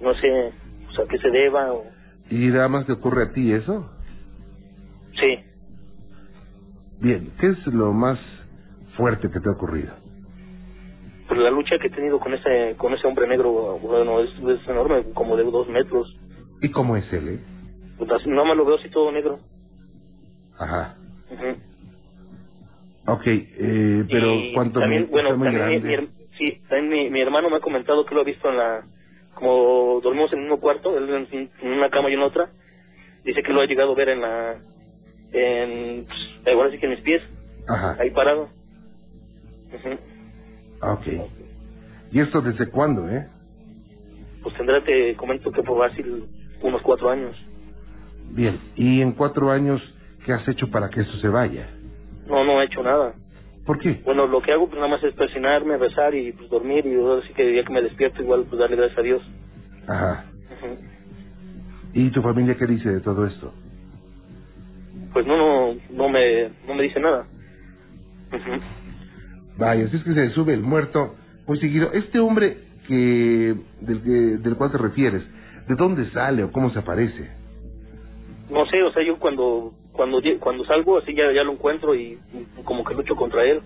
No 0.00 0.14
sé, 0.14 0.52
o 0.88 0.92
sea, 0.92 1.04
qué 1.10 1.18
se 1.18 1.30
deba 1.30 1.72
o... 1.74 1.84
¿Y 2.30 2.46
nada 2.48 2.68
más 2.68 2.86
te 2.86 2.92
ocurre 2.92 3.24
a 3.24 3.32
ti 3.32 3.52
eso? 3.52 3.86
Sí. 5.20 5.38
Bien, 7.00 7.30
¿qué 7.38 7.48
es 7.48 7.66
lo 7.66 7.92
más 7.92 8.18
fuerte 8.96 9.30
que 9.30 9.40
te 9.40 9.48
ha 9.48 9.52
ocurrido? 9.52 9.92
Pues 11.28 11.38
la 11.38 11.50
lucha 11.50 11.78
que 11.78 11.88
he 11.88 11.90
tenido 11.90 12.18
con 12.18 12.32
ese 12.32 12.76
con 12.78 12.94
ese 12.94 13.06
hombre 13.06 13.28
negro, 13.28 13.78
bueno, 13.78 14.20
es, 14.20 14.30
enorme, 14.66 15.12
como 15.12 15.36
de 15.36 15.44
dos 15.44 15.68
metros. 15.68 16.16
¿Y 16.62 16.70
cómo 16.70 16.96
es 16.96 17.12
él, 17.12 17.28
eh? 17.28 17.40
Pues 17.98 18.26
no 18.26 18.44
me 18.46 18.54
lo 18.54 18.64
veo 18.64 18.76
así 18.76 18.88
todo 18.88 19.12
negro. 19.12 19.38
Ajá. 20.58 20.96
Ok, 23.06 23.22
eh, 23.26 24.04
pero 24.10 24.34
Y 24.34 24.54
¿cuánto 24.54 24.80
también, 24.80 25.02
está 25.02 25.12
bueno, 25.12 25.28
también 25.30 25.68
mi, 25.68 25.80
mi 25.80 25.96
también 26.80 26.88
mi, 26.88 27.10
mi 27.10 27.20
hermano 27.20 27.50
me 27.50 27.56
ha 27.56 27.60
comentado 27.60 28.04
que 28.06 28.14
lo 28.14 28.22
ha 28.22 28.24
visto 28.24 28.48
en 28.48 28.56
la, 28.56 28.82
como 29.34 30.00
dormimos 30.02 30.32
en 30.32 30.38
el 30.40 30.44
mismo 30.44 30.60
cuarto, 30.60 30.96
él 30.96 31.08
en, 31.32 31.50
en 31.60 31.72
una 31.72 31.90
cama 31.90 32.10
y 32.10 32.14
en 32.14 32.22
otra, 32.22 32.50
dice 33.24 33.42
que 33.42 33.52
lo 33.52 33.60
ha 33.60 33.66
llegado 33.66 33.92
a 33.92 33.96
ver 33.96 34.08
en 34.10 34.20
la, 34.20 34.56
en, 35.32 36.06
pues, 36.06 36.54
ahora 36.54 36.70
sí 36.70 36.78
que 36.78 36.86
en 36.86 36.92
mis 36.92 37.00
pies, 37.00 37.22
Ajá, 37.68 37.96
ahí 38.00 38.10
parado. 38.10 38.48
Ujú. 39.72 40.92
ok. 40.92 41.06
¿Y 42.12 42.20
esto 42.20 42.40
desde 42.40 42.66
cuándo, 42.70 43.08
eh? 43.08 43.26
Pues 44.42 44.56
tendrá, 44.56 44.82
te 44.82 45.14
comento 45.16 45.52
que 45.52 45.62
por 45.62 45.78
fácil 45.78 46.24
unos 46.62 46.82
cuatro 46.82 47.10
años. 47.10 47.36
Bien, 48.30 48.58
y 48.74 49.00
en 49.00 49.12
cuatro 49.12 49.50
años, 49.50 49.80
¿qué 50.24 50.32
has 50.32 50.46
hecho 50.48 50.70
para 50.70 50.88
que 50.88 51.02
eso 51.02 51.12
se 51.18 51.28
vaya? 51.28 51.68
No, 52.26 52.42
no 52.44 52.60
he 52.60 52.64
hecho 52.64 52.82
nada. 52.82 53.14
¿Por 53.70 53.78
qué? 53.78 54.02
Bueno, 54.04 54.26
lo 54.26 54.42
que 54.42 54.50
hago 54.50 54.66
pues 54.66 54.80
nada 54.80 54.88
más 54.88 55.04
es 55.04 55.14
presionarme, 55.14 55.78
rezar 55.78 56.12
y 56.12 56.32
pues 56.32 56.50
dormir 56.50 56.84
y 56.86 56.96
ahora 56.96 57.22
sí 57.24 57.32
que 57.32 57.46
el 57.46 57.52
día 57.52 57.62
que 57.62 57.72
me 57.72 57.80
despierto 57.80 58.20
igual 58.20 58.44
pues 58.48 58.58
darle 58.58 58.74
gracias 58.74 58.98
a 58.98 59.02
Dios. 59.02 59.22
Ajá. 59.86 60.24
¿Y 61.94 62.10
tu 62.10 62.20
familia 62.20 62.56
qué 62.56 62.66
dice 62.66 62.88
de 62.88 63.00
todo 63.00 63.24
esto? 63.26 63.54
Pues 65.12 65.24
no, 65.24 65.36
no, 65.36 65.76
no 65.88 66.08
me, 66.08 66.50
no 66.66 66.74
me 66.74 66.82
dice 66.82 66.98
nada. 66.98 67.28
Ujú. 68.32 68.60
Vaya, 69.56 69.88
si 69.88 69.98
es 69.98 70.02
que 70.02 70.14
se 70.14 70.30
sube 70.30 70.52
el 70.52 70.62
muerto 70.62 71.14
muy 71.46 71.60
seguido. 71.60 71.92
Este 71.92 72.18
hombre 72.18 72.64
que 72.88 73.54
del, 73.82 74.02
que 74.02 74.10
del 74.10 74.56
cual 74.56 74.72
te 74.72 74.78
refieres, 74.78 75.22
¿de 75.68 75.76
dónde 75.76 76.10
sale 76.10 76.42
o 76.42 76.50
cómo 76.50 76.70
se 76.70 76.80
aparece? 76.80 77.30
No 78.50 78.66
sé, 78.66 78.82
o 78.82 78.90
sea, 78.90 79.04
yo 79.04 79.16
cuando 79.20 79.74
cuando 80.00 80.22
cuando 80.40 80.64
salgo 80.64 80.96
así 80.96 81.14
ya 81.14 81.30
ya 81.30 81.44
lo 81.44 81.52
encuentro 81.52 81.94
y, 81.94 82.18
como 82.64 82.84
que 82.84 82.94
lucho 82.94 83.14
contra 83.16 83.44
él. 83.44 83.60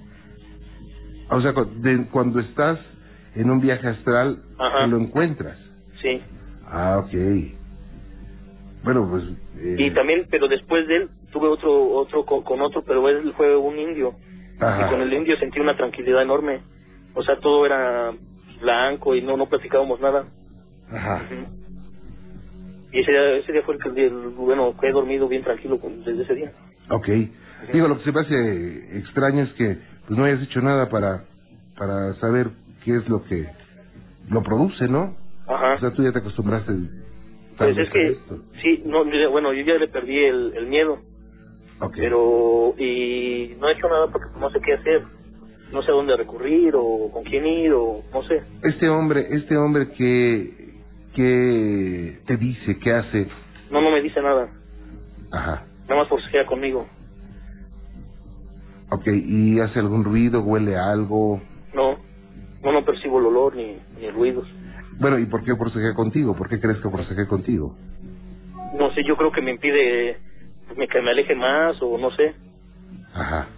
O 1.31 1.41
sea, 1.41 1.53
de- 1.53 2.09
cuando 2.11 2.41
estás 2.41 2.81
en 3.37 3.51
un 3.51 3.61
viaje 3.61 3.87
astral, 3.87 4.43
Ajá. 4.59 4.85
lo 4.89 4.99
encuentras. 4.99 5.57
Sí. 6.03 6.21
Ah, 6.67 6.99
ok. 7.05 7.13
Bueno, 8.83 9.09
pues... 9.09 9.23
eh, 9.59 9.77
Y 9.79 9.91
también, 9.95 10.27
pero 10.29 10.49
después 10.49 10.89
de 10.89 10.97
él 10.97 11.09
tuve 11.31 11.47
otro 11.47 11.73
otro 11.93 12.25
co- 12.27 12.43
con, 12.43 12.61
otro, 12.63 12.83
pero 12.85 13.09
él 13.09 13.33
fue 13.37 13.57
un 13.57 13.79
indio. 13.79 14.17
Ajá. 14.59 14.87
Y 14.87 14.91
con 14.91 15.01
el 15.03 15.13
indio 15.13 15.37
sentí 15.39 15.61
una 15.61 15.77
tranquilidad 15.77 16.21
enorme. 16.23 16.63
O 17.15 17.23
sea, 17.23 17.39
todo 17.39 17.65
era 17.65 18.13
blanco 18.61 19.15
y 19.15 19.23
no 19.23 19.37
no 19.37 19.47
platicábamos 19.49 20.01
nada. 20.01 20.25
Ajá. 20.91 21.23
Y 22.95 23.01
ese 23.01 23.11
día, 23.11 23.37
ese 23.39 23.53
día 23.53 23.63
fue 23.63 23.75
el 23.75 23.81
que, 23.95 24.07
el- 24.07 24.29
bueno, 24.37 24.77
que 24.81 24.87
he 24.89 24.93
dormido 24.93 25.27
bien 25.27 25.43
tranquilo 25.43 25.81
con- 25.81 26.05
desde 26.05 26.23
ese 26.23 26.35
día. 26.35 26.53
Ok. 26.91 27.09
Digo, 27.73 27.89
lo 27.89 27.99
que 27.99 28.05
se 28.05 28.13
me 28.13 28.21
hace 28.21 28.99
extraño 28.99 29.43
es 29.43 29.53
que 29.55 29.79
pues 30.07 30.17
no 30.19 30.25
hayas 30.25 30.43
hecho 30.43 30.61
nada 30.61 30.89
para 30.89 31.25
para 31.77 32.15
saber 32.21 32.51
qué 32.85 32.97
es 32.97 33.09
lo 33.09 33.25
que 33.25 33.49
lo 34.29 34.43
produce, 34.45 34.87
¿no? 34.87 35.17
Ajá. 35.49 35.75
O 35.75 35.79
sea, 35.81 35.91
tú 35.93 36.05
ya 36.05 36.13
te 36.13 36.21
acostumbraste. 36.21 36.73
Pues 37.59 37.79
es 37.79 37.91
que, 37.91 38.07
esto. 38.13 38.39
sí, 38.63 38.83
no, 38.87 39.05
bueno, 39.31 39.53
yo 39.53 39.65
ya 39.65 39.75
le 39.77 39.89
perdí 39.89 40.19
el, 40.19 40.53
el 40.57 40.67
miedo, 40.69 41.01
Ok. 41.81 41.95
pero, 41.97 42.75
y 42.79 43.57
no 43.59 43.69
he 43.69 43.73
hecho 43.73 43.89
nada 43.89 44.07
porque 44.13 44.27
no 44.39 44.51
sé 44.51 44.61
qué 44.65 44.75
hacer, 44.75 45.03
no 45.73 45.83
sé 45.83 45.91
a 45.91 45.95
dónde 45.95 46.17
recurrir, 46.17 46.75
o 46.77 47.11
con 47.13 47.25
quién 47.25 47.45
ir, 47.47 47.73
o 47.73 48.03
no 48.13 48.23
sé. 48.23 48.43
Este 48.63 48.89
hombre, 48.89 49.27
este 49.31 49.57
hombre 49.57 49.91
que, 49.91 50.64
que 51.15 52.21
te 52.27 52.37
dice, 52.37 52.79
que 52.79 52.93
hace, 52.93 53.27
No, 53.71 53.81
no 53.81 53.91
me 53.91 54.01
dice 54.03 54.21
nada, 54.21 54.51
ajá, 55.33 55.67
nada 55.89 56.01
más 56.03 56.09
forcejea 56.09 56.47
conmigo. 56.47 56.87
ok, 58.91 59.07
y 59.09 59.61
hace 59.61 59.79
algún 59.79 60.05
ruido, 60.05 60.43
huele 60.43 60.77
a 60.77 60.91
algo, 60.91 61.41
No, 61.73 61.99
no, 62.63 62.73
no 62.73 62.85
percibo 62.85 63.19
el 63.21 63.27
olor 63.27 63.57
ni, 63.57 63.79
ni 64.01 64.11
ruidos. 64.11 64.47
bueno, 64.99 65.19
¿y 65.19 65.27
por 65.27 65.43
qué 65.45 65.57
forsejea 65.57 65.95
contigo? 65.95 66.37
¿Por 66.37 66.49
qué 66.49 66.61
crees 66.61 66.79
que 66.81 66.91
forsejea 66.91 67.27
contigo? 67.27 67.77
No 68.75 68.91
sé, 68.93 69.03
yo 69.05 69.17
creo 69.17 69.31
que 69.33 69.41
me 69.43 69.53
impide 69.53 70.19
me- 70.77 70.89
que 70.89 71.01
me 71.01 71.11
aleje 71.11 71.35
más, 71.35 71.81
o 71.83 71.97
no 71.99 72.11
sé. 72.13 72.35
Ajá, 73.15 73.49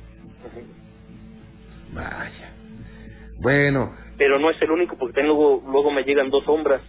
Ujú. 0.45 1.95
vaya. 1.95 2.53
Bueno, 3.41 3.95
Pero 4.19 4.39
no 4.39 4.51
es 4.51 4.61
el 4.63 4.71
único, 4.71 4.97
porque 4.97 5.23
luego, 5.23 5.63
luego 5.71 5.91
me 5.91 6.03
llegan 6.03 6.31
dos 6.31 6.43
sombras. 6.45 6.81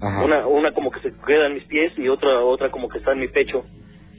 Ajá, 0.00 0.24
Una, 0.24 0.46
una 0.46 0.72
como 0.72 0.90
que 0.90 1.00
se 1.00 1.12
queda 1.26 1.46
en 1.46 1.54
mis 1.54 1.64
pies 1.64 1.92
y 1.98 2.08
otra 2.08 2.40
otra 2.40 2.70
como 2.70 2.88
que 2.88 2.98
está 2.98 3.12
en 3.12 3.20
mi 3.20 3.28
pecho. 3.28 3.64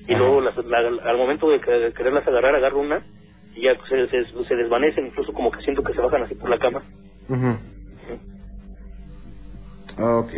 Y 0.07 0.13
Ajá. 0.13 0.19
luego 0.23 0.41
las- 0.41 0.57
la- 0.65 1.09
al 1.09 1.17
momento 1.17 1.49
de 1.49 1.59
que- 1.61 1.93
quererlas 1.95 2.27
agarrar, 2.27 2.55
agarro 2.55 2.79
una 2.81 3.03
y 3.55 3.61
ya 3.61 3.75
se, 3.89 4.07
se, 4.09 4.25
se 4.45 4.55
desvanecen, 4.55 5.07
incluso 5.07 5.33
como 5.33 5.51
que 5.51 5.61
siento 5.61 5.83
que 5.83 5.93
se 5.93 6.01
bajan 6.01 6.23
así 6.23 6.35
por 6.35 6.49
la 6.49 6.57
cama. 6.59 6.83
ujú. 7.29 7.57
ok. 10.19 10.33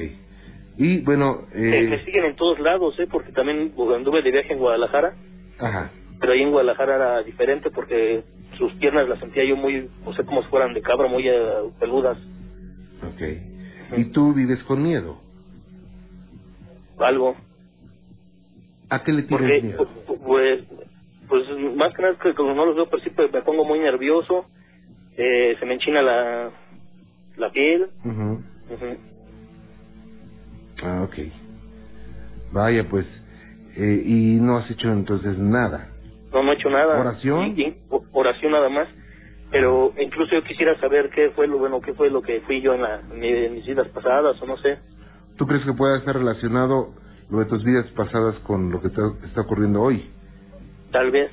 Y 0.78 1.02
bueno, 1.02 1.48
Me, 1.54 1.82
me 1.84 1.96
eh, 1.98 2.02
siguen 2.06 2.26
en 2.26 2.36
todos 2.36 2.60
lados, 2.60 3.00
¿eh? 3.00 3.08
Porque 3.10 3.32
también 3.32 3.74
anduve 3.96 4.22
de 4.24 4.32
viaje 4.32 4.54
en 4.54 4.60
Guadalajara, 4.60 5.14
ajá, 5.60 5.92
pero 6.20 6.34
ahí 6.34 6.42
en 6.42 6.52
Guadalajara 6.52 6.96
era 6.96 7.24
diferente 7.24 7.70
porque 7.70 8.24
sus 8.58 8.74
piernas 8.74 9.08
las 9.08 9.20
sentía 9.20 9.44
yo 9.44 9.56
muy, 9.56 9.90
no 10.04 10.14
sé, 10.14 10.26
como 10.26 10.42
si 10.44 10.50
fueran 10.50 10.74
de 10.74 10.82
cabra, 10.82 11.08
muy 11.08 11.28
eh, 11.28 11.44
peludas, 11.80 12.18
ok. 13.04 13.98
¿Y 13.98 14.06
tú 14.06 14.34
vives 14.34 14.64
con 14.64 14.82
miedo? 14.82 15.22
Algo. 17.00 17.36
¿A 18.90 19.04
qué 19.04 19.12
le 19.14 19.24
tienes 19.24 19.48
Porque, 19.50 19.62
miedo? 19.62 19.88
pu- 20.08 20.20
pues, 20.26 20.64
pues 21.28 21.50
más 21.76 21.94
que 21.94 22.02
nada 22.02 22.16
que 22.22 22.34
como 22.34 22.54
no 22.54 22.66
los 22.66 22.76
veo, 22.76 22.90
pues 22.90 23.04
sí, 23.04 23.10
pues, 23.10 23.32
me 23.32 23.42
pongo 23.42 23.66
muy 23.66 23.80
nervioso, 23.80 24.46
eh, 25.18 25.56
se 25.60 25.66
me 25.66 25.74
enchina 25.76 26.02
la, 26.02 26.52
la 27.38 27.50
piel. 27.52 27.88
Ujú. 28.06 28.44
Ah, 30.84 31.04
ok. 31.04 31.16
Vaya, 32.52 32.88
pues, 32.90 33.06
eh, 33.76 34.04
y 34.06 34.36
no 34.40 34.58
has 34.58 34.70
hecho 34.70 34.90
entonces 34.90 35.38
nada. 35.38 35.90
No, 36.32 36.44
no 36.44 36.52
he 36.52 36.56
hecho 36.56 36.70
nada. 36.70 37.00
¿Oración? 37.00 37.56
O- 37.90 38.04
oración 38.12 38.52
nada 38.52 38.70
más. 38.70 38.88
Pero 39.52 39.94
incluso 40.00 40.34
yo 40.34 40.44
quisiera 40.44 40.80
saber 40.80 41.12
qué 41.12 41.30
fue 41.30 41.48
lo 41.48 41.60
bueno, 41.60 41.80
qué 41.80 41.94
fue 41.94 42.10
lo 42.10 42.22
que 42.24 42.42
fui 42.42 42.60
yo 42.62 42.74
en, 42.74 42.82
la, 42.82 43.02
en 43.12 43.54
mis 43.54 43.66
vidas 43.68 43.88
pasadas, 43.90 44.42
o 44.42 44.46
no 44.48 44.58
sé. 44.58 44.80
¿Tú 45.38 45.46
crees 45.48 45.64
que 45.66 45.74
pueda 45.74 45.98
estar 45.98 46.16
relacionado 46.16 46.94
lo 47.30 47.40
de 47.40 47.46
tus 47.46 47.64
vidas 47.64 47.86
pasadas 47.96 48.36
con 48.40 48.72
lo 48.72 48.82
que 48.82 48.90
te 48.90 49.02
está 49.28 49.42
ocurriendo 49.42 49.82
hoy? 49.82 50.12
Tal 50.92 51.12
vez. 51.12 51.32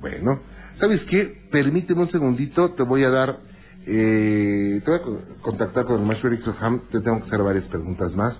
Bueno, 0.00 0.40
¿sabes 0.80 1.00
qué? 1.10 1.42
Permíteme 1.50 2.02
un 2.02 2.10
segundito, 2.10 2.72
te 2.74 2.82
voy 2.84 3.04
a 3.04 3.10
dar, 3.10 3.40
eh, 3.86 4.80
te 4.84 4.90
voy 4.90 5.00
a 5.00 5.02
co- 5.02 5.22
contactar 5.42 5.84
con 5.86 6.00
el 6.00 6.06
maestro 6.06 6.30
Eric 6.30 6.44
Soham, 6.44 6.80
te 6.90 7.00
tengo 7.00 7.18
que 7.20 7.26
hacer 7.26 7.42
varias 7.42 7.64
preguntas 7.66 8.12
más. 8.14 8.36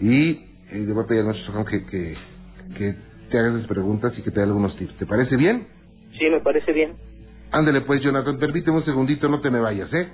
Y 0.00 0.30
eh, 0.70 0.84
le 0.86 0.92
voy 0.92 1.04
a 1.04 1.06
pedir 1.06 1.20
al 1.22 1.28
maestro 1.28 1.52
Soham 1.52 1.64
que, 1.64 1.84
que, 1.86 2.16
que 2.76 2.94
te 3.30 3.38
hagas 3.38 3.54
las 3.54 3.66
preguntas 3.66 4.12
y 4.18 4.22
que 4.22 4.30
te 4.30 4.40
dé 4.40 4.46
algunos 4.46 4.76
tips. 4.76 4.96
¿Te 4.98 5.06
parece 5.06 5.36
bien? 5.36 5.66
Sí, 6.18 6.28
me 6.28 6.40
parece 6.40 6.72
bien. 6.72 6.94
Ándale 7.50 7.80
pues, 7.82 8.02
Jonathan, 8.02 8.38
permíteme 8.38 8.78
un 8.78 8.84
segundito, 8.84 9.28
no 9.28 9.40
te 9.40 9.50
me 9.50 9.60
vayas, 9.60 9.92
¿eh? 9.92 10.12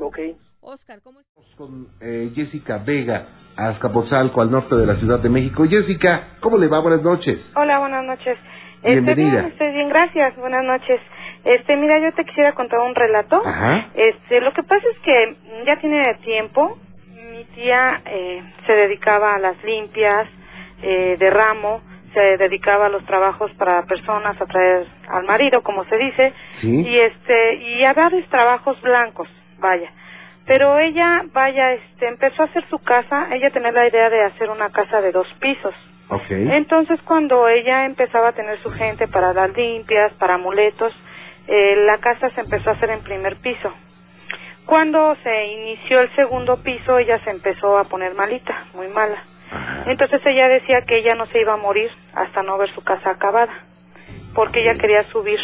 Ok. 0.00 0.18
Oscar, 0.68 0.98
¿cómo 1.00 1.20
estás? 1.20 1.44
con 1.56 1.86
eh, 2.00 2.32
Jessica 2.34 2.78
Vega, 2.78 3.28
a 3.56 3.68
Azcapotzalco, 3.68 4.40
al 4.42 4.50
norte 4.50 4.74
de 4.74 4.84
la 4.84 4.96
Ciudad 4.96 5.20
de 5.20 5.28
México. 5.28 5.64
Jessica, 5.68 6.38
¿cómo 6.40 6.58
le 6.58 6.66
va? 6.66 6.80
Buenas 6.80 7.02
noches. 7.02 7.38
Hola, 7.54 7.78
buenas 7.78 8.04
noches. 8.04 8.36
Este, 8.82 8.90
Bienvenida. 9.00 9.42
bien, 9.42 9.44
estoy 9.52 9.72
bien, 9.72 9.88
gracias. 9.88 10.36
Buenas 10.36 10.64
noches. 10.64 10.96
Este, 11.44 11.76
mira, 11.76 12.00
yo 12.00 12.12
te 12.14 12.24
quisiera 12.24 12.52
contar 12.54 12.80
un 12.80 12.96
relato. 12.96 13.40
Ajá. 13.46 13.90
Este, 13.94 14.40
lo 14.40 14.52
que 14.52 14.64
pasa 14.64 14.82
es 14.92 14.98
que 15.04 15.36
ya 15.66 15.76
tiene 15.78 16.02
tiempo. 16.24 16.76
Mi 17.30 17.44
tía 17.54 18.02
eh, 18.06 18.42
se 18.66 18.72
dedicaba 18.72 19.34
a 19.34 19.38
las 19.38 19.62
limpias 19.62 20.26
eh, 20.82 21.16
de 21.16 21.30
ramo, 21.30 21.80
se 22.12 22.36
dedicaba 22.38 22.86
a 22.86 22.88
los 22.88 23.04
trabajos 23.06 23.52
para 23.54 23.84
personas, 23.84 24.40
a 24.40 24.46
traer 24.46 24.84
al 25.10 25.24
marido, 25.26 25.62
como 25.62 25.84
se 25.84 25.96
dice, 25.96 26.32
Sí. 26.60 26.68
y 26.88 26.96
este, 26.98 27.54
y 27.54 27.84
a 27.84 27.92
varios 27.92 28.28
trabajos 28.30 28.80
blancos, 28.82 29.28
vaya. 29.60 29.90
Pero 30.46 30.78
ella, 30.78 31.24
vaya, 31.32 31.72
este, 31.72 32.06
empezó 32.06 32.42
a 32.42 32.46
hacer 32.46 32.64
su 32.68 32.78
casa. 32.78 33.28
Ella 33.32 33.50
tenía 33.50 33.72
la 33.72 33.88
idea 33.88 34.08
de 34.08 34.22
hacer 34.22 34.48
una 34.48 34.70
casa 34.70 35.00
de 35.00 35.12
dos 35.12 35.26
pisos. 35.40 35.74
Ok. 36.08 36.30
Entonces, 36.30 37.00
cuando 37.02 37.48
ella 37.48 37.84
empezaba 37.84 38.28
a 38.28 38.32
tener 38.32 38.62
su 38.62 38.70
gente 38.70 39.08
para 39.08 39.32
las 39.32 39.54
limpias, 39.56 40.12
para 40.14 40.34
amuletos, 40.34 40.92
eh, 41.48 41.76
la 41.84 41.98
casa 41.98 42.30
se 42.30 42.40
empezó 42.42 42.70
a 42.70 42.74
hacer 42.74 42.90
en 42.90 43.00
primer 43.00 43.36
piso. 43.36 43.72
Cuando 44.66 45.16
se 45.22 45.46
inició 45.46 46.00
el 46.00 46.14
segundo 46.14 46.62
piso, 46.62 46.98
ella 46.98 47.18
se 47.24 47.30
empezó 47.30 47.78
a 47.78 47.84
poner 47.84 48.14
malita, 48.14 48.66
muy 48.74 48.88
mala. 48.88 49.22
Ajá. 49.50 49.84
Entonces 49.86 50.20
ella 50.26 50.48
decía 50.48 50.82
que 50.82 50.98
ella 50.98 51.14
no 51.16 51.26
se 51.26 51.40
iba 51.40 51.54
a 51.54 51.56
morir 51.56 51.90
hasta 52.14 52.42
no 52.42 52.58
ver 52.58 52.72
su 52.74 52.82
casa 52.82 53.10
acabada, 53.10 53.52
porque 54.34 54.60
ella 54.60 54.74
quería 54.76 55.04
subir 55.10 55.38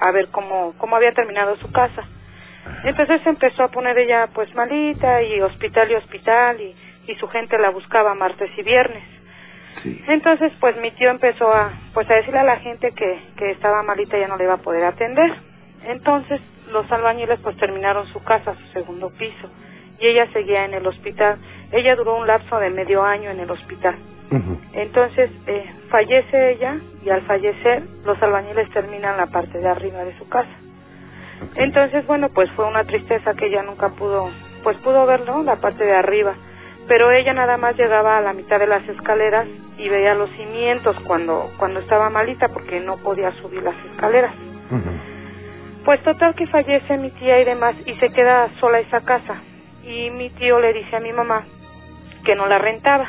a 0.00 0.10
ver 0.10 0.28
cómo, 0.28 0.74
cómo 0.78 0.96
había 0.96 1.12
terminado 1.12 1.56
su 1.56 1.70
casa. 1.72 2.06
Entonces 2.84 3.20
empezó 3.26 3.62
a 3.62 3.68
poner 3.68 3.98
ella 3.98 4.28
pues 4.32 4.54
malita 4.54 5.22
y 5.22 5.40
hospital 5.40 5.90
y 5.90 5.94
hospital 5.94 6.60
y, 6.60 6.74
y 7.06 7.14
su 7.16 7.28
gente 7.28 7.58
la 7.58 7.70
buscaba 7.70 8.14
martes 8.14 8.50
y 8.56 8.62
viernes. 8.62 9.02
Sí. 9.82 10.02
Entonces, 10.08 10.52
pues 10.60 10.76
mi 10.76 10.90
tío 10.92 11.10
empezó 11.10 11.52
a, 11.52 11.72
pues 11.94 12.10
a 12.10 12.16
decirle 12.16 12.40
a 12.40 12.44
la 12.44 12.56
gente 12.56 12.92
que, 12.92 13.20
que 13.36 13.50
estaba 13.52 13.82
malita 13.82 14.16
y 14.16 14.20
ya 14.20 14.28
no 14.28 14.36
le 14.36 14.44
iba 14.44 14.54
a 14.54 14.58
poder 14.58 14.84
atender. 14.84 15.32
Entonces, 15.84 16.40
los 16.72 16.90
albañiles 16.90 17.38
pues 17.40 17.56
terminaron 17.56 18.06
su 18.08 18.22
casa, 18.22 18.54
su 18.54 18.72
segundo 18.72 19.10
piso, 19.10 19.48
y 20.00 20.08
ella 20.08 20.26
seguía 20.32 20.64
en 20.64 20.74
el 20.74 20.86
hospital. 20.86 21.38
Ella 21.72 21.94
duró 21.96 22.16
un 22.16 22.26
lapso 22.26 22.58
de 22.58 22.70
medio 22.70 23.02
año 23.02 23.30
en 23.30 23.40
el 23.40 23.50
hospital. 23.50 23.96
Entonces, 24.74 25.30
eh, 25.46 25.64
fallece 25.88 26.50
ella 26.52 26.76
y 27.02 27.08
al 27.08 27.22
fallecer, 27.22 27.82
los 28.04 28.22
albañiles 28.22 28.68
terminan 28.70 29.16
la 29.16 29.26
parte 29.26 29.58
de 29.58 29.68
arriba 29.68 30.04
de 30.04 30.16
su 30.18 30.28
casa. 30.28 30.50
Entonces, 31.54 32.06
bueno, 32.06 32.28
pues 32.30 32.50
fue 32.52 32.66
una 32.66 32.84
tristeza 32.84 33.34
que 33.34 33.46
ella 33.46 33.62
nunca 33.62 33.90
pudo, 33.90 34.30
pues 34.62 34.76
pudo 34.78 35.06
ver, 35.06 35.24
¿no? 35.26 35.42
La 35.42 35.56
parte 35.56 35.84
de 35.84 35.94
arriba. 35.94 36.34
Pero 36.86 37.10
ella 37.10 37.34
nada 37.34 37.56
más 37.56 37.76
llegaba 37.76 38.14
a 38.14 38.22
la 38.22 38.32
mitad 38.32 38.58
de 38.58 38.66
las 38.66 38.86
escaleras 38.88 39.46
y 39.76 39.88
veía 39.88 40.14
los 40.14 40.30
cimientos 40.30 40.96
cuando, 41.06 41.50
cuando 41.58 41.80
estaba 41.80 42.08
malita 42.10 42.48
porque 42.48 42.80
no 42.80 42.96
podía 42.96 43.30
subir 43.42 43.62
las 43.62 43.76
escaleras. 43.92 44.32
Pues 45.84 46.02
total 46.02 46.34
que 46.34 46.46
fallece 46.46 46.96
mi 46.96 47.10
tía 47.10 47.40
y 47.40 47.44
demás 47.44 47.74
y 47.86 47.94
se 47.96 48.10
queda 48.10 48.48
sola 48.60 48.80
esa 48.80 49.02
casa. 49.02 49.36
Y 49.84 50.10
mi 50.10 50.30
tío 50.30 50.60
le 50.60 50.72
dice 50.72 50.96
a 50.96 51.00
mi 51.00 51.12
mamá 51.12 51.44
que 52.24 52.34
no 52.34 52.46
la 52.46 52.58
rentaba. 52.58 53.06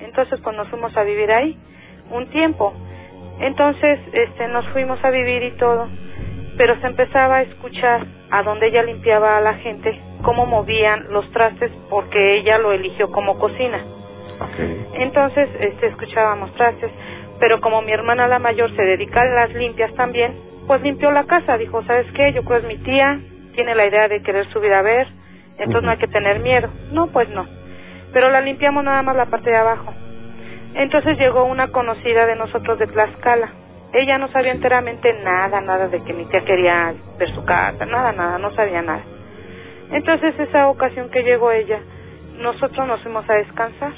Entonces 0.00 0.40
pues 0.42 0.56
nos 0.56 0.68
fuimos 0.68 0.96
a 0.96 1.04
vivir 1.04 1.30
ahí 1.32 1.58
un 2.10 2.28
tiempo. 2.30 2.74
Entonces 3.40 4.00
este 4.12 4.48
nos 4.48 4.66
fuimos 4.68 5.02
a 5.04 5.10
vivir 5.10 5.42
y 5.42 5.52
todo, 5.52 5.88
pero 6.56 6.78
se 6.80 6.86
empezaba 6.86 7.36
a 7.36 7.42
escuchar 7.42 8.06
a 8.30 8.42
donde 8.42 8.68
ella 8.68 8.82
limpiaba 8.82 9.36
a 9.36 9.40
la 9.40 9.54
gente 9.54 10.00
cómo 10.22 10.46
movían 10.46 11.06
los 11.10 11.30
trastes 11.32 11.70
porque 11.90 12.38
ella 12.38 12.58
lo 12.58 12.72
eligió 12.72 13.10
como 13.10 13.38
cocina. 13.38 13.84
Entonces, 14.94 15.48
este, 15.60 15.88
escuchábamos 15.88 16.52
trastes, 16.54 16.90
pero 17.38 17.60
como 17.60 17.82
mi 17.82 17.92
hermana 17.92 18.28
la 18.28 18.38
mayor 18.38 18.74
se 18.76 18.82
dedica 18.82 19.22
a 19.22 19.24
las 19.24 19.54
limpias 19.54 19.92
también, 19.94 20.36
pues 20.66 20.80
limpió 20.82 21.10
la 21.10 21.24
casa. 21.24 21.56
Dijo, 21.58 21.82
¿sabes 21.84 22.06
qué? 22.12 22.32
Yo 22.32 22.44
creo 22.44 22.58
es 22.58 22.64
mi 22.64 22.76
tía, 22.76 23.20
tiene 23.54 23.74
la 23.74 23.86
idea 23.86 24.08
de 24.08 24.22
querer 24.22 24.48
subir 24.52 24.72
a 24.72 24.82
ver, 24.82 25.08
entonces 25.58 25.82
no 25.82 25.90
hay 25.90 25.98
que 25.98 26.08
tener 26.08 26.40
miedo. 26.40 26.68
No, 26.92 27.08
pues 27.08 27.28
no. 27.30 27.46
Pero 28.12 28.30
la 28.30 28.40
limpiamos 28.40 28.84
nada 28.84 29.02
más 29.02 29.16
la 29.16 29.26
parte 29.26 29.50
de 29.50 29.56
abajo. 29.56 29.92
Entonces 30.74 31.18
llegó 31.18 31.44
una 31.44 31.68
conocida 31.68 32.26
de 32.26 32.36
nosotros 32.36 32.78
de 32.78 32.86
Tlaxcala. 32.86 33.52
Ella 33.92 34.16
no 34.18 34.28
sabía 34.28 34.52
enteramente 34.52 35.12
nada, 35.22 35.60
nada 35.60 35.88
de 35.88 36.02
que 36.02 36.14
mi 36.14 36.24
tía 36.26 36.44
quería 36.44 36.94
ver 37.18 37.28
su 37.34 37.44
casa, 37.44 37.84
nada, 37.84 38.12
nada, 38.12 38.38
no 38.38 38.50
sabía 38.54 38.80
nada. 38.80 39.02
Entonces 39.90 40.32
esa 40.38 40.68
ocasión 40.68 41.10
que 41.10 41.22
llegó 41.22 41.52
ella, 41.52 41.78
nosotros 42.38 42.86
nos 42.88 43.02
fuimos 43.02 43.28
a 43.28 43.34
descansar, 43.34 43.92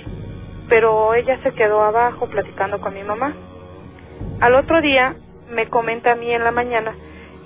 pero 0.68 1.14
ella 1.14 1.38
se 1.44 1.52
quedó 1.52 1.82
abajo 1.82 2.26
platicando 2.26 2.80
con 2.80 2.94
mi 2.94 3.04
mamá. 3.04 3.34
Al 4.40 4.54
otro 4.54 4.80
día 4.80 5.14
me 5.50 5.68
comenta 5.68 6.12
a 6.12 6.16
mí 6.16 6.32
en 6.32 6.42
la 6.42 6.50
mañana 6.50 6.94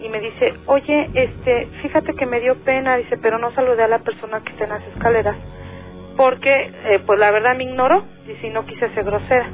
y 0.01 0.09
me 0.09 0.19
dice, 0.21 0.55
oye, 0.67 1.11
este, 1.13 1.67
fíjate 1.83 2.15
que 2.15 2.25
me 2.25 2.41
dio 2.41 2.55
pena, 2.65 2.97
dice, 2.97 3.19
pero 3.19 3.39
no 3.39 3.53
saludé 3.53 3.83
a 3.83 3.89
la 3.89 3.99
persona 3.99 4.41
que 4.43 4.53
está 4.53 4.65
en 4.65 4.71
las 4.71 4.87
escaleras, 4.95 5.37
porque, 6.19 6.51
eh, 6.51 6.99
pues 7.07 7.21
la 7.21 7.31
verdad 7.31 7.55
me 7.57 7.63
ignoró, 7.63 8.03
y 8.27 8.51
no 8.51 8.67
quise 8.67 8.89
ser 8.91 9.05
grosera. 9.05 9.51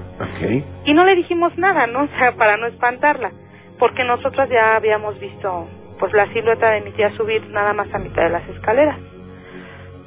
Y 0.87 0.94
no 0.94 1.05
le 1.05 1.14
dijimos 1.14 1.57
nada, 1.59 1.87
¿no? 1.87 2.05
O 2.14 2.18
sea, 2.18 2.33
para 2.33 2.57
no 2.57 2.66
espantarla, 2.66 3.33
porque 3.79 4.03
nosotras 4.03 4.48
ya 4.48 4.74
habíamos 4.74 5.20
visto, 5.20 5.68
pues 5.98 6.14
la 6.14 6.27
silueta 6.33 6.70
de 6.70 6.81
mi 6.81 6.92
tía 6.92 7.11
subir 7.18 7.46
nada 7.50 7.74
más 7.74 7.92
a 7.92 7.98
mitad 7.98 8.22
de 8.22 8.31
las 8.31 8.48
escaleras. 8.48 8.98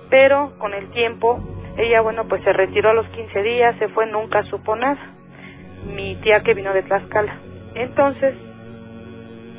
Pero 0.09 0.57
con 0.57 0.73
el 0.73 0.89
tiempo, 0.89 1.39
ella, 1.77 2.01
bueno, 2.01 2.27
pues 2.27 2.43
se 2.43 2.51
retiró 2.51 2.89
a 2.89 2.95
los 2.95 3.07
15 3.09 3.43
días, 3.43 3.75
se 3.77 3.89
fue, 3.89 4.07
nunca 4.07 4.41
supo 4.45 4.75
nada. 4.75 4.97
Mi 5.95 6.15
tía 6.23 6.41
que 6.41 6.55
vino 6.55 6.73
de 6.73 6.81
Tlaxcala. 6.81 7.37
Entonces, 7.75 8.33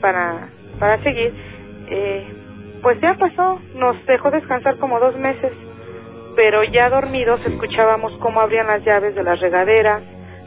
para, 0.00 0.48
para 0.80 1.00
seguir, 1.04 1.32
eh, 1.90 2.26
pues 2.82 3.00
ya 3.00 3.14
pasó, 3.14 3.60
nos 3.76 4.04
dejó 4.06 4.32
descansar 4.32 4.78
como 4.78 4.98
dos 4.98 5.16
meses, 5.16 5.52
pero 6.38 6.62
ya 6.62 6.88
dormidos 6.88 7.40
escuchábamos 7.44 8.12
cómo 8.20 8.40
abrían 8.40 8.68
las 8.68 8.84
llaves 8.84 9.12
de 9.16 9.24
las 9.24 9.40
regaderas, 9.40 10.04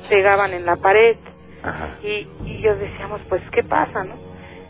pegaban 0.10 0.54
en 0.54 0.66
la 0.66 0.78
pared, 0.78 1.18
Ajá. 1.64 1.98
y, 2.02 2.30
y 2.46 2.62
yo 2.62 2.78
decíamos, 2.78 3.20
pues, 3.28 3.42
¿qué 3.52 3.62
pasa, 3.64 4.06
no? 4.06 4.16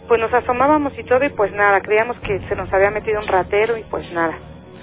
Pues 0.08 0.20
nos 0.20 0.34
asomábamos 0.34 0.98
y 0.98 1.04
todo 1.04 1.24
y 1.24 1.30
pues 1.30 1.52
nada, 1.54 1.80
creíamos 1.82 2.20
que 2.22 2.40
se 2.50 2.56
nos 2.56 2.74
había 2.74 2.90
metido 2.90 3.20
un 3.20 3.28
ratero 3.28 3.78
y 3.78 3.84
pues 3.84 4.12
nada. 4.12 4.34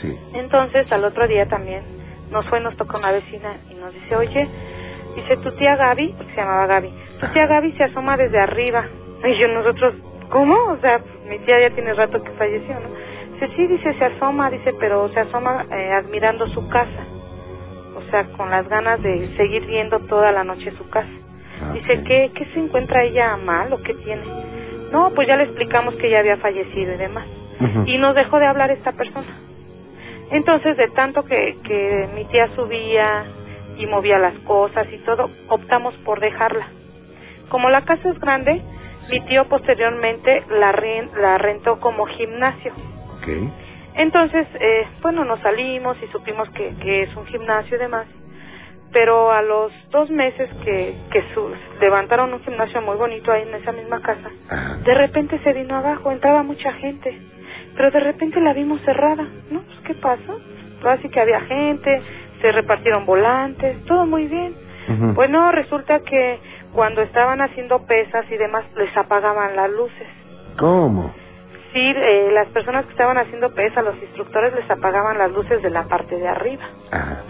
Sí. 0.01 0.17
Entonces 0.35 0.87
al 0.93 1.05
otro 1.05 1.27
día 1.27 1.47
también 1.47 1.83
nos 2.31 2.47
fue, 2.47 2.61
nos 2.61 2.77
tocó 2.77 2.99
una 2.99 3.11
vecina 3.11 3.57
y 3.69 3.75
nos 3.75 3.93
dice, 3.93 4.15
oye, 4.15 4.49
dice 5.17 5.39
tu 5.39 5.51
tía 5.57 5.75
Gaby, 5.75 6.15
porque 6.17 6.35
se 6.35 6.41
llamaba 6.41 6.69
Gaby, 6.69 6.95
tu 7.19 7.27
tía 7.33 7.49
Gaby 7.49 7.73
se 7.73 7.83
asoma 7.83 8.17
desde 8.17 8.39
arriba. 8.39 8.87
Y 9.25 9.35
yo 9.41 9.49
nosotros, 9.49 9.93
¿cómo? 10.31 10.55
O 10.55 10.77
sea, 10.81 11.01
mi 11.29 11.41
tía 11.41 11.63
ya 11.63 11.71
tiene 11.75 11.95
rato 11.95 12.23
que 12.23 12.31
falleció, 12.31 12.75
¿no? 12.75 13.18
Dice, 13.39 13.55
sí, 13.55 13.67
dice, 13.69 13.95
se 13.95 14.05
asoma, 14.05 14.51
dice, 14.51 14.75
pero 14.81 15.09
se 15.11 15.21
asoma 15.21 15.65
eh, 15.71 15.93
admirando 15.93 16.49
su 16.49 16.69
casa. 16.69 17.07
O 17.95 18.11
sea, 18.11 18.25
con 18.37 18.51
las 18.51 18.69
ganas 18.69 19.01
de 19.01 19.33
seguir 19.37 19.65
viendo 19.65 20.01
toda 20.01 20.33
la 20.33 20.43
noche 20.43 20.73
su 20.77 20.89
casa. 20.91 21.09
Ah, 21.63 21.73
Dice. 21.73 22.03
¿qué, 22.03 22.33
¿qué 22.35 22.47
se 22.47 22.59
encuentra 22.59 23.05
ella 23.05 23.37
mal 23.37 23.73
o 23.73 23.81
qué 23.81 23.95
tiene? 23.95 24.25
No, 24.91 25.13
pues 25.15 25.29
ya 25.29 25.37
le 25.37 25.45
explicamos 25.45 25.95
que 25.95 26.09
ella 26.09 26.19
había 26.19 26.39
fallecido 26.39 26.95
y 26.95 26.97
demás. 26.97 27.27
Y 27.87 27.99
nos 27.99 28.17
dejó 28.17 28.41
de 28.41 28.47
hablar 28.47 28.73
esta 28.73 28.91
persona. 28.91 29.39
Entonces, 30.33 30.77
de 30.77 30.89
tanto 30.89 31.25
que, 31.25 31.59
que 31.63 32.09
mi 32.17 32.25
tía 32.25 32.49
subía 32.57 33.25
y 33.77 33.87
movía 33.87 34.19
las 34.19 34.35
cosas 34.41 34.89
y 34.93 34.99
todo, 34.99 35.31
optamos 35.49 35.95
por 36.05 36.19
dejarla. 36.19 36.69
Como 37.51 37.71
la 37.71 37.83
casa 37.83 38.09
es 38.09 38.19
grande, 38.19 38.63
mi 39.11 39.21
tío 39.27 39.45
posteriormente 39.49 40.43
la, 40.51 40.75
la 41.21 41.39
rentó 41.39 41.79
como 41.79 42.05
gimnasio. 42.07 42.73
Ok. 43.29 43.53
Entonces, 43.97 44.47
eh, 44.61 44.87
bueno, 45.03 45.25
nos 45.25 45.41
salimos 45.41 45.97
y 46.03 46.07
supimos 46.09 46.49
que, 46.51 46.75
que 46.77 47.03
es 47.03 47.17
un 47.17 47.27
gimnasio 47.27 47.77
y 47.77 47.81
demás. 47.81 48.07
Pero 48.93 49.31
a 49.33 49.43
los 49.43 49.73
dos 49.91 50.09
meses 50.11 50.49
que, 50.65 50.97
que 51.11 51.23
su- 51.35 51.53
levantaron 51.81 52.33
un 52.33 52.41
gimnasio 52.41 52.81
muy 52.81 52.97
bonito 52.97 53.31
ahí 53.31 53.43
en 53.43 53.55
esa 53.55 53.73
misma 53.73 54.01
casa, 54.01 54.31
Ajá. 54.49 54.77
de 54.77 54.95
repente 54.95 55.39
se 55.41 55.53
vino 55.53 55.77
abajo, 55.77 56.11
entraba 56.11 56.43
mucha 56.43 56.73
gente, 56.75 57.19
pero 57.77 57.91
de 57.91 58.01
repente 58.01 58.41
la 58.41 58.55
vimos 58.55 58.81
cerrada, 58.83 59.27
¿no? 59.51 59.61
Pues, 59.61 59.79
¿qué 59.85 59.95
pasa? 59.95 60.33
Así 60.87 61.09
que 61.11 61.21
había 61.21 61.41
gente, 61.41 62.01
se 62.41 62.53
repartieron 62.53 63.05
volantes, 63.05 63.85
todo 63.85 64.07
muy 64.07 64.27
bien. 64.27 64.55
Ujú. 64.89 65.15
Pues 65.15 65.29
resulta 65.51 66.01
que 66.01 66.39
cuando 66.73 67.03
estaban 67.03 67.43
haciendo 67.43 67.85
pesas 67.85 68.25
y 68.31 68.37
demás, 68.39 68.65
les 68.77 68.97
apagaban 68.97 69.55
las 69.55 69.71
luces. 69.71 70.07
¿Cómo? 70.59 71.13
Sí, 71.73 71.81
eh, 71.95 72.31
las 72.33 72.49
personas 72.49 72.85
que 72.87 72.93
estaban 72.93 73.19
haciendo 73.19 73.53
pesas, 73.55 73.85
los 73.85 73.97
instructores 74.03 74.53
les 74.55 74.71
apagaban 74.71 75.19
las 75.19 75.31
luces 75.33 75.63
de 75.63 75.71
la 75.71 75.85
parte 75.85 76.17
de 76.17 76.27
arriba. 76.27 76.65
Ajá. 76.91 77.23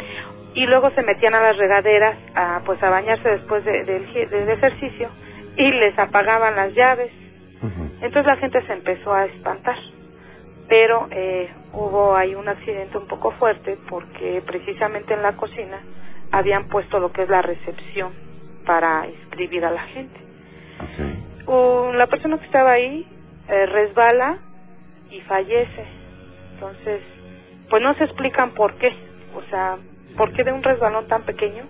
Y 0.54 0.66
luego 0.66 0.90
se 0.90 1.02
metían 1.02 1.34
a 1.36 1.40
las 1.40 1.56
regaderas 1.56 2.16
a, 2.34 2.60
pues, 2.64 2.82
a 2.82 2.90
bañarse 2.90 3.28
después 3.28 3.64
de- 3.64 3.84
del, 3.84 4.06
gi- 4.06 4.26
del 4.26 4.48
ejercicio 4.48 5.08
y 5.56 5.70
les 5.72 5.98
apagaban 5.98 6.56
las 6.56 6.72
llaves. 6.74 7.12
Entonces 8.00 8.26
la 8.26 8.36
gente 8.36 8.62
se 8.66 8.72
empezó 8.72 9.12
a 9.12 9.26
espantar. 9.26 9.76
Pero 10.68 11.08
eh, 11.10 11.50
hubo 11.72 12.14
ahí 12.14 12.34
un 12.34 12.48
accidente 12.48 12.96
un 12.98 13.08
poco 13.08 13.32
fuerte 13.32 13.76
porque 13.88 14.42
precisamente 14.46 15.14
en 15.14 15.22
la 15.22 15.32
cocina 15.32 15.80
habían 16.30 16.68
puesto 16.68 17.00
lo 17.00 17.10
que 17.10 17.22
es 17.22 17.28
la 17.28 17.42
recepción 17.42 18.12
para 18.66 19.06
inscribir 19.08 19.64
a 19.64 19.70
la 19.70 19.82
gente. 19.82 20.20
Uh, 21.46 21.92
la 21.94 22.06
persona 22.06 22.38
que 22.38 22.44
estaba 22.46 22.72
ahí 22.72 23.06
eh, 23.48 23.66
resbala 23.66 24.38
y 25.10 25.20
fallece. 25.22 25.84
Entonces, 26.54 27.00
pues 27.70 27.82
no 27.82 27.94
se 27.94 28.04
explican 28.04 28.50
por 28.50 28.74
qué. 28.74 28.92
O 29.34 29.42
sea, 29.50 29.76
por 30.16 30.32
qué 30.32 30.44
de 30.44 30.52
un 30.52 30.62
resbalón 30.62 31.06
tan 31.08 31.22
pequeño 31.22 31.64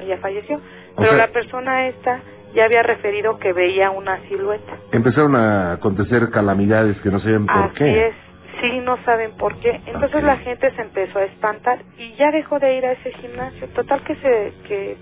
ella 0.00 0.18
falleció. 0.18 0.60
Pero 0.96 1.10
sea- 1.10 1.26
la 1.26 1.32
persona 1.32 1.88
esta 1.88 2.20
ya 2.54 2.64
había 2.64 2.82
referido 2.82 3.38
que 3.38 3.52
veía 3.52 3.90
una 3.90 4.18
silueta. 4.28 4.72
Empezaron 4.92 5.34
a 5.36 5.72
acontecer 5.72 6.30
calamidades 6.30 6.96
que 7.00 7.10
no 7.10 7.18
saben 7.20 7.46
por 7.46 7.56
Así 7.56 7.74
qué. 7.76 8.06
es. 8.08 8.14
Sí, 8.62 8.80
no 8.80 8.96
saben 9.04 9.32
por 9.36 9.56
qué. 9.60 9.80
Entonces 9.86 10.22
la 10.24 10.36
gente 10.38 10.70
se 10.74 10.82
empezó 10.82 11.18
a 11.20 11.24
espantar 11.24 11.78
y 11.96 12.14
ya 12.14 12.30
dejó 12.32 12.58
de 12.58 12.74
ir 12.76 12.86
a 12.86 12.92
ese 12.92 13.12
gimnasio. 13.12 13.68
Total 13.68 14.02
que 14.02 14.16
se, 14.16 14.52
que, 14.66 14.96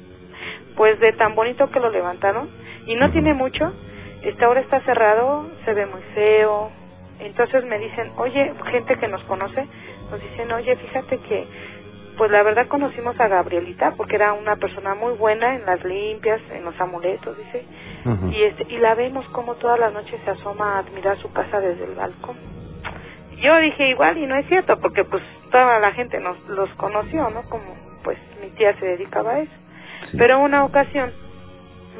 pues 0.76 0.98
de 1.00 1.12
tan 1.12 1.34
bonito 1.34 1.70
que 1.70 1.80
lo 1.80 1.90
levantaron 1.90 2.50
y 2.86 2.94
no 2.96 3.10
tiene 3.12 3.32
mucho. 3.32 3.72
Este 4.28 4.44
ahora 4.44 4.60
está 4.60 4.80
cerrado, 4.80 5.46
se 5.64 5.74
ve 5.74 5.86
muy 5.86 6.02
feo. 6.14 6.70
Entonces 7.20 7.64
me 7.64 7.78
dicen, 7.78 8.12
oye, 8.16 8.52
gente 8.70 8.96
que 8.96 9.08
nos 9.08 9.22
conoce, 9.24 9.66
nos 10.10 10.20
dicen, 10.20 10.52
oye, 10.52 10.76
fíjate 10.76 11.18
que, 11.18 11.46
pues 12.18 12.30
la 12.30 12.42
verdad 12.42 12.66
conocimos 12.68 13.18
a 13.20 13.28
Gabrielita 13.28 13.92
porque 13.96 14.16
era 14.16 14.32
una 14.32 14.56
persona 14.56 14.94
muy 14.94 15.14
buena 15.14 15.54
en 15.54 15.64
las 15.64 15.82
limpias, 15.84 16.40
en 16.50 16.64
los 16.64 16.78
amuletos, 16.80 17.36
dice, 17.36 17.64
y 18.30 18.42
este 18.42 18.66
y 18.68 18.78
la 18.78 18.94
vemos 18.94 19.26
como 19.30 19.56
todas 19.56 19.78
las 19.78 19.92
noches 19.92 20.20
se 20.24 20.30
asoma 20.30 20.76
a 20.76 20.78
admirar 20.78 21.18
su 21.18 21.32
casa 21.32 21.58
desde 21.58 21.84
el 21.84 21.96
balcón 21.96 22.36
yo 23.42 23.52
dije 23.60 23.88
igual 23.88 24.16
y 24.16 24.26
no 24.26 24.36
es 24.36 24.46
cierto 24.46 24.78
porque 24.78 25.02
pues 25.02 25.24
toda 25.50 25.80
la 25.80 25.90
gente 25.90 26.20
nos 26.20 26.38
los 26.48 26.70
conoció 26.74 27.28
no 27.30 27.42
como 27.50 27.74
pues 28.04 28.16
mi 28.40 28.50
tía 28.50 28.78
se 28.78 28.86
dedicaba 28.86 29.32
a 29.32 29.40
eso 29.40 29.52
Sí. 30.10 30.18
Pero 30.18 30.38
una 30.40 30.64
ocasión, 30.64 31.12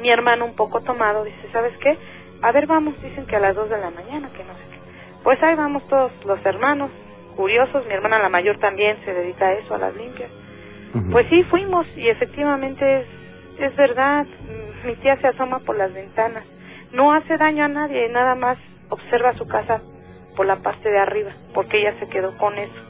mi 0.01 0.09
hermano 0.09 0.45
un 0.45 0.55
poco 0.55 0.81
tomado 0.81 1.23
dice, 1.23 1.49
¿sabes 1.51 1.75
qué? 1.79 1.97
A 2.41 2.51
ver, 2.51 2.67
vamos, 2.67 3.01
dicen 3.01 3.25
que 3.25 3.35
a 3.35 3.39
las 3.39 3.55
2 3.55 3.69
de 3.69 3.77
la 3.77 3.89
mañana, 3.89 4.29
que 4.29 4.43
no 4.43 4.53
sé 4.53 4.63
qué. 4.71 4.77
Pues 5.23 5.41
ahí 5.41 5.55
vamos 5.55 5.87
todos 5.87 6.11
los 6.25 6.45
hermanos, 6.45 6.91
curiosos, 7.35 7.85
mi 7.85 7.93
hermana 7.93 8.19
la 8.19 8.29
mayor 8.29 8.57
también 8.59 8.97
se 9.05 9.13
dedica 9.13 9.47
a 9.47 9.53
eso, 9.53 9.75
a 9.75 9.77
las 9.77 9.95
limpias. 9.95 10.29
Pues 11.11 11.27
sí, 11.29 11.43
fuimos 11.43 11.85
y 11.95 12.09
efectivamente 12.09 13.01
es, 13.01 13.05
es 13.59 13.75
verdad, 13.75 14.25
mi 14.85 14.95
tía 14.95 15.15
se 15.17 15.27
asoma 15.27 15.59
por 15.59 15.77
las 15.77 15.93
ventanas, 15.93 16.43
no 16.91 17.11
hace 17.11 17.37
daño 17.37 17.65
a 17.65 17.67
nadie, 17.67 18.09
nada 18.09 18.35
más 18.35 18.57
observa 18.89 19.33
su 19.33 19.47
casa 19.47 19.81
por 20.35 20.45
la 20.45 20.57
parte 20.57 20.89
de 20.89 20.97
arriba, 20.97 21.31
porque 21.53 21.77
ella 21.77 21.93
se 21.99 22.07
quedó 22.07 22.35
con 22.37 22.57
eso, 22.57 22.81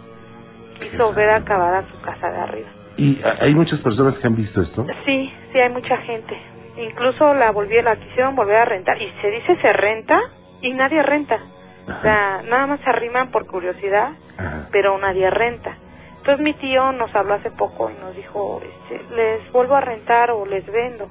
quiso 0.80 1.14
ver 1.14 1.32
acabada 1.32 1.86
su 1.92 2.00
casa 2.02 2.30
de 2.30 2.38
arriba. 2.38 2.70
¿Y 2.98 3.20
hay 3.42 3.54
muchas 3.54 3.80
personas 3.80 4.16
que 4.16 4.28
han 4.28 4.36
visto 4.36 4.62
esto? 4.62 4.86
Sí, 5.06 5.34
sí 5.54 5.60
hay 5.60 5.70
mucha 5.70 5.98
gente, 5.98 6.38
incluso 6.78 7.34
la 7.34 7.52
volví, 7.52 7.82
la 7.82 7.96
quisieron 7.96 8.36
volver 8.36 8.58
a 8.58 8.66
rentar 8.66 9.02
y 9.02 9.12
se 9.22 9.30
dice 9.30 9.58
se 9.62 9.74
renta 9.74 10.20
y 10.62 10.74
nadie 10.74 11.02
renta, 11.04 11.40
o 11.84 12.02
sea, 12.02 12.42
nada 12.48 12.68
más 12.68 12.80
se 12.82 12.90
arriman 12.90 13.32
por 13.32 13.48
curiosidad 13.48 14.12
Ajá. 14.38 14.68
pero 14.72 14.98
nadie 14.98 15.30
renta. 15.30 15.78
Entonces 16.18 16.44
mi 16.44 16.54
tío 16.56 16.92
nos 16.92 17.16
habló 17.16 17.36
hace 17.36 17.52
poco 17.52 17.90
y 17.90 17.94
nos 18.02 18.14
dijo, 18.16 18.62
este, 18.62 19.02
les 19.16 19.50
vuelvo 19.54 19.76
a 19.76 19.82
rentar 19.82 20.32
o 20.32 20.46
les 20.46 20.66
vendo. 20.66 21.10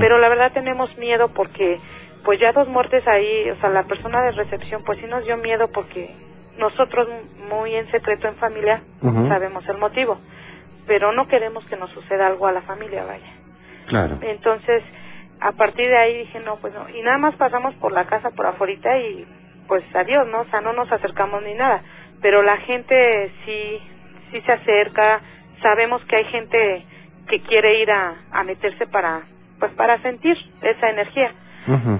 Pero 0.00 0.18
la 0.18 0.28
verdad 0.28 0.50
tenemos 0.52 0.96
miedo 0.98 1.28
porque 1.28 1.78
pues 2.24 2.40
ya 2.40 2.50
dos 2.50 2.66
muertes 2.66 3.06
ahí, 3.06 3.48
o 3.50 3.56
sea, 3.60 3.70
la 3.70 3.84
persona 3.84 4.20
de 4.22 4.32
recepción 4.32 4.82
pues 4.84 4.98
sí 4.98 5.06
nos 5.06 5.24
dio 5.24 5.36
miedo 5.36 5.68
porque 5.72 6.12
nosotros 6.58 7.08
muy 7.48 7.76
en 7.76 7.88
secreto 7.92 8.26
en 8.26 8.34
familia 8.34 8.82
sabemos 9.28 9.66
el 9.68 9.78
motivo, 9.78 10.18
pero 10.88 11.12
no 11.12 11.28
queremos 11.28 11.64
que 11.66 11.76
nos 11.76 11.90
suceda 11.90 12.26
algo 12.26 12.48
a 12.48 12.52
la 12.52 12.62
familia, 12.62 13.04
vaya. 13.04 13.32
Claro. 13.86 14.18
Entonces, 14.20 14.82
a 15.40 15.52
partir 15.52 15.88
de 15.88 15.96
ahí 15.96 16.18
dije, 16.18 16.40
no, 16.40 16.56
pues 16.56 16.74
no. 16.74 16.88
Y 16.88 17.02
nada 17.02 17.18
más 17.18 17.34
pasamos 17.36 17.74
por 17.76 17.92
la 17.92 18.06
casa 18.06 18.30
por 18.30 18.46
afuera 18.46 18.98
y 18.98 19.26
pues 19.66 19.84
adiós, 19.94 20.26
¿no? 20.28 20.40
O 20.40 20.44
sea, 20.46 20.60
no 20.60 20.72
nos 20.72 20.90
acercamos 20.90 21.42
ni 21.42 21.54
nada. 21.54 21.82
Pero 22.20 22.42
la 22.42 22.56
gente 22.58 23.30
sí, 23.44 23.80
sí 24.32 24.40
se 24.44 24.52
acerca. 24.52 25.20
Sabemos 25.62 26.04
que 26.06 26.16
hay 26.16 26.24
gente 26.24 26.84
que 27.28 27.40
quiere 27.42 27.80
ir 27.80 27.90
a, 27.90 28.14
a 28.32 28.42
meterse 28.44 28.86
para, 28.86 29.22
pues 29.58 29.72
para 29.72 30.00
sentir 30.02 30.36
esa 30.62 30.90
energía. 30.90 31.32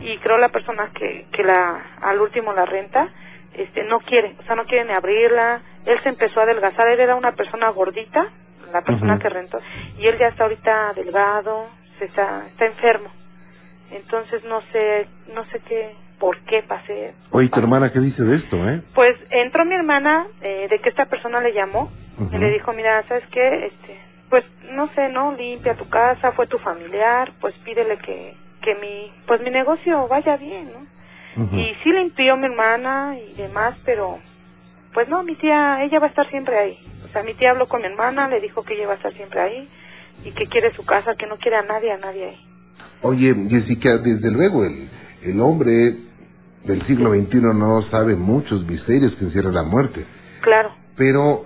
Y 0.01 0.17
creo 0.19 0.39
la 0.39 0.49
persona 0.49 0.91
que, 0.95 1.27
que 1.31 1.45
la, 1.45 1.83
al 2.01 2.19
último 2.23 2.55
la 2.55 2.65
renta, 2.65 3.09
este, 3.53 3.85
no 3.85 4.01
quiere, 4.01 4.35
o 4.39 4.43
sea, 4.45 4.57
no 4.57 4.65
quiere 4.65 4.87
ni 4.87 4.93
abrirla. 4.93 5.61
Él 5.85 6.01
se 6.03 6.09
empezó 6.09 6.41
a 6.41 6.45
adelgazar, 6.45 6.89
él 6.89 7.01
era 7.01 7.17
una 7.17 7.33
persona 7.33 7.69
gordita, 7.69 8.29
la 8.73 8.81
persona 8.81 9.19
que 9.19 9.29
rentó, 9.29 9.59
y 9.99 10.07
él 10.07 10.17
ya 10.19 10.29
está 10.29 10.45
ahorita 10.45 10.93
delgado, 10.95 11.69
se 11.99 12.07
está, 12.07 12.47
está 12.49 12.65
enfermo. 12.65 13.11
Entonces 13.91 14.45
no 14.45 14.61
sé, 14.73 15.07
no 15.35 15.45
sé 15.47 15.61
qué, 15.61 15.95
por 16.19 16.39
qué 16.41 16.63
pasé. 16.63 17.15
Oye, 17.31 17.49
tu 17.49 17.61
hermana, 17.61 17.93
¿qué 17.93 18.01
dice 18.01 18.23
de 18.23 18.37
esto, 18.37 18.69
eh? 18.69 18.83
Pues 18.95 19.13
entró 19.31 19.65
mi 19.65 19.75
hermana 19.75 20.27
eh, 20.43 20.67
de 20.69 20.79
que 20.81 20.89
esta 20.89 21.07
persona 21.07 21.41
le 21.41 21.53
llamó 21.53 21.91
Ujú. 22.19 22.35
y 22.35 22.39
le 22.39 22.51
dijo, 22.53 22.73
mira, 22.73 23.03
¿sabes 23.09 23.25
qué? 23.31 23.67
Este, 23.67 23.99
pues 24.29 24.45
no 24.73 24.89
sé, 24.95 25.09
¿no? 25.09 25.33
Limpia 25.33 25.75
tu 25.75 25.89
casa, 25.89 26.33
fue 26.33 26.47
tu 26.47 26.59
familiar, 26.59 27.33
pues 27.41 27.55
pídele 27.65 27.99
que, 27.99 28.35
que 28.63 28.75
mi, 28.75 29.13
pues 29.27 29.41
mi 29.41 29.51
negocio 29.51 30.07
vaya 30.09 30.37
bien, 30.37 30.73
¿no? 30.73 30.99
Y 31.53 31.73
sí 31.85 31.93
limpió 31.93 32.37
mi 32.37 32.47
hermana 32.47 33.17
y 33.17 33.35
demás, 33.35 33.77
pero 33.85 34.19
pues 34.93 35.09
no, 35.09 35.23
mi 35.23 35.37
tía, 35.37 35.85
ella 35.85 36.01
va 36.01 36.07
a 36.07 36.09
estar 36.09 36.29
siempre 36.31 36.59
ahí. 36.59 36.79
O 37.05 37.09
sea, 37.13 37.23
mi 37.23 37.35
tía 37.35 37.51
habló 37.53 37.69
con 37.69 37.81
mi 37.81 37.87
hermana, 37.87 38.27
le 38.27 38.41
dijo 38.41 38.65
que 38.65 38.75
ella 38.75 38.89
va 38.89 38.95
a 38.95 38.97
estar 38.97 39.13
siempre 39.13 39.41
ahí 39.41 39.69
y 40.25 40.33
que 40.33 40.47
quiere 40.47 40.73
su 40.75 40.85
casa, 40.85 41.15
que 41.15 41.27
no 41.27 41.37
quiere 41.37 41.59
a 41.59 41.63
nadie, 41.63 41.93
a 41.93 41.97
nadie 41.99 42.25
ahí. 42.31 42.48
Oye, 43.03 43.35
Jessica, 43.49 43.99
desde 43.99 44.31
luego 44.31 44.65
el, 44.65 44.89
el 45.25 45.41
hombre 45.41 45.95
del 46.65 46.83
siglo 46.87 47.11
XXI 47.15 47.39
no 47.55 47.83
sabe 47.91 48.17
muchos 48.17 48.65
misterios 48.67 49.15
que 49.15 49.25
encierra 49.25 49.53
la 49.53 49.63
muerte, 49.63 50.05
Claro. 50.41 50.71
pero 50.97 51.45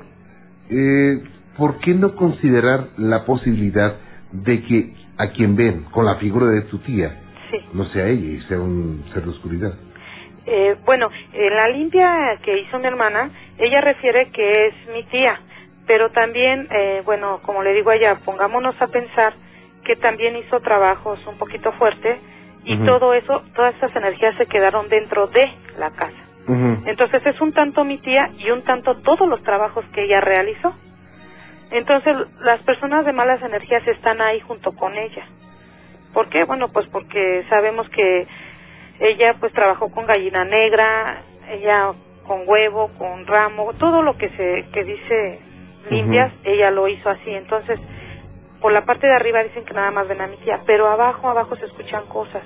eh, 0.71 1.23
¿por 1.57 1.79
qué 1.81 1.95
no 1.95 2.17
considerar 2.17 2.89
la 2.97 3.25
posibilidad 3.25 3.97
de 4.33 4.63
que 4.63 4.95
a 5.19 5.29
quien 5.29 5.55
ven 5.57 5.85
con 5.91 6.07
la 6.07 6.17
figura 6.17 6.47
de 6.47 6.63
tu 6.63 6.79
tía 6.79 7.19
Sí. 7.51 7.59
no 7.75 7.85
sea 7.87 8.09
ella 8.09 8.27
y 8.31 8.41
sea 8.49 8.59
un 8.59 9.05
ser 9.13 9.25
de 9.25 9.31
oscuridad? 9.31 9.75
Eh, 10.47 10.77
bueno, 10.87 11.09
en 11.35 11.55
la 11.55 11.69
limpia 11.69 12.39
que 12.43 12.59
hizo 12.63 12.79
mi 12.79 12.87
hermana, 12.87 13.31
ella 13.59 13.81
refiere 13.83 14.31
que 14.33 14.51
es 14.51 14.75
mi 14.95 15.05
tía, 15.05 15.39
pero 15.87 16.11
también, 16.11 16.67
eh, 16.71 17.03
bueno, 17.05 17.41
como 17.45 17.63
le 17.63 17.75
digo 17.75 17.91
a 17.91 17.95
ella, 17.97 18.19
pongámonos 18.25 18.75
a 18.81 18.87
pensar 18.89 19.35
que 19.85 19.97
también 19.97 20.37
hizo 20.37 20.61
trabajos 20.61 21.25
un 21.27 21.39
poquito 21.39 21.73
fuertes 21.73 22.19
y 22.65 22.77
todo 22.79 23.13
eso, 23.13 23.43
todas 23.55 23.75
esas 23.77 23.95
energías 23.97 24.37
se 24.37 24.47
quedaron 24.47 24.89
dentro 24.89 25.27
de 25.27 25.53
la 25.79 25.91
casa. 25.91 26.17
Entonces 26.87 27.25
es 27.27 27.41
un 27.41 27.53
tanto 27.53 27.85
mi 27.85 27.99
tía 27.99 28.31
y 28.39 28.51
un 28.51 28.63
tanto 28.63 28.97
todos 28.99 29.29
los 29.29 29.43
trabajos 29.43 29.85
que 29.93 30.05
ella 30.05 30.21
realizó. 30.21 30.75
Entonces 31.71 32.17
las 32.41 32.61
personas 32.63 33.05
de 33.07 33.13
malas 33.13 33.43
energías 33.43 33.87
están 33.87 34.21
ahí 34.21 34.41
junto 34.41 34.73
con 34.73 34.95
ella. 34.97 35.25
¿Por 36.13 36.29
qué? 36.29 36.45
Bueno, 36.45 36.69
pues 36.69 36.87
porque 36.89 37.45
sabemos 37.49 37.89
que 37.91 38.27
ella 39.01 39.35
pues 39.41 39.53
trabajó 39.53 39.91
con 39.91 40.07
gallina 40.07 40.45
negra, 40.45 41.23
ella 41.51 41.93
con 42.27 42.43
huevo, 42.47 42.91
con 42.99 43.27
ramo, 43.27 43.73
todo 43.75 44.03
lo 44.03 44.17
que 44.17 44.29
se 44.31 44.67
que 44.73 44.85
dice 44.85 45.41
limpias, 45.91 46.33
ella 46.45 46.71
lo 46.71 46.87
hizo 46.89 47.09
así. 47.09 47.31
Entonces, 47.31 47.81
por 48.63 48.73
la 48.73 48.85
parte 48.85 49.07
de 49.07 49.13
arriba 49.13 49.43
dicen 49.43 49.65
que 49.65 49.75
nada 49.75 49.91
más 49.91 50.09
ven 50.09 50.21
a 50.21 50.29
mi 50.29 50.37
tía, 50.37 50.61
pero 50.65 50.89
abajo, 50.89 51.29
abajo 51.29 51.57
se 51.57 51.67
escuchan 51.67 52.07
cosas. 52.07 52.43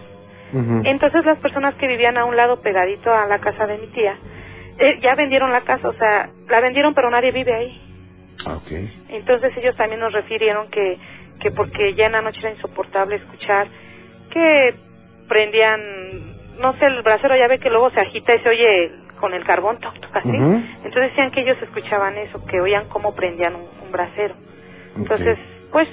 Entonces 0.84 1.24
las 1.26 1.38
personas 1.38 1.74
que 1.74 1.86
vivían 1.86 2.16
a 2.16 2.24
un 2.24 2.34
lado 2.34 2.60
pegadito 2.62 3.12
a 3.12 3.26
la 3.26 3.38
casa 3.40 3.66
de 3.66 3.78
mi 3.78 3.88
tía, 3.88 4.16
eh, 4.78 4.98
ya 5.02 5.14
vendieron 5.14 5.52
la 5.52 5.60
casa, 5.62 5.88
o 5.88 5.92
sea, 5.92 6.30
la 6.48 6.60
vendieron 6.60 6.94
pero 6.94 7.10
nadie 7.10 7.30
vive 7.30 7.52
ahí. 7.52 7.82
Ok. 8.46 8.72
Entonces 9.10 9.52
ellos 9.56 9.76
también 9.76 10.00
nos 10.00 10.12
refirieron 10.12 10.68
que, 10.70 10.98
que 11.40 11.50
porque 11.50 11.94
ya 11.94 12.06
en 12.06 12.12
la 12.12 12.22
noche 12.22 12.38
era 12.40 12.50
insoportable 12.50 13.16
escuchar 13.16 13.66
que 14.30 14.74
prendían, 15.28 15.80
no 16.58 16.72
sé, 16.78 16.86
el 16.86 17.02
brasero 17.02 17.34
ya 17.36 17.48
ve 17.48 17.58
que 17.58 17.68
luego 17.68 17.90
se 17.90 18.00
agita 18.00 18.34
y 18.34 18.40
se 18.40 18.48
oye 18.48 18.92
con 19.20 19.34
el 19.34 19.44
carbón, 19.44 19.78
toc, 19.80 19.98
toc, 20.00 20.16
así. 20.16 20.28
Entonces 20.28 21.10
decían 21.10 21.32
que 21.32 21.42
ellos 21.42 21.58
escuchaban 21.60 22.16
eso, 22.16 22.44
que 22.46 22.60
oían 22.60 22.88
cómo 22.88 23.14
prendían 23.14 23.54
un, 23.56 23.68
un 23.84 23.92
brasero. 23.92 24.34
Entonces, 24.96 25.38
pues, 25.72 25.88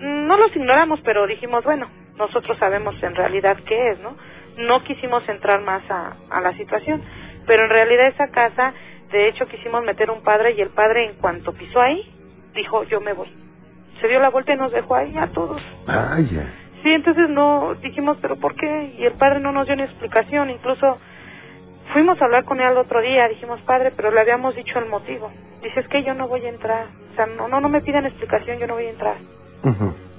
no 0.00 0.36
los 0.36 0.54
ignoramos, 0.54 1.00
pero 1.02 1.26
dijimos, 1.26 1.64
bueno, 1.64 1.88
nosotros 2.18 2.58
sabemos 2.58 2.94
en 3.02 3.14
realidad 3.14 3.56
qué 3.66 3.90
es, 3.90 3.98
¿no? 4.00 4.16
No 4.58 4.82
quisimos 4.84 5.28
entrar 5.28 5.60
más 5.62 5.82
a, 5.90 6.16
a 6.30 6.40
la 6.40 6.52
situación, 6.56 7.02
pero 7.46 7.64
en 7.64 7.70
realidad 7.70 8.08
esa 8.08 8.28
casa, 8.30 8.72
de 9.10 9.26
hecho, 9.26 9.46
quisimos 9.46 9.84
meter 9.84 10.10
un 10.10 10.22
padre 10.22 10.52
y 10.52 10.60
el 10.60 10.70
padre 10.70 11.04
en 11.04 11.14
cuanto 11.14 11.52
pisó 11.52 11.80
ahí, 11.80 12.02
dijo, 12.54 12.84
yo 12.84 13.00
me 13.00 13.12
voy. 13.12 13.28
Se 14.00 14.08
dio 14.08 14.18
la 14.20 14.30
vuelta 14.30 14.52
y 14.52 14.56
nos 14.56 14.72
dejó 14.72 14.94
ahí 14.96 15.16
a 15.16 15.28
todos. 15.28 15.62
Vaya. 15.86 16.52
Sí, 16.82 16.92
entonces 16.92 17.28
no 17.28 17.74
dijimos, 17.82 18.18
pero 18.20 18.36
¿por 18.36 18.54
qué? 18.54 18.94
Y 18.98 19.04
el 19.04 19.14
padre 19.14 19.40
no 19.40 19.52
nos 19.52 19.66
dio 19.66 19.76
ni 19.76 19.82
explicación, 19.82 20.50
incluso 20.50 20.98
fuimos 21.92 22.20
a 22.20 22.24
hablar 22.24 22.44
con 22.44 22.60
él 22.60 22.68
el 22.68 22.76
otro 22.76 23.00
día, 23.00 23.28
dijimos, 23.28 23.60
padre, 23.62 23.92
pero 23.96 24.10
le 24.10 24.20
habíamos 24.20 24.54
dicho 24.54 24.78
el 24.78 24.86
motivo. 24.86 25.30
Dice, 25.62 25.80
es 25.80 25.88
que 25.88 26.02
yo 26.02 26.14
no 26.14 26.28
voy 26.28 26.44
a 26.44 26.48
entrar, 26.48 26.86
o 27.12 27.16
sea, 27.16 27.26
no, 27.26 27.48
no, 27.48 27.60
no 27.60 27.68
me 27.68 27.80
pidan 27.80 28.06
explicación, 28.06 28.58
yo 28.58 28.66
no 28.66 28.74
voy 28.74 28.86
a 28.86 28.90
entrar. 28.90 29.16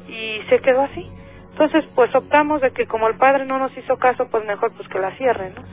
Y 0.08 0.42
se 0.50 0.60
quedó 0.60 0.82
así. 0.82 1.10
Entonces, 1.52 1.86
pues 1.96 2.14
optamos 2.14 2.62
de 2.62 2.72
que 2.72 2.86
como 2.86 3.08
el 3.08 3.16
padre 3.16 3.46
no 3.46 3.58
nos 3.58 3.76
hizo 3.78 3.98
caso, 3.98 4.28
pues 4.30 4.46
mejor 4.46 4.72
pues 4.74 4.88
que 4.90 5.00
la 5.00 5.12
cierren, 5.18 5.56
¿no? 5.56 5.64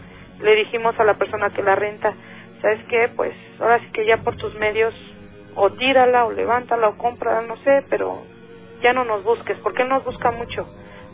Le 0.42 0.56
dijimos 0.56 0.98
a 0.98 1.04
la 1.04 1.14
persona 1.14 1.50
que 1.50 1.62
la 1.62 1.74
renta, 1.76 2.14
¿sabes 2.62 2.80
qué? 2.88 3.10
Pues 3.14 3.34
ahora 3.60 3.78
sí 3.80 3.86
que 3.92 4.06
ya 4.06 4.18
por 4.18 4.36
tus 4.36 4.54
medios, 4.54 4.94
o 5.54 5.70
tírala, 5.72 6.24
o 6.24 6.32
levántala, 6.32 6.88
o 6.88 6.96
cómprala, 6.96 7.42
no 7.42 7.56
sé, 7.58 7.84
pero 7.90 8.22
ya 8.82 8.92
no 8.92 9.04
nos 9.04 9.24
busques, 9.24 9.58
porque 9.58 9.82
él 9.82 9.88
nos 9.88 10.04
busca 10.04 10.30
mucho, 10.30 10.66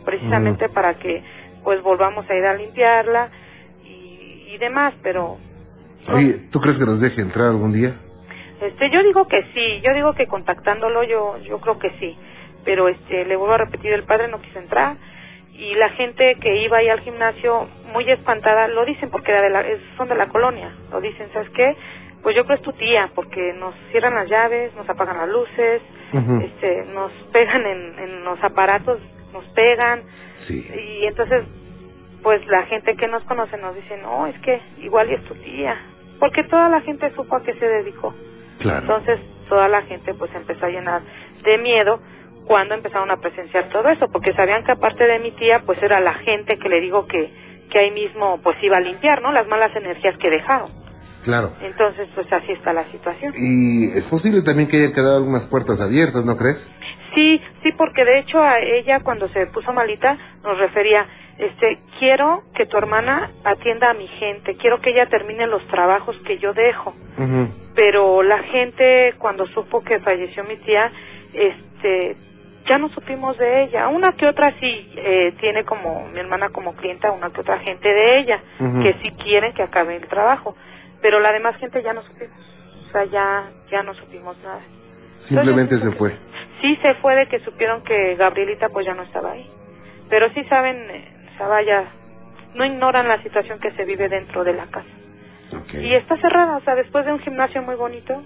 precisamente 0.05 0.69
para 0.69 0.95
que 0.95 1.23
pues 1.63 1.81
volvamos 1.83 2.27
a 2.29 2.35
ir 2.35 2.45
a 2.45 2.55
limpiarla 2.55 3.29
y, 3.83 4.53
y 4.53 4.57
demás, 4.57 4.93
pero 5.03 5.37
no. 6.07 6.15
Oye, 6.15 6.47
¿tú 6.51 6.59
crees 6.59 6.77
que 6.77 6.85
nos 6.85 6.99
deje 6.99 7.21
entrar 7.21 7.47
algún 7.47 7.73
día? 7.73 7.95
Este, 8.61 8.89
yo 8.89 9.03
digo 9.03 9.27
que 9.27 9.43
sí, 9.55 9.81
yo 9.85 9.93
digo 9.93 10.13
que 10.13 10.27
contactándolo 10.27 11.03
yo 11.03 11.37
yo 11.39 11.59
creo 11.59 11.79
que 11.79 11.91
sí, 11.99 12.15
pero 12.65 12.87
este 12.89 13.25
le 13.25 13.35
vuelvo 13.35 13.53
a 13.55 13.59
repetir, 13.59 13.91
el 13.93 14.03
padre 14.03 14.27
no 14.27 14.41
quiso 14.41 14.59
entrar 14.59 14.97
y 15.53 15.75
la 15.75 15.89
gente 15.89 16.35
que 16.41 16.61
iba 16.61 16.77
ahí 16.77 16.89
al 16.89 17.01
gimnasio 17.01 17.67
muy 17.93 18.09
espantada 18.09 18.67
lo 18.67 18.85
dicen 18.85 19.09
porque 19.09 19.31
era 19.31 19.41
de 19.41 19.49
la, 19.49 19.63
son 19.97 20.07
de 20.07 20.15
la 20.15 20.27
colonia, 20.27 20.71
lo 20.91 21.01
dicen, 21.01 21.29
¿sabes 21.33 21.49
qué? 21.51 21.75
Pues 22.23 22.35
yo 22.35 22.45
creo 22.45 22.55
es 22.57 22.61
tu 22.63 22.73
tía 22.73 23.09
porque 23.15 23.53
nos 23.53 23.73
cierran 23.91 24.15
las 24.15 24.29
llaves, 24.29 24.73
nos 24.75 24.87
apagan 24.89 25.17
las 25.17 25.29
luces, 25.29 25.81
este, 26.43 26.85
nos 26.85 27.11
pegan 27.31 27.65
en, 27.65 27.99
en 27.99 28.23
los 28.23 28.41
aparatos, 28.43 28.99
nos 29.33 29.45
pegan 29.49 30.03
Sí. 30.47 30.67
y 31.01 31.05
entonces 31.05 31.43
pues 32.23 32.45
la 32.47 32.63
gente 32.63 32.95
que 32.95 33.07
nos 33.07 33.23
conoce 33.23 33.57
nos 33.57 33.75
dice, 33.75 33.97
no, 33.97 34.27
es 34.27 34.37
que 34.39 34.59
igual 34.79 35.09
y 35.09 35.13
es 35.15 35.23
tu 35.25 35.35
tía, 35.35 35.75
porque 36.19 36.43
toda 36.43 36.69
la 36.69 36.81
gente 36.81 37.11
supo 37.15 37.35
a 37.35 37.43
qué 37.43 37.53
se 37.55 37.67
dedicó. 37.67 38.13
Claro. 38.59 38.79
Entonces 38.81 39.19
toda 39.49 39.67
la 39.67 39.81
gente 39.83 40.13
pues 40.13 40.33
empezó 40.35 40.65
a 40.65 40.69
llenar 40.69 41.01
de 41.43 41.57
miedo 41.59 41.99
cuando 42.45 42.75
empezaron 42.75 43.11
a 43.11 43.17
presenciar 43.17 43.69
todo 43.69 43.89
eso, 43.89 44.07
porque 44.11 44.33
sabían 44.33 44.63
que 44.63 44.71
aparte 44.71 45.05
de 45.07 45.19
mi 45.19 45.31
tía, 45.31 45.61
pues 45.65 45.81
era 45.81 45.99
la 45.99 46.13
gente 46.13 46.57
que 46.57 46.69
le 46.69 46.81
digo 46.81 47.05
que, 47.07 47.31
que 47.69 47.79
ahí 47.79 47.91
mismo 47.91 48.39
pues 48.43 48.57
iba 48.61 48.77
a 48.77 48.81
limpiar, 48.81 49.21
¿no? 49.21 49.31
Las 49.31 49.47
malas 49.47 49.75
energías 49.75 50.17
que 50.17 50.29
dejaron. 50.29 50.69
Claro. 51.23 51.51
Entonces, 51.61 52.07
pues 52.15 52.31
así 52.33 52.51
está 52.51 52.73
la 52.73 52.89
situación. 52.91 53.33
Y 53.37 53.97
es 53.97 54.03
posible 54.05 54.41
también 54.41 54.67
que 54.67 54.77
hayan 54.77 54.93
quedado 54.93 55.17
algunas 55.17 55.43
puertas 55.43 55.79
abiertas, 55.79 56.25
¿no 56.25 56.35
crees? 56.35 56.57
Sí, 57.15 57.41
sí, 57.61 57.71
porque 57.77 58.03
de 58.05 58.19
hecho 58.19 58.41
a 58.41 58.59
ella 58.59 59.01
cuando 59.01 59.27
se 59.29 59.45
puso 59.47 59.73
malita 59.73 60.17
nos 60.43 60.57
refería, 60.57 61.05
este, 61.37 61.79
quiero 61.99 62.43
que 62.55 62.65
tu 62.65 62.77
hermana 62.77 63.31
atienda 63.43 63.89
a 63.89 63.93
mi 63.93 64.07
gente, 64.07 64.55
quiero 64.55 64.79
que 64.79 64.91
ella 64.91 65.07
termine 65.07 65.45
los 65.47 65.65
trabajos 65.67 66.15
que 66.25 66.37
yo 66.37 66.53
dejo. 66.53 66.93
Pero 67.75 68.23
la 68.23 68.39
gente 68.39 69.13
cuando 69.17 69.45
supo 69.47 69.83
que 69.83 69.99
falleció 69.99 70.43
mi 70.43 70.57
tía, 70.57 70.91
este, 71.33 72.15
ya 72.67 72.77
no 72.77 72.89
supimos 72.89 73.37
de 73.37 73.63
ella. 73.63 73.87
Una 73.87 74.13
que 74.13 74.27
otra 74.27 74.53
sí 74.59 74.91
eh, 74.95 75.33
tiene 75.39 75.63
como 75.63 76.07
mi 76.09 76.19
hermana 76.19 76.49
como 76.49 76.75
clienta, 76.75 77.11
una 77.11 77.29
que 77.29 77.41
otra 77.41 77.59
gente 77.59 77.89
de 77.93 78.19
ella 78.19 78.39
que 78.81 78.95
sí 79.01 79.11
quieren 79.23 79.53
que 79.53 79.63
acabe 79.63 79.95
el 79.95 80.07
trabajo, 80.07 80.55
pero 81.01 81.19
la 81.19 81.31
demás 81.31 81.55
gente 81.57 81.81
ya 81.83 81.93
no 81.93 82.03
supimos. 82.03 82.37
O 82.87 82.91
sea, 82.91 83.05
ya 83.05 83.49
ya 83.69 83.83
no 83.83 83.93
supimos 83.93 84.37
nada. 84.43 84.61
Simplemente 85.27 85.75
Entonces, 85.75 85.93
se 85.93 85.97
fue. 85.97 86.15
Sí 86.61 86.79
se 86.81 86.93
fue 86.95 87.15
de 87.15 87.27
que 87.27 87.39
supieron 87.39 87.83
que 87.83 88.15
Gabrielita 88.15 88.69
pues 88.69 88.85
ya 88.85 88.93
no 88.93 89.03
estaba 89.03 89.31
ahí. 89.31 89.49
Pero 90.09 90.29
sí 90.33 90.43
saben, 90.45 90.75
eh, 90.89 91.11
vaya, 91.39 91.85
no 92.53 92.65
ignoran 92.65 93.07
la 93.07 93.21
situación 93.23 93.59
que 93.59 93.71
se 93.71 93.85
vive 93.85 94.09
dentro 94.09 94.43
de 94.43 94.53
la 94.53 94.65
casa. 94.67 94.87
Y 95.73 95.95
está 95.95 96.17
cerrada, 96.17 96.57
o 96.57 96.61
sea, 96.61 96.75
después 96.75 97.05
de 97.05 97.13
un 97.13 97.19
gimnasio 97.19 97.61
muy 97.61 97.75
bonito 97.75 98.23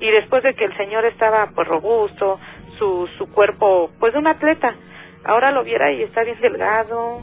y 0.00 0.10
después 0.10 0.42
de 0.42 0.54
que 0.54 0.64
el 0.64 0.76
señor 0.76 1.04
estaba 1.06 1.50
pues 1.54 1.66
robusto, 1.66 2.38
su, 2.78 3.08
su 3.18 3.26
cuerpo 3.32 3.90
pues 3.98 4.12
de 4.12 4.18
un 4.18 4.26
atleta, 4.26 4.74
ahora 5.24 5.50
lo 5.52 5.64
viera 5.64 5.92
y 5.92 6.02
está 6.02 6.22
bien 6.24 6.40
delgado, 6.40 7.22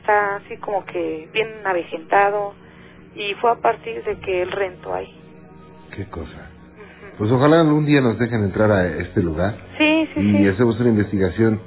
está 0.00 0.36
así 0.36 0.56
como 0.58 0.84
que 0.84 1.28
bien 1.32 1.48
avejentado 1.64 2.54
y 3.14 3.34
fue 3.34 3.50
a 3.52 3.56
partir 3.56 4.02
de 4.04 4.16
que 4.18 4.42
él 4.42 4.50
rentó 4.50 4.94
ahí. 4.94 5.14
Qué 5.94 6.06
cosa. 6.06 6.50
Pues 7.18 7.30
ojalá 7.30 7.60
algún 7.60 7.86
día 7.86 8.00
nos 8.00 8.18
dejen 8.18 8.42
entrar 8.42 8.72
a 8.72 8.86
este 8.88 9.22
lugar 9.22 9.54
Sí, 9.78 10.08
sí, 10.14 10.20
y 10.20 10.36
sí. 10.38 10.48
hacemos 10.48 10.80
una 10.80 10.88
investigación 10.88 11.60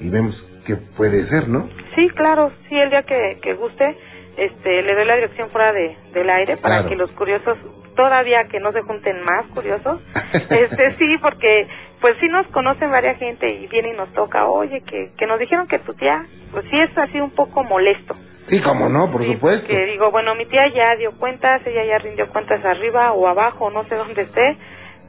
y 0.00 0.08
vemos 0.08 0.34
qué 0.64 0.76
puede 0.76 1.28
ser, 1.28 1.48
¿no? 1.48 1.68
Sí, 1.96 2.08
claro, 2.10 2.52
sí, 2.68 2.78
el 2.78 2.88
día 2.90 3.02
que, 3.02 3.38
que 3.42 3.54
guste, 3.54 3.96
este, 4.36 4.82
le 4.82 4.94
doy 4.94 5.04
la 5.04 5.14
dirección 5.16 5.50
fuera 5.50 5.72
de, 5.72 5.96
del 6.12 6.30
aire 6.30 6.56
para 6.56 6.76
Claro. 6.76 6.88
que 6.88 6.96
los 6.96 7.10
curiosos, 7.12 7.58
todavía 7.96 8.44
que 8.48 8.60
no 8.60 8.72
se 8.72 8.82
junten 8.82 9.22
más 9.24 9.46
curiosos, 9.54 10.00
este, 10.50 10.96
sí, 10.98 11.18
porque 11.20 11.68
pues 12.00 12.14
sí 12.20 12.26
nos 12.28 12.46
conocen 12.48 12.90
varias 12.90 13.18
gente 13.18 13.48
y 13.48 13.66
viene 13.68 13.90
y 13.90 13.96
nos 13.96 14.12
toca, 14.12 14.46
oye, 14.46 14.80
que, 14.82 15.10
que 15.16 15.26
nos 15.26 15.38
dijeron 15.38 15.68
que 15.68 15.78
tu 15.80 15.94
tía, 15.94 16.26
pues 16.50 16.64
sí 16.70 16.76
es 16.82 16.96
así 16.98 17.20
un 17.20 17.30
poco 17.30 17.62
molesto. 17.64 18.16
Sí, 18.48 18.60
cómo 18.60 18.88
no, 18.88 19.10
por 19.10 19.22
Sí, 19.24 19.32
supuesto. 19.34 19.66
Que 19.68 19.86
digo, 19.86 20.10
bueno, 20.10 20.34
mi 20.34 20.44
tía 20.46 20.66
ya 20.74 20.96
dio 20.96 21.12
cuentas, 21.12 21.62
ella 21.64 21.84
ya 21.84 21.98
rindió 21.98 22.28
cuentas 22.30 22.64
arriba 22.64 23.12
o 23.12 23.28
abajo, 23.28 23.70
no 23.70 23.84
sé 23.84 23.94
dónde 23.94 24.22
esté, 24.22 24.56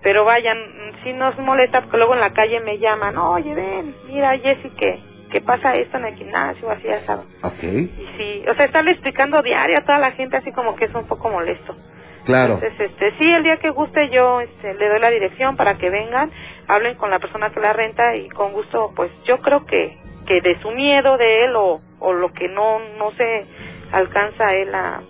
pero 0.03 0.23
vayan, 0.23 0.57
sí 1.03 1.13
nos 1.13 1.37
molesta 1.39 1.81
porque 1.81 1.97
luego 1.97 2.13
en 2.13 2.21
la 2.21 2.31
calle 2.33 2.59
me 2.59 2.77
llaman, 2.77 3.17
oye, 3.17 3.55
ven, 3.55 3.95
mira, 4.07 4.37
Jessy, 4.37 4.69
que, 4.77 4.99
que 5.33 5.41
pasa 5.41 5.73
esto 5.73 5.97
en 5.97 6.05
el 6.05 6.15
gimnasio, 6.15 6.69
así 6.69 6.83
ya 6.87 7.03
sabes. 7.05 7.25
Ok, 7.41 7.63
Y 7.63 8.07
sí, 8.17 8.45
o 8.49 8.53
sea, 8.53 8.65
estarle 8.65 8.91
explicando 8.91 9.41
diario 9.41 9.75
a 9.79 9.81
toda 9.85 9.97
la 9.99 10.11
gente 10.11 10.37
así 10.37 10.51
como 10.51 10.75
que 10.75 10.85
es 10.85 10.93
un 10.93 11.07
poco 11.07 11.29
molesto. 11.29 11.75
claro. 12.23 12.53
Entonces, 12.61 12.91
este, 12.91 13.11
sí, 13.19 13.33
el 13.33 13.43
día 13.43 13.57
que 13.57 13.71
guste 13.71 14.09
yo 14.09 14.39
este, 14.41 14.75
le 14.75 14.87
doy 14.89 14.99
la 14.99 15.09
dirección 15.09 15.57
para 15.57 15.73
que 15.73 15.89
vengan, 15.89 16.31
hablen 16.67 16.95
con 16.95 17.09
la 17.09 17.17
persona 17.19 17.49
que 17.49 17.59
la 17.59 17.73
renta 17.73 18.15
y 18.15 18.29
con 18.29 18.53
gusto, 18.53 18.91
pues 18.95 19.11
yo 19.25 19.39
creo 19.39 19.65
que, 19.65 19.97
que 20.27 20.39
de 20.41 20.57
su 20.61 20.69
miedo 20.71 21.17
de 21.17 21.45
él 21.45 21.55
o, 21.55 21.81
o 21.99 22.13
lo 22.13 22.31
que 22.31 22.47
no, 22.47 22.79
no 22.99 23.11
se 23.17 23.45
alcanza 23.91 24.45
él 24.55 24.73
a, 24.73 25.01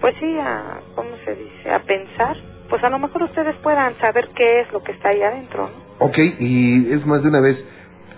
pues 0.00 0.14
sí, 0.18 0.36
a, 0.40 0.80
¿cómo 0.94 1.10
se 1.24 1.34
dice? 1.34 1.70
A 1.70 1.80
pensar, 1.80 2.36
pues 2.70 2.82
a 2.82 2.88
lo 2.90 2.98
mejor 2.98 3.22
ustedes 3.24 3.54
puedan 3.56 3.96
saber 3.98 4.28
qué 4.34 4.60
es 4.62 4.72
lo 4.72 4.82
que 4.82 4.92
está 4.92 5.10
ahí 5.10 5.22
adentro, 5.22 5.68
¿no? 5.68 6.06
Ok, 6.06 6.18
y 6.40 6.92
es 6.92 7.06
más 7.06 7.22
de 7.22 7.28
una 7.28 7.40
vez, 7.40 7.56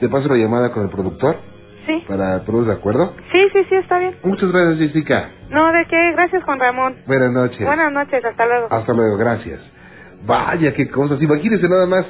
te 0.01 0.09
paso 0.09 0.28
la 0.28 0.36
llamada 0.36 0.70
con 0.72 0.84
el 0.84 0.90
productor 0.90 1.36
Sí, 1.86 2.03
para 2.09 2.45
todos 2.45 2.66
de 2.66 2.72
acuerdo. 2.72 3.12
sí, 3.32 3.40
sí, 3.53 3.61
sí, 3.68 3.74
está 3.74 3.99
bien. 3.99 4.14
Muchas 4.24 4.51
gracias, 4.51 4.78
Jessica. 4.78 5.28
No, 5.51 5.70
¿de 5.72 5.84
qué? 5.86 6.12
Gracias, 6.12 6.42
Juan 6.45 6.59
Ramón. 6.59 6.97
Buenas 7.07 7.30
noches. 7.30 7.61
Buenas 7.64 7.92
noches, 7.92 8.24
hasta 8.24 8.47
luego. 8.47 8.68
Hasta 8.70 8.92
luego, 8.95 9.16
gracias. 9.18 9.61
Vaya, 10.26 10.72
qué 10.72 10.88
cosas. 10.88 11.20
Imagínense 11.20 11.68
nada 11.68 11.86
más 11.86 12.07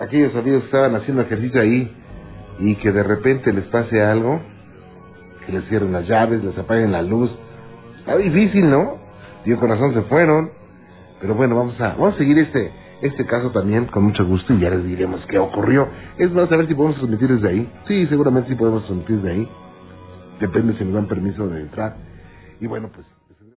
aquellos 0.00 0.34
amigos 0.34 0.60
que 0.62 0.66
estaban 0.66 0.96
haciendo 0.96 1.22
ejercicio 1.22 1.60
ahí 1.60 1.94
y 2.58 2.74
que 2.76 2.90
de 2.90 3.02
repente 3.04 3.52
les 3.52 3.64
pase 3.66 4.00
algo, 4.00 4.40
que 5.46 5.52
les 5.52 5.64
cierren 5.68 5.92
las 5.92 6.06
llaves, 6.08 6.42
les 6.42 6.58
apaguen 6.58 6.90
la 6.90 7.02
luz. 7.02 7.30
Está 8.00 8.16
difícil, 8.16 8.68
¿no? 8.68 8.98
Digo, 9.44 9.60
con 9.60 9.68
razón 9.70 9.94
se 9.94 10.02
fueron. 10.02 10.50
Pero 11.20 11.34
bueno, 11.34 11.54
vamos 11.56 11.80
a, 11.80 11.90
vamos 11.90 12.14
a 12.14 12.18
seguir 12.18 12.36
este, 12.38 12.72
este 13.02 13.26
caso 13.26 13.50
también 13.50 13.86
con 13.86 14.04
mucho 14.04 14.24
gusto 14.24 14.54
y 14.54 14.60
ya 14.60 14.70
les 14.70 14.84
diremos 14.84 15.24
qué 15.26 15.38
ocurrió. 15.38 15.88
Es 16.18 16.30
más, 16.32 16.50
a 16.50 16.56
ver 16.56 16.66
si 16.66 16.74
podemos 16.74 16.96
transmitir 16.96 17.28
desde 17.28 17.48
ahí. 17.48 17.72
Sí, 17.86 18.06
seguramente 18.06 18.50
sí 18.50 18.54
podemos 18.54 18.84
transmitir 18.84 19.16
desde 19.16 19.30
ahí. 19.32 19.48
Depende 20.40 20.76
si 20.78 20.84
nos 20.84 20.94
dan 20.94 21.08
permiso 21.08 21.48
de 21.48 21.60
entrar. 21.62 21.96
Y 22.60 22.66
bueno, 22.66 22.90
pues 22.94 23.06